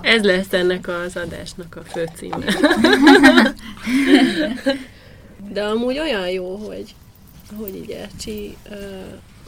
Ez 0.00 0.22
lesz 0.22 0.52
ennek 0.52 0.88
az 0.88 1.16
adásnak 1.16 1.76
a 1.76 1.82
főcíme. 1.82 2.44
De 5.48 5.64
amúgy 5.64 5.98
olyan 5.98 6.30
jó, 6.30 6.56
hogy, 6.56 6.94
hogy 7.56 7.76
így 7.76 7.90
Ercsi 7.90 8.56
uh, 8.70 8.76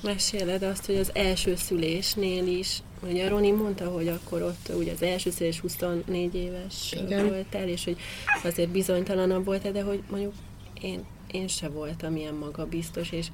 meséled 0.02 0.62
azt, 0.62 0.86
hogy 0.86 0.96
az 0.96 1.10
első 1.14 1.56
szülésnél 1.56 2.46
is, 2.46 2.82
ugye 3.02 3.28
Roni 3.28 3.50
mondta, 3.50 3.90
hogy 3.90 4.08
akkor 4.08 4.42
ott 4.42 4.70
ugye 4.74 4.92
az 4.92 5.02
első 5.02 5.30
szülés 5.30 5.60
24 5.60 6.34
éves 6.34 6.92
Igen. 6.92 7.28
voltál, 7.28 7.68
és 7.68 7.84
hogy 7.84 7.96
azért 8.44 8.68
bizonytalanabb 8.68 9.44
voltál, 9.44 9.72
de 9.72 9.82
hogy 9.82 10.02
mondjuk 10.10 10.32
én 10.80 11.04
én 11.30 11.48
se 11.48 11.68
voltam 11.68 12.16
ilyen 12.16 12.34
magabiztos, 12.34 13.10
és, 13.10 13.26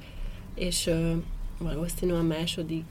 és 0.55 0.87
ö, 0.87 1.13
valószínű 1.57 2.13
a 2.13 2.21
második 2.21 2.85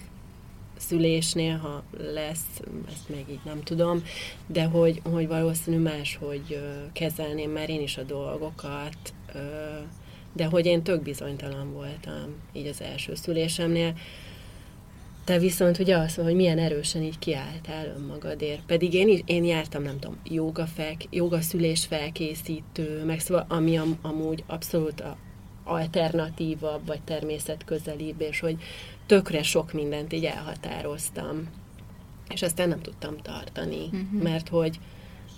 szülésnél, 0.77 1.57
ha 1.57 1.83
lesz, 1.99 2.61
ezt 2.89 3.09
még 3.09 3.25
így 3.31 3.41
nem 3.45 3.63
tudom, 3.63 4.03
de 4.47 4.65
hogy, 4.65 5.01
hogy 5.11 5.27
valószínű 5.27 5.79
máshogy 5.79 6.43
ö, 6.49 6.93
kezelném 6.93 7.51
már 7.51 7.71
én 7.71 7.81
is 7.81 7.97
a 7.97 8.03
dolgokat, 8.03 8.97
ö, 9.35 9.39
de 10.33 10.45
hogy 10.45 10.67
én 10.67 10.83
tök 10.83 11.03
bizonytalan 11.03 11.73
voltam 11.73 12.35
így 12.53 12.67
az 12.67 12.81
első 12.81 13.15
szülésemnél, 13.15 13.95
te 15.25 15.39
viszont 15.39 15.79
ugye 15.79 15.97
azt 15.97 16.17
mondod, 16.17 16.35
hogy 16.35 16.43
milyen 16.43 16.59
erősen 16.59 17.03
így 17.03 17.19
kiálltál 17.19 17.87
önmagadért. 17.97 18.65
Pedig 18.67 18.95
én, 18.95 19.09
is, 19.09 19.21
én 19.25 19.45
jártam, 19.45 19.83
nem 19.83 19.99
tudom, 19.99 20.19
joga, 20.25 20.67
fel, 20.67 20.97
joga 21.11 21.41
szülés 21.41 21.87
felkészítő, 21.87 23.05
meg 23.05 23.21
szóval, 23.21 23.47
ami 23.49 23.79
am, 23.79 23.99
amúgy 24.03 24.45
abszolút 24.47 25.01
a 25.01 25.17
alternatívabb, 25.65 26.87
vagy 26.87 27.01
természetközelibb, 27.01 28.21
és 28.21 28.41
hogy 28.41 28.57
tökre 29.07 29.43
sok 29.43 29.73
mindent 29.73 30.13
így 30.13 30.25
elhatároztam. 30.25 31.49
És 32.29 32.43
aztán 32.43 32.69
nem 32.69 32.81
tudtam 32.81 33.17
tartani, 33.17 33.85
uh-huh. 33.85 34.23
mert 34.23 34.49
hogy 34.49 34.79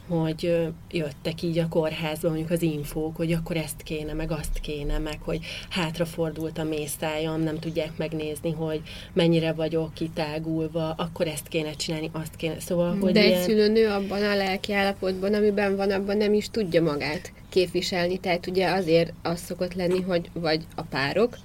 hogy 0.09 0.69
jöttek 0.91 1.43
így 1.43 1.59
a 1.59 1.69
kórházba 1.69 2.29
mondjuk 2.29 2.51
az 2.51 2.63
infók, 2.63 3.17
hogy 3.17 3.33
akkor 3.33 3.57
ezt 3.57 3.83
kéne, 3.83 4.13
meg 4.13 4.31
azt 4.31 4.61
kéne, 4.61 4.99
meg 4.99 5.19
hogy 5.23 5.41
hátrafordult 5.71 6.59
a 6.59 6.65
mészájam, 6.65 7.41
nem 7.41 7.59
tudják 7.59 7.97
megnézni, 7.97 8.53
hogy 8.53 8.81
mennyire 9.13 9.53
vagyok 9.53 9.95
kitágulva, 9.95 10.91
akkor 10.91 11.27
ezt 11.27 11.49
kéne 11.49 11.73
csinálni, 11.73 12.11
azt 12.13 12.37
kéne. 12.37 12.61
Szóval, 12.61 12.97
hogy 13.01 13.13
De 13.13 13.21
egy 13.21 13.29
ilyen... 13.29 13.43
szülőnő 13.43 13.89
abban 13.89 14.23
a 14.23 14.35
lelki 14.37 14.73
állapotban, 14.73 15.35
amiben 15.35 15.77
van, 15.77 15.91
abban 15.91 16.17
nem 16.17 16.35
is 16.35 16.49
tudja 16.51 16.83
magát 16.83 17.33
képviselni, 17.49 18.19
tehát 18.19 18.47
ugye 18.47 18.71
azért 18.71 19.13
az 19.23 19.41
szokott 19.41 19.75
lenni, 19.75 20.01
hogy 20.01 20.31
vagy 20.33 20.67
a 20.75 20.83
párok, 20.83 21.37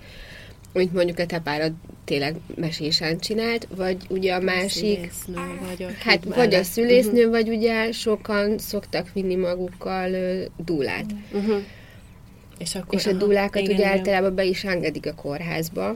mint 0.73 0.93
mondjuk 0.93 1.19
a 1.19 1.25
te 1.25 1.39
párod 1.39 1.73
tényleg 2.05 2.35
mesésen 2.55 3.19
csinált, 3.19 3.67
vagy 3.75 3.97
ugye 4.07 4.33
a 4.33 4.39
másik... 4.39 5.11
A 5.35 5.65
vagy 5.67 5.83
a 5.83 5.87
hát 5.99 6.23
vagy 6.23 6.53
a 6.53 6.63
szülésznő, 6.63 7.17
uh-huh. 7.17 7.31
vagy 7.31 7.49
ugye 7.49 7.91
sokan 7.91 8.57
szoktak 8.57 9.11
vinni 9.13 9.35
magukkal 9.35 10.11
uh, 10.11 10.43
dúlát. 10.65 11.05
Uh-huh. 11.31 11.57
És, 12.57 12.75
akkor, 12.75 12.99
és 12.99 13.05
a 13.05 13.13
dúlákat 13.13 13.61
igen, 13.61 13.75
ugye 13.75 13.85
igen. 13.85 13.97
általában 13.97 14.35
be 14.35 14.43
is 14.43 14.63
engedik 14.63 15.05
a 15.05 15.13
kórházba. 15.13 15.95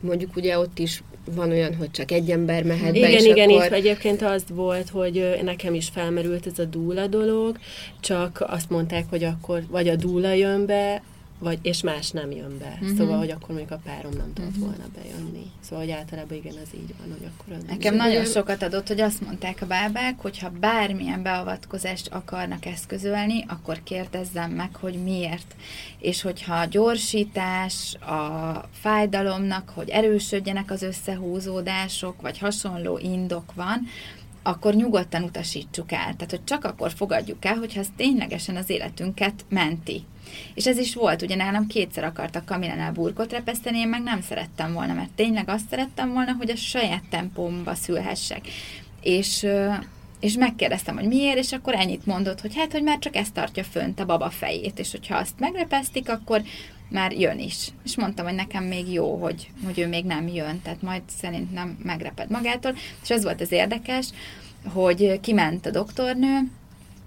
Mondjuk 0.00 0.36
ugye 0.36 0.58
ott 0.58 0.78
is 0.78 1.02
van 1.34 1.50
olyan, 1.50 1.74
hogy 1.74 1.90
csak 1.90 2.10
egy 2.10 2.30
ember 2.30 2.64
mehet 2.64 2.94
igen, 2.94 3.10
be, 3.10 3.16
és 3.16 3.24
Igen, 3.24 3.50
akkor... 3.50 3.64
itt 3.64 3.72
egyébként 3.72 4.22
az 4.22 4.44
volt, 4.54 4.88
hogy 4.88 5.38
nekem 5.42 5.74
is 5.74 5.88
felmerült 5.88 6.46
ez 6.46 6.58
a 6.58 6.64
dúla 6.64 7.06
dolog, 7.06 7.58
csak 8.00 8.44
azt 8.46 8.70
mondták, 8.70 9.04
hogy 9.10 9.24
akkor 9.24 9.62
vagy 9.68 9.88
a 9.88 9.96
dúla 9.96 10.32
jön 10.32 10.66
be, 10.66 11.02
vagy, 11.40 11.58
és 11.62 11.82
más 11.82 12.10
nem 12.10 12.30
jön 12.30 12.58
be. 12.58 12.78
Uh-huh. 12.80 12.96
Szóval, 12.96 13.18
hogy 13.18 13.30
akkor 13.30 13.54
még 13.54 13.72
a 13.72 13.80
párom 13.84 14.12
nem 14.12 14.32
tudott 14.32 14.50
uh-huh. 14.50 14.64
volna 14.64 14.84
bejönni. 14.94 15.50
Szóval, 15.60 15.84
hogy 15.84 15.94
általában 15.94 16.36
igen, 16.36 16.54
az 16.62 16.68
így 16.74 16.94
van, 16.98 17.16
hogy 17.18 17.28
akkor 17.28 17.54
az 17.54 17.62
Nekem 17.68 17.94
nagyon 17.94 18.24
sokat 18.24 18.62
adott, 18.62 18.88
hogy 18.88 19.00
azt 19.00 19.20
mondták 19.20 19.62
a 19.62 19.66
bábák, 19.66 20.20
hogy 20.20 20.38
ha 20.38 20.50
bármilyen 20.60 21.22
beavatkozást 21.22 22.08
akarnak 22.08 22.66
eszközölni, 22.66 23.44
akkor 23.48 23.82
kérdezzem 23.82 24.50
meg, 24.50 24.76
hogy 24.76 24.94
miért. 25.02 25.54
És 25.98 26.22
hogyha 26.22 26.54
a 26.54 26.64
gyorsítás, 26.64 27.94
a 27.94 28.68
fájdalomnak, 28.72 29.68
hogy 29.74 29.88
erősödjenek 29.88 30.70
az 30.70 30.82
összehúzódások, 30.82 32.20
vagy 32.20 32.38
hasonló 32.38 32.98
indok 32.98 33.54
van, 33.54 33.86
akkor 34.42 34.74
nyugodtan 34.74 35.22
utasítsuk 35.22 35.92
el. 35.92 35.98
Tehát, 35.98 36.30
hogy 36.30 36.44
csak 36.44 36.64
akkor 36.64 36.92
fogadjuk 36.92 37.44
el, 37.44 37.54
hogyha 37.56 37.80
ez 37.80 37.88
ténylegesen 37.96 38.56
az 38.56 38.70
életünket 38.70 39.44
menti. 39.48 40.02
És 40.54 40.66
ez 40.66 40.78
is 40.78 40.94
volt, 40.94 41.22
ugye 41.22 41.34
nálam 41.34 41.66
kétszer 41.66 42.04
akartak 42.04 42.44
Kamilánál 42.44 42.92
burkot 42.92 43.32
repeszteni, 43.32 43.78
én 43.78 43.88
meg 43.88 44.02
nem 44.02 44.20
szerettem 44.20 44.72
volna, 44.72 44.92
mert 44.92 45.10
tényleg 45.10 45.48
azt 45.48 45.68
szerettem 45.68 46.12
volna, 46.12 46.32
hogy 46.32 46.50
a 46.50 46.56
saját 46.56 47.02
tempómba 47.10 47.74
szülhessek. 47.74 48.48
És 49.02 49.46
és 50.20 50.34
megkérdeztem, 50.34 50.96
hogy 50.96 51.06
miért, 51.06 51.38
és 51.38 51.52
akkor 51.52 51.74
ennyit 51.74 52.06
mondott, 52.06 52.40
hogy 52.40 52.56
hát, 52.56 52.72
hogy 52.72 52.82
már 52.82 52.98
csak 52.98 53.16
ezt 53.16 53.32
tartja 53.32 53.64
fönt 53.64 54.00
a 54.00 54.04
baba 54.04 54.30
fejét, 54.30 54.78
és 54.78 54.90
hogyha 54.90 55.16
azt 55.16 55.38
megrepesztik, 55.38 56.10
akkor 56.10 56.42
már 56.90 57.12
jön 57.12 57.38
is. 57.38 57.68
És 57.84 57.96
mondtam, 57.96 58.26
hogy 58.26 58.34
nekem 58.34 58.64
még 58.64 58.92
jó, 58.92 59.16
hogy, 59.16 59.50
hogy 59.64 59.78
ő 59.78 59.88
még 59.88 60.04
nem 60.04 60.28
jön, 60.28 60.60
tehát 60.62 60.82
majd 60.82 61.02
szerintem 61.20 61.78
megreped 61.82 62.30
magától. 62.30 62.74
És 63.02 63.10
ez 63.10 63.22
volt 63.22 63.40
az 63.40 63.52
érdekes, 63.52 64.06
hogy 64.72 65.20
kiment 65.20 65.66
a 65.66 65.70
doktornő, 65.70 66.50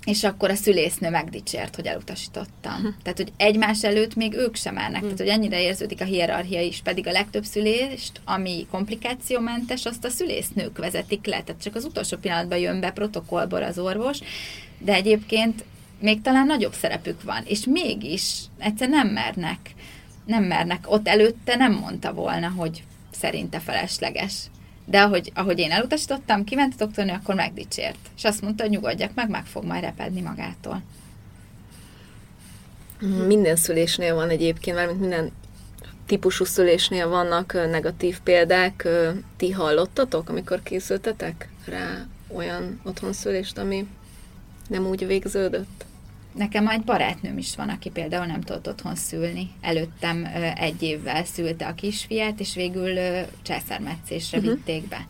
és 0.05 0.23
akkor 0.23 0.49
a 0.49 0.55
szülésznő 0.55 1.09
megdicsért, 1.09 1.75
hogy 1.75 1.85
elutasítottam. 1.85 2.75
Hm. 2.75 2.87
Tehát, 3.03 3.17
hogy 3.17 3.31
egymás 3.37 3.83
előtt 3.83 4.15
még 4.15 4.33
ők 4.33 4.55
sem 4.55 4.73
mernek. 4.73 4.99
Hm. 4.99 5.01
Tehát, 5.01 5.19
hogy 5.19 5.27
ennyire 5.27 5.61
érződik 5.61 6.01
a 6.01 6.05
hierarchia 6.05 6.61
is, 6.61 6.81
pedig 6.83 7.07
a 7.07 7.11
legtöbb 7.11 7.43
szülést, 7.43 8.21
ami 8.25 8.67
komplikációmentes, 8.71 9.85
azt 9.85 10.05
a 10.05 10.09
szülésznők 10.09 10.77
vezetik 10.77 11.25
le. 11.25 11.43
Tehát 11.43 11.61
csak 11.61 11.75
az 11.75 11.85
utolsó 11.85 12.17
pillanatban 12.17 12.57
jön 12.57 12.79
be 12.79 12.91
protokollból 12.91 13.63
az 13.63 13.79
orvos, 13.79 14.19
de 14.77 14.93
egyébként 14.93 15.63
még 16.03 16.21
talán 16.21 16.45
nagyobb 16.45 16.73
szerepük 16.73 17.23
van, 17.23 17.43
és 17.45 17.65
mégis 17.65 18.41
egyszer 18.57 18.89
nem 18.89 19.07
mernek, 19.07 19.59
nem 20.25 20.43
mernek. 20.43 20.91
Ott 20.91 21.07
előtte 21.07 21.55
nem 21.55 21.73
mondta 21.73 22.13
volna, 22.13 22.49
hogy 22.49 22.83
szerinte 23.11 23.59
felesleges. 23.59 24.33
De 24.85 25.01
ahogy, 25.01 25.31
ahogy 25.35 25.59
én 25.59 25.71
elutasítottam, 25.71 26.43
kiment 26.43 26.73
a 26.73 26.85
doktornő, 26.85 27.11
akkor 27.11 27.35
megdicsért. 27.35 27.97
És 28.15 28.23
azt 28.23 28.41
mondta, 28.41 28.63
hogy 28.63 28.71
nyugodjak 28.71 29.13
meg, 29.13 29.29
meg 29.29 29.45
fog 29.45 29.65
majd 29.65 29.83
repedni 29.83 30.21
magától. 30.21 30.81
Minden 33.27 33.55
szülésnél 33.55 34.15
van 34.15 34.29
egyébként, 34.29 34.75
mert 34.75 34.99
minden 34.99 35.31
típusú 36.05 36.45
szülésnél 36.45 37.07
vannak 37.07 37.53
negatív 37.53 38.19
példák. 38.19 38.87
Ti 39.37 39.51
hallottatok, 39.51 40.29
amikor 40.29 40.63
készültetek 40.63 41.49
rá 41.65 42.05
olyan 42.27 42.79
otthonszülést, 42.83 43.57
ami 43.57 43.87
nem 44.67 44.87
úgy 44.87 45.07
végződött? 45.07 45.85
Nekem 46.33 46.67
egy 46.67 46.81
barátnőm 46.81 47.37
is 47.37 47.55
van, 47.55 47.69
aki 47.69 47.89
például 47.89 48.25
nem 48.25 48.41
tudott 48.41 48.67
otthon 48.67 48.95
szülni. 48.95 49.49
Előttem 49.61 50.27
egy 50.55 50.81
évvel 50.81 51.23
szülte 51.23 51.65
a 51.65 51.73
kisfiát, 51.73 52.39
és 52.39 52.55
végül 52.55 52.97
császármetszésre 53.41 54.37
uh-huh. 54.37 54.53
vitték 54.53 54.87
be. 54.87 55.07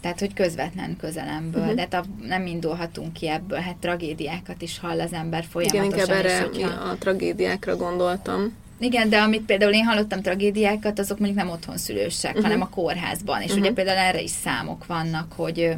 Tehát, 0.00 0.18
hogy 0.18 0.34
közvetlen 0.34 0.96
közelemből. 0.96 1.62
Uh-huh. 1.62 1.76
De 1.76 1.88
hát 1.90 2.06
nem 2.22 2.46
indulhatunk 2.46 3.12
ki 3.12 3.28
ebből, 3.28 3.58
hát 3.58 3.76
tragédiákat 3.76 4.62
is 4.62 4.78
hall 4.78 5.00
az 5.00 5.12
ember 5.12 5.44
folyamatosan. 5.44 5.86
Igen, 5.86 5.98
inkább 5.98 6.24
erre 6.24 6.40
hogyha... 6.40 6.68
a 6.68 6.96
tragédiákra 6.98 7.76
gondoltam. 7.76 8.52
Igen, 8.78 9.08
de 9.08 9.18
amit 9.18 9.42
például 9.42 9.72
én 9.72 9.84
hallottam 9.84 10.22
tragédiákat, 10.22 10.98
azok 10.98 11.18
mondjuk 11.18 11.38
nem 11.38 11.50
otthon 11.50 11.76
szülősek, 11.76 12.30
uh-huh. 12.30 12.44
hanem 12.44 12.60
a 12.60 12.68
kórházban. 12.68 13.40
És 13.40 13.46
uh-huh. 13.46 13.64
ugye 13.64 13.72
például 13.72 13.98
erre 13.98 14.20
is 14.20 14.30
számok 14.30 14.86
vannak, 14.86 15.32
hogy 15.32 15.74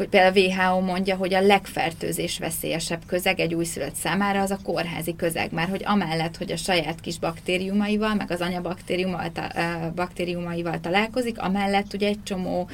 hogy 0.00 0.08
például 0.08 0.48
a 0.48 0.72
WHO 0.72 0.80
mondja, 0.80 1.16
hogy 1.16 1.34
a 1.34 1.40
legfertőzés 1.40 2.38
veszélyesebb 2.38 3.00
közeg 3.06 3.40
egy 3.40 3.54
újszülött 3.54 3.94
számára 3.94 4.40
az 4.40 4.50
a 4.50 4.58
kórházi 4.62 5.16
közeg, 5.16 5.52
már 5.52 5.68
hogy 5.68 5.82
amellett, 5.84 6.36
hogy 6.36 6.52
a 6.52 6.56
saját 6.56 7.00
kis 7.00 7.18
baktériumaival, 7.18 8.14
meg 8.14 8.30
az 8.30 8.40
anyabaktériumaival 8.40 9.92
baktériumaival 9.94 10.80
találkozik, 10.80 11.38
amellett 11.38 11.94
ugye 11.94 12.06
egy 12.06 12.22
csomó 12.22 12.68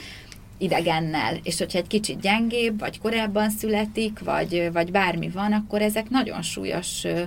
idegennel, 0.58 1.38
és 1.42 1.58
hogyha 1.58 1.78
egy 1.78 1.86
kicsit 1.86 2.20
gyengébb, 2.20 2.78
vagy 2.78 2.98
korábban 2.98 3.50
születik, 3.50 4.18
vagy, 4.18 4.68
vagy 4.72 4.90
bármi 4.90 5.28
van, 5.28 5.52
akkor 5.52 5.82
ezek 5.82 6.08
nagyon 6.08 6.42
súlyos 6.42 7.04
ö, 7.04 7.22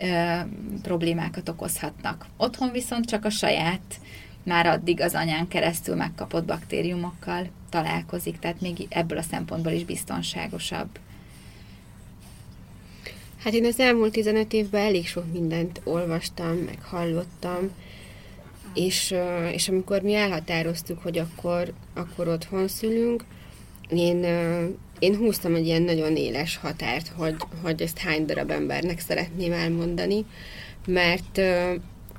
ö, 0.00 0.34
problémákat 0.82 1.48
okozhatnak. 1.48 2.26
Otthon 2.36 2.70
viszont 2.72 3.04
csak 3.04 3.24
a 3.24 3.30
saját 3.30 4.00
már 4.46 4.66
addig 4.66 5.00
az 5.00 5.14
anyán 5.14 5.48
keresztül 5.48 5.94
megkapott 5.94 6.44
baktériumokkal 6.44 7.48
találkozik, 7.70 8.38
tehát 8.38 8.60
még 8.60 8.86
ebből 8.88 9.18
a 9.18 9.22
szempontból 9.22 9.72
is 9.72 9.84
biztonságosabb. 9.84 10.88
Hát 13.42 13.52
én 13.52 13.64
az 13.64 13.80
elmúlt 13.80 14.12
15 14.12 14.52
évben 14.52 14.82
elég 14.82 15.06
sok 15.06 15.32
mindent 15.32 15.80
olvastam, 15.84 16.56
meg 16.56 16.78
hallottam, 16.82 17.70
és, 18.74 19.14
és 19.52 19.68
amikor 19.68 20.02
mi 20.02 20.14
elhatároztuk, 20.14 21.02
hogy 21.02 21.18
akkor, 21.18 21.72
akkor 21.94 22.28
otthon 22.28 22.68
szülünk, 22.68 23.24
én, 23.88 24.24
én 24.98 25.16
húztam 25.16 25.54
egy 25.54 25.66
ilyen 25.66 25.82
nagyon 25.82 26.16
éles 26.16 26.56
határt, 26.56 27.08
hogy, 27.08 27.36
hogy 27.62 27.82
ezt 27.82 27.98
hány 27.98 28.26
darab 28.26 28.50
embernek 28.50 29.00
szeretném 29.00 29.52
elmondani, 29.52 30.24
mert 30.86 31.40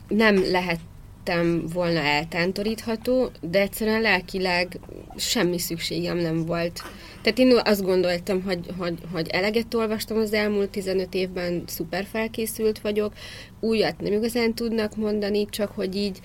nem 0.07 0.51
lehet 0.51 0.79
lettem 1.27 1.67
volna 1.73 1.99
eltántorítható, 1.99 3.31
de 3.41 3.59
egyszerűen 3.59 4.01
lelkileg 4.01 4.79
semmi 5.15 5.59
szükségem 5.59 6.17
nem 6.17 6.45
volt. 6.45 6.81
Tehát 7.21 7.39
én 7.39 7.59
azt 7.63 7.83
gondoltam, 7.83 8.43
hogy, 8.43 8.59
hogy, 8.77 8.97
hogy 9.11 9.27
eleget 9.27 9.73
olvastam 9.73 10.17
az 10.17 10.33
elmúlt 10.33 10.69
15 10.69 11.13
évben, 11.13 11.63
szuper 11.65 12.05
felkészült 12.11 12.79
vagyok, 12.79 13.13
újat 13.59 14.01
nem 14.01 14.13
igazán 14.13 14.53
tudnak 14.53 14.95
mondani, 14.95 15.45
csak 15.49 15.71
hogy 15.71 15.95
így 15.95 16.19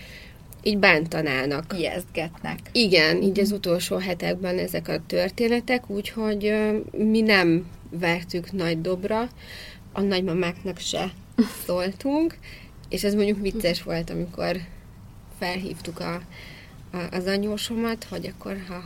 így 0.65 0.79
bántanának. 0.79 1.75
Ijesztgetnek. 1.79 2.59
Igen, 2.73 3.23
így 3.23 3.41
az 3.41 3.53
utolsó 3.53 3.97
hetekben 3.97 4.59
ezek 4.59 4.89
a 4.89 5.03
történetek, 5.07 5.91
úgyhogy 5.91 6.55
mi 6.91 7.21
nem 7.21 7.67
vertük 7.91 8.53
nagy 8.53 8.81
dobra, 8.81 9.29
a 9.93 10.01
nagymamáknak 10.01 10.79
se 10.79 11.13
szóltunk, 11.67 12.37
és 12.89 13.05
ez 13.05 13.15
mondjuk 13.15 13.41
vicces 13.41 13.83
volt, 13.83 14.11
amikor 14.11 14.57
felhívtuk 15.43 16.01
a, 16.01 16.15
a, 16.93 16.97
az 17.11 17.27
anyósomat, 17.27 18.05
hogy 18.05 18.33
akkor 18.35 18.57
ha, 18.69 18.83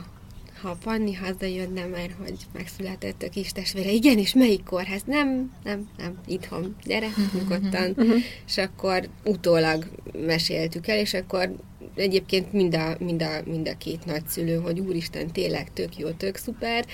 ha 0.61 0.69
a 0.69 0.77
Panni 0.83 1.13
hazajönne, 1.13 1.85
mert 1.85 2.11
hogy 2.17 2.37
megszületett 2.53 3.23
a 3.23 3.29
kis 3.29 3.51
testvére, 3.51 3.91
igen, 3.91 4.17
és 4.17 4.33
melyik 4.33 4.63
kórház? 4.63 5.01
Nem, 5.05 5.51
nem, 5.63 5.89
nem, 5.97 6.19
itthon, 6.27 6.75
gyere, 6.83 7.07
nyugodtan. 7.39 7.89
Uh-huh. 7.89 8.15
És 8.47 8.57
akkor 8.57 9.09
utólag 9.25 9.89
meséltük 10.25 10.87
el, 10.87 10.97
és 10.97 11.13
akkor 11.13 11.55
egyébként 11.95 12.53
mind 12.53 12.75
a, 12.75 12.95
mind, 12.99 13.21
a, 13.21 13.41
mind 13.45 13.67
a 13.67 13.77
két 13.77 14.05
nagyszülő, 14.05 14.55
hogy 14.55 14.79
úristen, 14.79 15.31
tényleg 15.31 15.73
tök 15.73 15.97
jó, 15.97 16.09
tök 16.09 16.35
szuper, 16.35 16.85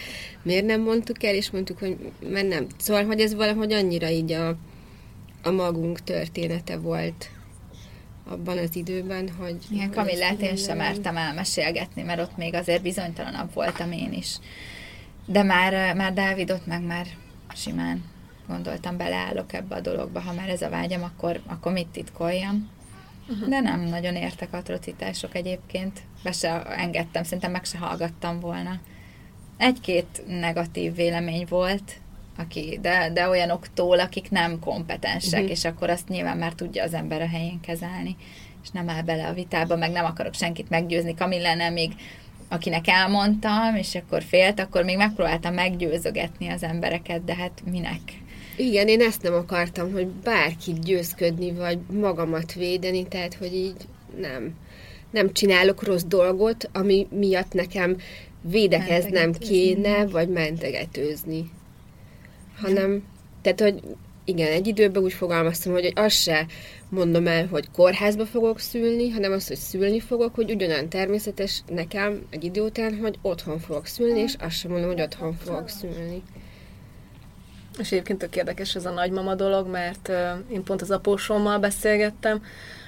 miért 0.41 0.65
nem 0.65 0.81
mondtuk 0.81 1.23
el, 1.23 1.35
és 1.35 1.51
mondtuk, 1.51 1.79
hogy 1.79 1.97
mert 2.29 2.47
nem. 2.47 2.67
Szóval, 2.77 3.05
hogy 3.05 3.19
ez 3.19 3.33
valahogy 3.33 3.73
annyira 3.73 4.09
így 4.09 4.31
a, 4.31 4.57
a 5.43 5.51
magunk 5.51 6.03
története 6.03 6.77
volt 6.77 7.29
abban 8.25 8.57
az 8.57 8.75
időben, 8.75 9.29
hogy... 9.37 9.57
Igen, 9.69 9.91
Kamillát 9.91 10.41
én 10.41 10.55
sem 10.55 10.77
mertem 10.77 11.17
elmesélgetni, 11.17 12.01
mert 12.01 12.19
ott 12.19 12.37
még 12.37 12.53
azért 12.53 12.81
bizonytalanabb 12.81 13.53
voltam 13.53 13.91
én 13.91 14.13
is. 14.13 14.37
De 15.25 15.43
már, 15.43 15.95
már 15.95 16.13
Dávidot 16.13 16.65
meg 16.65 16.83
már 16.83 17.05
simán 17.55 18.03
gondoltam, 18.47 18.97
beleállok 18.97 19.53
ebbe 19.53 19.75
a 19.75 19.81
dologba, 19.81 20.19
ha 20.19 20.33
már 20.33 20.49
ez 20.49 20.61
a 20.61 20.69
vágyam, 20.69 21.03
akkor, 21.03 21.41
akkor 21.45 21.71
mit 21.71 21.87
titkoljam. 21.87 22.69
Uh-huh. 23.29 23.49
De 23.49 23.59
nem 23.59 23.79
nagyon 23.79 24.15
értek 24.15 24.53
atrocitások 24.53 25.35
egyébként. 25.35 26.01
Be 26.23 26.31
se 26.31 26.63
engedtem, 26.63 27.23
szerintem 27.23 27.51
meg 27.51 27.65
se 27.65 27.77
hallgattam 27.77 28.39
volna. 28.39 28.79
Egy-két 29.57 30.23
negatív 30.27 30.95
vélemény 30.95 31.45
volt, 31.49 31.93
aki, 32.37 32.79
de, 32.81 33.09
de 33.13 33.27
olyanoktól, 33.27 33.99
akik 33.99 34.29
nem 34.29 34.59
kompetensek, 34.59 35.39
uh-huh. 35.39 35.51
és 35.51 35.65
akkor 35.65 35.89
azt 35.89 36.07
nyilván 36.07 36.37
már 36.37 36.53
tudja 36.53 36.83
az 36.83 36.93
ember 36.93 37.21
a 37.21 37.27
helyén 37.27 37.59
kezelni, 37.59 38.15
és 38.63 38.69
nem 38.69 38.89
áll 38.89 39.01
bele 39.01 39.27
a 39.27 39.33
vitába, 39.33 39.75
meg 39.75 39.91
nem 39.91 40.05
akarok 40.05 40.33
senkit 40.33 40.69
meggyőzni. 40.69 41.15
Kamillene 41.15 41.69
még 41.69 41.91
akinek 42.47 42.87
elmondtam, 42.87 43.75
és 43.75 43.95
akkor 43.95 44.23
félt, 44.23 44.59
akkor 44.59 44.83
még 44.83 44.97
megpróbáltam 44.97 45.53
meggyőzögetni 45.53 46.47
az 46.47 46.63
embereket, 46.63 47.23
de 47.23 47.35
hát 47.35 47.61
minek? 47.71 47.99
Igen, 48.57 48.87
én 48.87 49.01
ezt 49.01 49.21
nem 49.21 49.33
akartam, 49.33 49.91
hogy 49.91 50.07
bárkit 50.07 50.83
győzködni, 50.83 51.51
vagy 51.51 51.79
magamat 51.91 52.53
védeni, 52.53 53.07
tehát, 53.07 53.33
hogy 53.33 53.53
így 53.53 53.75
nem, 54.19 54.55
nem 55.11 55.33
csinálok 55.33 55.83
rossz 55.83 56.03
dolgot, 56.03 56.69
ami 56.73 57.07
miatt 57.11 57.53
nekem 57.53 57.97
védekeznem 58.41 59.31
kéne, 59.33 60.05
vagy 60.05 60.29
mentegetőzni 60.29 61.51
hanem, 62.55 63.03
tehát, 63.41 63.61
hogy 63.61 63.83
igen, 64.25 64.51
egy 64.51 64.67
időben 64.67 65.03
úgy 65.03 65.13
fogalmaztam, 65.13 65.73
hogy 65.73 65.91
azt 65.95 66.15
se 66.15 66.45
mondom 66.89 67.27
el, 67.27 67.47
hogy 67.47 67.71
kórházba 67.71 68.25
fogok 68.25 68.59
szülni, 68.59 69.09
hanem 69.09 69.31
azt, 69.31 69.47
hogy 69.47 69.57
szülni 69.57 69.99
fogok, 69.99 70.35
hogy 70.35 70.51
ugyanolyan 70.51 70.89
természetes 70.89 71.63
nekem 71.67 72.25
egy 72.29 72.43
idő 72.43 72.61
után, 72.61 72.97
hogy 72.97 73.19
otthon 73.21 73.59
fogok 73.59 73.85
szülni, 73.85 74.19
és 74.19 74.35
azt 74.39 74.55
sem 74.55 74.71
mondom, 74.71 74.89
hogy 74.89 75.01
otthon 75.01 75.33
fogok 75.33 75.69
szülni. 75.69 76.23
És 77.79 77.91
egyébként 77.91 78.19
tök 78.19 78.35
érdekes 78.35 78.75
ez 78.75 78.85
a 78.85 78.91
nagymama 78.91 79.35
dolog, 79.35 79.67
mert 79.67 80.11
én 80.51 80.63
pont 80.63 80.81
az 80.81 80.91
apósommal 80.91 81.59
beszélgettem, 81.59 82.41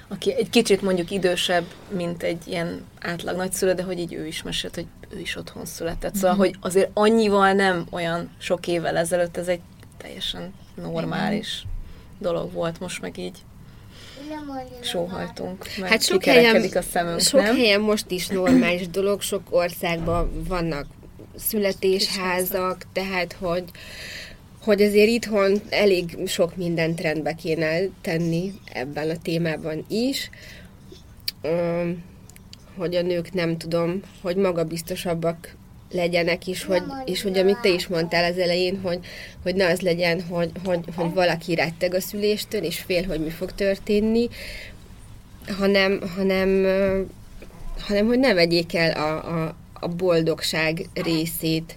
aki 0.08 0.34
egy 0.34 0.50
kicsit 0.50 0.82
mondjuk 0.82 1.10
idősebb, 1.10 1.64
mint 1.88 2.22
egy 2.22 2.42
ilyen 2.46 2.84
átlag 3.00 3.36
nagyszülő, 3.36 3.72
de 3.72 3.82
hogy 3.82 3.98
így 3.98 4.14
ő 4.14 4.26
is 4.26 4.42
mesélt, 4.42 4.74
hogy 4.74 4.86
ő 5.08 5.18
is 5.18 5.36
otthon 5.36 5.64
született. 5.64 6.14
Szóval, 6.14 6.30
mm-hmm. 6.30 6.40
hogy 6.40 6.56
azért 6.60 6.90
annyival 6.94 7.52
nem 7.52 7.86
olyan 7.90 8.30
sok 8.38 8.66
évvel 8.66 8.96
ezelőtt 8.96 9.36
ez 9.36 9.48
egy 9.48 9.60
teljesen 9.96 10.54
normális 10.74 11.62
mm-hmm. 11.64 11.72
dolog 12.18 12.52
volt, 12.52 12.80
most 12.80 13.00
meg 13.00 13.18
így 13.18 13.38
sóhajtunk, 14.80 15.66
mert 15.78 15.92
hát 15.92 16.02
sok 16.02 16.24
helyen, 16.24 16.70
a 16.74 16.82
szemünk, 16.82 17.20
sok 17.20 17.40
nem? 17.40 17.56
helyen 17.56 17.80
most 17.80 18.10
is 18.10 18.26
normális 18.26 18.88
dolog, 18.88 19.20
sok 19.20 19.42
országban 19.50 20.44
vannak 20.48 20.86
születésházak, 21.36 22.86
tehát 22.92 23.36
hogy 23.38 23.64
hogy 24.66 24.82
azért 24.82 25.08
itthon 25.08 25.60
elég 25.68 26.18
sok 26.26 26.56
mindent 26.56 27.00
rendbe 27.00 27.32
kéne 27.32 27.78
tenni 28.00 28.52
ebben 28.72 29.10
a 29.10 29.16
témában 29.22 29.84
is, 29.88 30.30
hogy 32.76 32.94
a 32.94 33.02
nők 33.02 33.32
nem 33.32 33.58
tudom, 33.58 34.00
hogy 34.22 34.36
magabiztosabbak 34.36 35.56
legyenek 35.90 36.46
is, 36.46 36.64
hogy, 36.64 36.82
és 37.04 37.22
hogy 37.22 37.38
amit 37.38 37.60
te 37.60 37.68
is 37.68 37.86
mondtál 37.86 38.32
az 38.32 38.38
elején, 38.38 38.80
hogy, 38.82 38.98
hogy 39.42 39.54
ne 39.54 39.66
az 39.66 39.80
legyen, 39.80 40.22
hogy, 40.22 40.50
hogy, 40.64 40.84
hogy 40.94 41.12
valaki 41.14 41.54
retteg 41.54 41.94
a 41.94 42.00
szüléstől, 42.00 42.62
és 42.62 42.78
fél, 42.78 43.04
hogy 43.04 43.20
mi 43.20 43.30
fog 43.30 43.52
történni, 43.52 44.28
hanem, 45.58 46.00
hanem, 46.16 46.66
hanem 47.78 48.06
hogy 48.06 48.18
ne 48.18 48.34
vegyék 48.34 48.74
el 48.74 48.90
a, 48.90 49.42
a, 49.44 49.56
a 49.72 49.88
boldogság 49.88 50.88
részét 50.94 51.76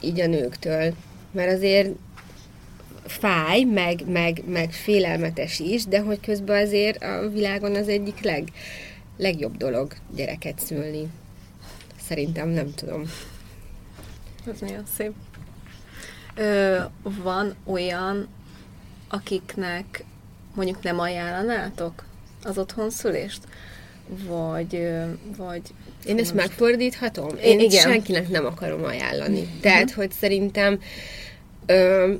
így 0.00 0.20
a 0.20 0.26
nőktől. 0.26 0.94
Mert 1.34 1.52
azért 1.52 1.88
fáj, 3.06 3.62
meg, 3.62 4.08
meg, 4.08 4.42
meg 4.46 4.72
félelmetes 4.72 5.58
is, 5.58 5.84
de 5.84 6.00
hogy 6.00 6.20
közben 6.20 6.62
azért 6.62 7.02
a 7.02 7.28
világon 7.28 7.74
az 7.74 7.88
egyik 7.88 8.20
leg, 8.20 8.48
legjobb 9.16 9.56
dolog 9.56 9.92
gyereket 10.14 10.60
szülni. 10.60 11.08
Szerintem 12.06 12.48
nem 12.48 12.74
tudom. 12.74 13.02
Ez 14.52 14.60
nagyon 14.60 14.84
szép. 14.96 15.12
Ö, 16.34 16.78
van 17.02 17.54
olyan, 17.64 18.28
akiknek 19.08 20.04
mondjuk 20.54 20.82
nem 20.82 20.98
ajánlanátok 20.98 22.04
az 22.42 22.58
otthon 22.58 22.90
szülést? 22.90 23.40
Vagy, 24.08 24.88
vagy 25.36 25.62
én 26.04 26.18
ezt 26.18 26.34
most... 26.34 26.46
megfordíthatom? 26.46 27.36
Én 27.42 27.60
igen. 27.60 27.80
senkinek 27.80 28.28
nem 28.28 28.46
akarom 28.46 28.84
ajánlani. 28.84 29.40
Mm-hmm. 29.40 29.60
Tehát, 29.60 29.90
hogy 29.90 30.10
szerintem 30.10 30.80
ö, 31.66 32.12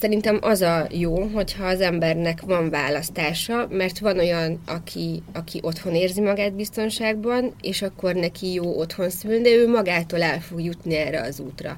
Szerintem 0.00 0.38
az 0.40 0.60
a 0.60 0.86
jó, 0.90 1.22
hogyha 1.22 1.66
az 1.66 1.80
embernek 1.80 2.40
van 2.40 2.70
választása, 2.70 3.66
mert 3.70 3.98
van 3.98 4.18
olyan, 4.18 4.60
aki, 4.66 5.22
aki 5.32 5.60
otthon 5.62 5.94
érzi 5.94 6.20
magát 6.20 6.54
biztonságban, 6.54 7.54
és 7.60 7.82
akkor 7.82 8.14
neki 8.14 8.52
jó 8.52 8.78
otthon 8.78 9.10
szülni, 9.10 9.42
de 9.42 9.50
ő 9.50 9.68
magától 9.68 10.22
el 10.22 10.40
fog 10.40 10.62
jutni 10.62 10.94
erre 10.94 11.20
az 11.20 11.40
útra. 11.40 11.76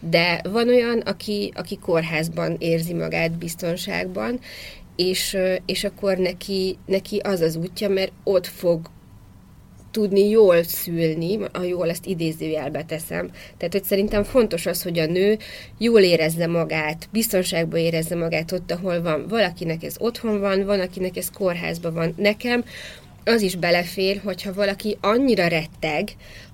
De 0.00 0.40
van 0.44 0.68
olyan, 0.68 0.98
aki, 0.98 1.52
aki 1.56 1.78
kórházban 1.78 2.56
érzi 2.58 2.94
magát 2.94 3.32
biztonságban, 3.32 4.40
és, 4.96 5.36
és 5.66 5.84
akkor 5.84 6.16
neki, 6.16 6.78
neki 6.86 7.18
az 7.18 7.40
az 7.40 7.56
útja, 7.56 7.88
mert 7.88 8.12
ott 8.24 8.46
fog 8.46 8.80
tudni 9.94 10.28
jól 10.28 10.62
szülni, 10.62 11.38
a 11.52 11.62
jól 11.62 11.90
ezt 11.90 12.06
idézőjelbe 12.06 12.82
teszem. 12.82 13.30
Tehát, 13.56 13.72
hogy 13.72 13.84
szerintem 13.84 14.24
fontos 14.24 14.66
az, 14.66 14.82
hogy 14.82 14.98
a 14.98 15.06
nő 15.06 15.38
jól 15.78 16.00
érezze 16.00 16.46
magát, 16.46 17.08
biztonságban 17.12 17.80
érezze 17.80 18.16
magát 18.16 18.52
ott, 18.52 18.72
ahol 18.72 19.02
van. 19.02 19.26
Valakinek 19.28 19.82
ez 19.82 19.94
otthon 19.98 20.40
van, 20.40 20.64
van, 20.64 20.80
akinek 20.80 21.16
ez 21.16 21.30
kórházban 21.30 21.94
van. 21.94 22.14
Nekem 22.16 22.64
az 23.24 23.42
is 23.42 23.56
belefér, 23.56 24.20
hogyha 24.24 24.52
valaki 24.52 24.96
annyira 25.00 25.46
retteg, 25.46 26.08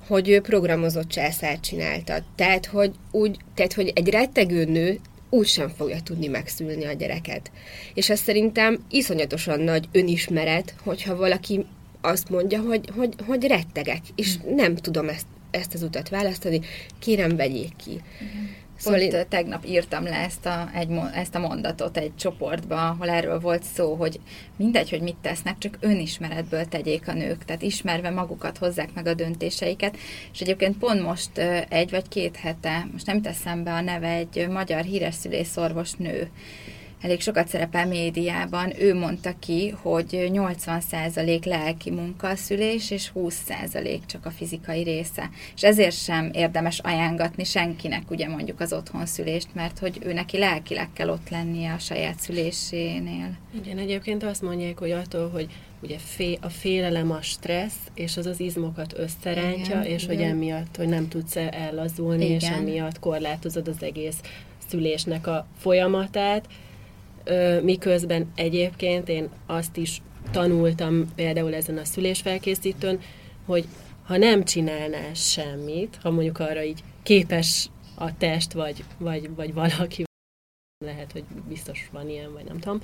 hogy 0.07 0.29
ő 0.29 0.41
programozott 0.41 1.09
császár 1.09 1.61
csinálta. 1.61 2.15
Tehát, 2.37 2.67
hogy, 2.67 2.91
úgy, 3.11 3.37
tehát, 3.55 3.73
hogy 3.73 3.93
egy 3.95 4.09
rettegő 4.09 4.65
nő 4.65 5.01
úgy 5.31 5.47
sem 5.47 5.69
fogja 5.69 6.01
tudni 6.03 6.27
megszülni 6.27 6.85
a 6.85 6.93
gyereket. 6.93 7.51
És 7.95 8.11
ez 8.11 8.21
szerintem 8.21 8.85
iszonyatosan 8.91 9.61
nagy 9.61 9.89
önismeret, 9.93 10.75
hogyha 10.85 11.17
valaki 11.17 11.67
azt 12.01 12.29
mondja, 12.29 12.61
hogy, 12.61 12.91
hogy, 12.97 13.15
hogy 13.27 13.47
rettegek, 13.47 14.03
és 14.15 14.39
mm. 14.39 14.55
nem 14.55 14.77
tudom 14.77 15.09
ezt, 15.09 15.27
ezt 15.51 15.75
az 15.75 15.83
utat 15.83 16.09
választani, 16.09 16.61
kérem, 16.99 17.37
vegyék 17.37 17.77
ki. 17.77 17.91
Mm. 18.25 18.45
Szóval 18.81 19.01
Pont 19.01 19.13
én... 19.13 19.25
tegnap 19.29 19.65
írtam 19.67 20.05
le 20.05 20.17
ezt 20.17 20.47
a, 20.47 20.71
egy, 20.75 20.89
ezt 21.15 21.35
a 21.35 21.39
mondatot 21.39 21.97
egy 21.97 22.17
csoportba, 22.17 22.89
ahol 22.89 23.09
erről 23.09 23.41
volt 23.41 23.63
szó, 23.63 23.95
hogy 23.95 24.21
mindegy, 24.57 24.91
hogy 24.91 25.01
mit 25.01 25.17
tesznek, 25.23 25.59
csak 25.59 25.77
önismeretből 25.81 26.65
tegyék 26.65 27.09
a 27.09 27.13
nők, 27.13 27.45
tehát 27.45 27.63
ismerve 27.63 28.11
magukat 28.11 28.59
hozzák 28.59 28.95
meg 28.95 29.07
a 29.07 29.15
döntéseiket, 29.15 29.97
és 30.33 30.41
egyébként 30.41 30.79
pont 30.79 31.03
most 31.03 31.39
egy 31.69 31.91
vagy 31.91 32.09
két 32.09 32.37
hete, 32.37 32.89
most 32.93 33.07
nem 33.07 33.23
teszem 33.23 33.65
be 33.65 33.73
a 33.73 33.81
neve, 33.81 34.09
egy 34.09 34.49
magyar 34.49 34.83
híres 34.83 35.15
szülészorvos 35.15 35.93
nő, 35.93 36.31
elég 37.01 37.21
sokat 37.21 37.49
szerepel 37.49 37.87
médiában, 37.87 38.73
ő 38.79 38.95
mondta 38.95 39.35
ki, 39.39 39.69
hogy 39.69 40.31
80% 40.33 41.47
lelki 41.47 41.91
munka 41.91 42.29
a 42.29 42.37
szülés, 42.37 42.91
és 42.91 43.11
20% 43.15 43.99
csak 44.07 44.27
a 44.27 44.31
fizikai 44.31 44.83
része. 44.83 45.31
És 45.55 45.63
ezért 45.63 46.03
sem 46.03 46.31
érdemes 46.33 46.79
ajánlatni 46.79 47.45
senkinek 47.45 48.11
ugye 48.11 48.29
mondjuk 48.29 48.61
az 48.61 48.73
otthon 48.73 49.07
szülést, 49.07 49.49
mert 49.53 49.79
hogy 49.79 49.99
ő 50.03 50.13
neki 50.13 50.39
lelkileg 50.39 50.89
kell 50.93 51.09
ott 51.09 51.29
lennie 51.29 51.73
a 51.73 51.79
saját 51.79 52.21
szülésénél. 52.21 53.39
Igen, 53.65 53.79
egyébként 53.79 54.23
azt 54.23 54.43
mondják, 54.43 54.79
hogy 54.79 54.91
attól, 54.91 55.31
hogy 55.31 55.49
ugye 55.83 55.99
fé, 55.99 56.39
a 56.41 56.49
félelem 56.49 57.11
a 57.11 57.23
stressz, 57.23 57.91
és 57.95 58.17
az 58.17 58.27
az 58.27 58.41
izmokat 58.41 58.99
összerántja, 58.99 59.81
igen, 59.81 59.85
és 59.85 60.03
igen. 60.03 60.17
hogy 60.17 60.25
emiatt, 60.25 60.77
hogy 60.77 60.89
nem 60.89 61.09
tudsz 61.09 61.37
ellazulni, 61.37 62.25
igen. 62.25 62.37
és 62.37 62.49
emiatt 62.49 62.99
korlátozod 62.99 63.69
az 63.69 63.83
egész 63.83 64.17
szülésnek 64.69 65.27
a 65.27 65.47
folyamatát, 65.59 66.47
miközben 67.63 68.33
egyébként 68.35 69.09
én 69.09 69.29
azt 69.47 69.77
is 69.77 70.03
tanultam 70.31 71.15
például 71.15 71.55
ezen 71.55 71.79
a 71.79 71.85
szülésfelkészítőn, 71.85 73.01
hogy 73.47 73.65
ha 74.07 74.17
nem 74.17 74.45
csinálnál 74.45 75.15
semmit, 75.15 75.99
ha 76.03 76.11
mondjuk 76.11 76.39
arra 76.39 76.63
így 76.63 76.83
képes 77.03 77.71
a 77.95 78.17
test, 78.17 78.53
vagy, 78.53 78.85
vagy, 78.99 79.35
vagy 79.35 79.55
valaki, 79.55 80.05
lehet, 80.85 81.13
hogy 81.13 81.25
biztos 81.49 81.89
van 81.93 82.09
ilyen, 82.09 82.33
vagy 82.33 82.45
nem 82.45 82.59
tudom, 82.59 82.81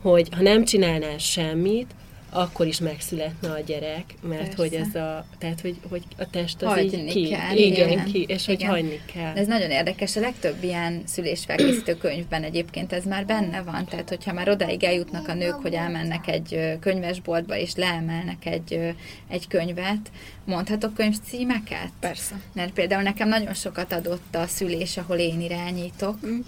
hogy 0.00 0.28
ha 0.34 0.42
nem 0.42 0.64
csinálnál 0.64 1.18
semmit, 1.18 1.94
akkor 2.30 2.66
is 2.66 2.80
megszületne 2.80 3.50
a 3.50 3.60
gyerek, 3.60 4.04
mert 4.22 4.40
Persze. 4.42 4.56
hogy 4.56 4.74
ez 4.74 4.94
a, 4.94 5.26
tehát 5.38 5.60
hogy, 5.60 5.76
hogy 5.88 6.02
a 6.18 6.30
test 6.30 6.62
az 6.62 6.72
hagyni 6.72 7.02
így 7.02 7.12
ki, 7.12 7.28
kell, 7.28 7.56
igen, 7.56 7.88
igen, 7.88 8.04
ki, 8.04 8.24
és 8.28 8.48
igen. 8.48 8.68
hogy 8.68 8.80
hagyni 8.80 9.00
kell. 9.12 9.34
Ez 9.34 9.46
nagyon 9.46 9.70
érdekes, 9.70 10.16
a 10.16 10.20
legtöbb 10.20 10.62
ilyen 10.62 11.02
szülésfelkészítő 11.06 11.96
könyvben 11.96 12.42
egyébként 12.42 12.92
ez 12.92 13.04
már 13.04 13.26
benne 13.26 13.62
van, 13.62 13.84
tehát 13.84 14.08
hogyha 14.08 14.32
már 14.32 14.48
odáig 14.48 14.84
eljutnak 14.84 15.28
a 15.28 15.34
nők, 15.34 15.54
hogy 15.54 15.74
elmennek 15.74 16.28
egy 16.28 16.76
könyvesboltba 16.80 17.56
és 17.56 17.74
leemelnek 17.74 18.46
egy, 18.46 18.94
egy 19.28 19.48
könyvet, 19.48 20.10
mondhatok 20.44 20.94
könyvcímeket? 20.94 21.90
Persze. 22.00 22.40
Mert 22.52 22.72
például 22.72 23.02
nekem 23.02 23.28
nagyon 23.28 23.54
sokat 23.54 23.92
adott 23.92 24.34
a 24.34 24.46
szülés, 24.46 24.96
ahol 24.96 25.16
én 25.16 25.40
irányítok, 25.40 26.26
mm, 26.26 26.38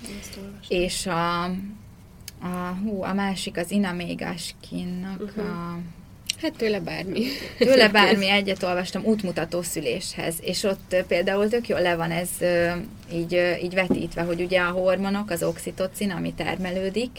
és 0.69 1.07
a 1.07 1.51
a, 2.43 2.77
hú, 2.83 3.03
a 3.03 3.13
másik 3.13 3.57
az 3.57 3.71
Ina 3.71 3.93
Mégaskinnak 3.93 5.21
uh-huh. 5.21 5.45
a... 5.45 5.79
Hát 6.41 6.57
tőle 6.57 6.81
bármi. 6.81 7.23
Tőle 7.59 7.89
bármi, 7.89 8.29
egyet 8.29 8.63
olvastam, 8.63 9.05
útmutató 9.05 9.63
szüléshez, 9.63 10.35
és 10.41 10.63
ott 10.63 10.97
például 11.09 11.49
tök 11.49 11.69
jól 11.69 11.81
le 11.81 11.97
van 11.97 12.11
ez 12.11 12.29
így, 13.13 13.59
így 13.63 13.75
vetítve, 13.75 14.23
hogy 14.23 14.41
ugye 14.41 14.61
a 14.61 14.71
hormonok, 14.71 15.31
az 15.31 15.43
oxitocin, 15.43 16.11
ami 16.11 16.35
termelődik, 16.35 17.11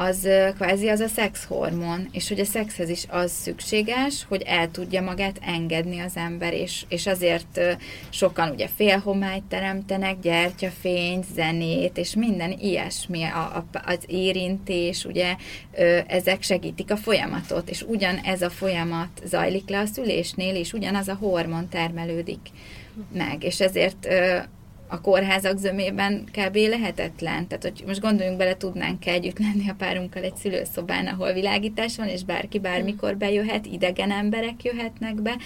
az 0.00 0.28
kvázi 0.54 0.88
az 0.88 1.00
a 1.00 1.08
szexhormon, 1.08 2.08
és 2.12 2.28
hogy 2.28 2.40
a 2.40 2.44
szexhez 2.44 2.88
is 2.88 3.04
az 3.08 3.32
szükséges, 3.32 4.24
hogy 4.28 4.42
el 4.46 4.70
tudja 4.70 5.02
magát 5.02 5.38
engedni 5.40 5.98
az 5.98 6.16
ember, 6.16 6.52
és, 6.52 6.84
és 6.88 7.06
azért 7.06 7.60
sokan 8.08 8.50
ugye 8.50 8.68
félhomályt 8.76 9.44
teremtenek, 9.44 10.20
gyertyafényt, 10.20 11.24
zenét, 11.34 11.98
és 11.98 12.14
minden 12.14 12.50
ilyesmi, 12.60 13.22
a, 13.24 13.38
a, 13.38 13.64
az 13.84 13.98
érintés, 14.06 15.04
ugye 15.04 15.36
ezek 16.06 16.42
segítik 16.42 16.90
a 16.90 16.96
folyamatot, 16.96 17.70
és 17.70 17.82
ugyan 17.82 18.16
ez 18.16 18.42
a 18.42 18.50
folyamat 18.50 19.22
zajlik 19.24 19.68
le 19.68 19.78
a 19.78 19.86
szülésnél, 19.86 20.54
és 20.54 20.72
ugyanaz 20.72 21.08
a 21.08 21.18
hormon 21.20 21.68
termelődik 21.68 22.50
meg, 23.12 23.44
és 23.44 23.60
ezért 23.60 24.08
a 24.88 25.00
kórházak 25.00 25.58
zömében 25.58 26.24
kb. 26.24 26.56
lehetetlen. 26.56 27.46
Tehát, 27.46 27.62
hogy 27.62 27.82
most 27.86 28.00
gondoljunk 28.00 28.38
bele, 28.38 28.56
tudnánk 28.56 29.06
-e 29.06 29.10
együtt 29.10 29.38
lenni 29.38 29.68
a 29.68 29.74
párunkkal 29.78 30.22
egy 30.22 30.36
szülőszobán, 30.36 31.06
ahol 31.06 31.32
világítás 31.32 31.96
van, 31.96 32.08
és 32.08 32.24
bárki 32.24 32.58
bármikor 32.58 33.16
bejöhet, 33.16 33.66
idegen 33.66 34.10
emberek 34.10 34.62
jöhetnek 34.62 35.22
be, 35.22 35.36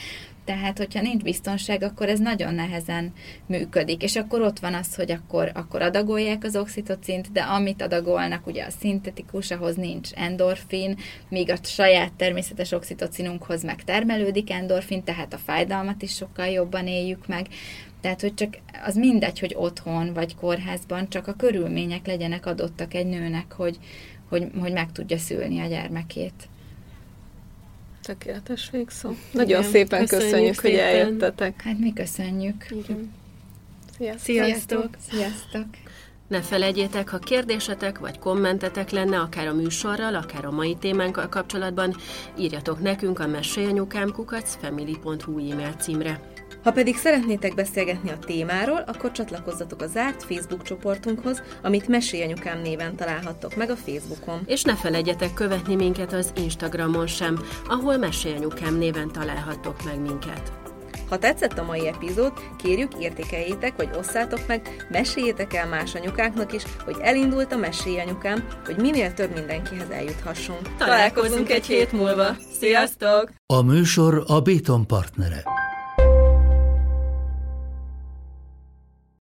tehát, 0.45 0.78
hogyha 0.78 1.01
nincs 1.01 1.22
biztonság, 1.22 1.82
akkor 1.82 2.09
ez 2.09 2.18
nagyon 2.18 2.55
nehezen 2.55 3.12
működik. 3.47 4.03
És 4.03 4.16
akkor 4.16 4.40
ott 4.40 4.59
van 4.59 4.74
az, 4.74 4.95
hogy 4.95 5.11
akkor, 5.11 5.51
akkor 5.55 5.82
adagolják 5.82 6.45
az 6.45 6.57
oxitocint, 6.57 7.32
de 7.32 7.40
amit 7.40 7.82
adagolnak, 7.82 8.47
ugye 8.47 8.64
a 8.64 8.70
szintetikus, 8.80 9.51
ahhoz 9.51 9.76
nincs 9.76 10.12
endorfin, 10.12 10.99
míg 11.28 11.51
a 11.51 11.57
saját 11.62 12.12
természetes 12.12 12.72
oxitocinunkhoz 12.72 13.62
meg 13.62 13.84
termelődik 13.84 14.51
endorfin, 14.51 15.05
tehát 15.05 15.32
a 15.32 15.38
fájdalmat 15.38 16.03
is 16.03 16.14
sokkal 16.14 16.47
jobban 16.47 16.86
éljük 16.86 17.26
meg. 17.26 17.47
Tehát, 18.03 18.20
hogy 18.20 18.34
csak 18.34 18.57
az 18.84 18.94
mindegy, 18.94 19.38
hogy 19.38 19.55
otthon 19.57 20.12
vagy 20.12 20.36
kórházban, 20.36 21.09
csak 21.09 21.26
a 21.26 21.32
körülmények 21.32 22.07
legyenek 22.07 22.46
adottak 22.46 22.94
egy 22.94 23.07
nőnek, 23.07 23.53
hogy, 23.53 23.78
hogy, 24.28 24.50
hogy 24.61 24.72
meg 24.72 24.92
tudja 24.92 25.18
szülni 25.18 25.61
a 25.61 25.66
gyermekét. 25.66 26.48
Tökéletes 28.03 28.70
végszó. 28.70 29.11
Nagyon 29.32 29.61
Igen, 29.61 29.70
szépen 29.70 30.07
köszönjük, 30.07 30.28
köszönjük 30.30 30.55
szépen. 30.55 30.70
hogy 30.70 30.78
eljöttetek. 30.78 31.62
Hát 31.62 31.78
mi 31.78 31.92
köszönjük. 31.92 32.66
Igen. 32.70 33.11
Sziasztok. 33.98 34.24
Sziasztok. 34.24 34.96
Sziasztok. 35.11 35.66
Ne 36.28 36.40
felejtjétek, 36.40 37.09
ha 37.09 37.18
kérdésetek 37.18 37.98
vagy 37.98 38.18
kommentetek 38.18 38.90
lenne, 38.90 39.18
akár 39.18 39.46
a 39.46 39.55
műsorral, 39.55 40.14
akár 40.14 40.44
a 40.44 40.50
mai 40.50 40.76
témánkkal 40.80 41.28
kapcsolatban, 41.28 41.96
írjatok 42.38 42.80
nekünk 42.80 43.18
a 43.18 43.26
mesélyanyukám 43.26 44.14
family.hu 44.61 45.50
e-mail 45.50 45.72
címre. 45.72 46.31
Ha 46.62 46.72
pedig 46.72 46.96
szeretnétek 46.96 47.54
beszélgetni 47.54 48.10
a 48.10 48.18
témáról, 48.18 48.84
akkor 48.86 49.12
csatlakozzatok 49.12 49.82
a 49.82 49.86
zárt 49.86 50.22
Facebook 50.22 50.62
csoportunkhoz, 50.62 51.42
amit 51.62 51.88
Mesélyanyukám 51.88 52.60
néven 52.60 52.96
találhattok 52.96 53.56
meg 53.56 53.70
a 53.70 53.76
Facebookon. 53.76 54.40
És 54.46 54.62
ne 54.62 54.76
felejtjetek 54.76 55.34
követni 55.34 55.74
minket 55.74 56.12
az 56.12 56.32
Instagramon 56.36 57.06
sem, 57.06 57.38
ahol 57.68 57.96
Mesélyanyukám 57.96 58.76
néven 58.76 59.12
találhattok 59.12 59.84
meg 59.84 60.00
minket. 60.00 60.52
Ha 61.08 61.18
tetszett 61.18 61.58
a 61.58 61.64
mai 61.64 61.86
epizód, 61.86 62.32
kérjük 62.56 62.92
értékeljétek, 62.98 63.76
vagy 63.76 63.88
osszátok 63.98 64.46
meg, 64.46 64.86
meséljétek 64.90 65.54
el 65.54 65.68
más 65.68 65.94
anyukáknak 65.94 66.52
is, 66.52 66.62
hogy 66.84 66.96
elindult 67.00 67.52
a 67.52 67.56
Mesélyanyukám, 67.56 68.48
hogy 68.64 68.76
minél 68.76 69.14
több 69.14 69.34
mindenkihez 69.34 69.90
eljuthassunk. 69.90 70.76
Találkozunk 70.76 71.50
egy 71.50 71.66
hét 71.66 71.92
múlva. 71.92 72.36
Sziasztok! 72.60 73.32
A 73.46 73.62
műsor 73.62 74.24
a 74.26 74.40
Béton 74.40 74.86
partnere. 74.86 75.42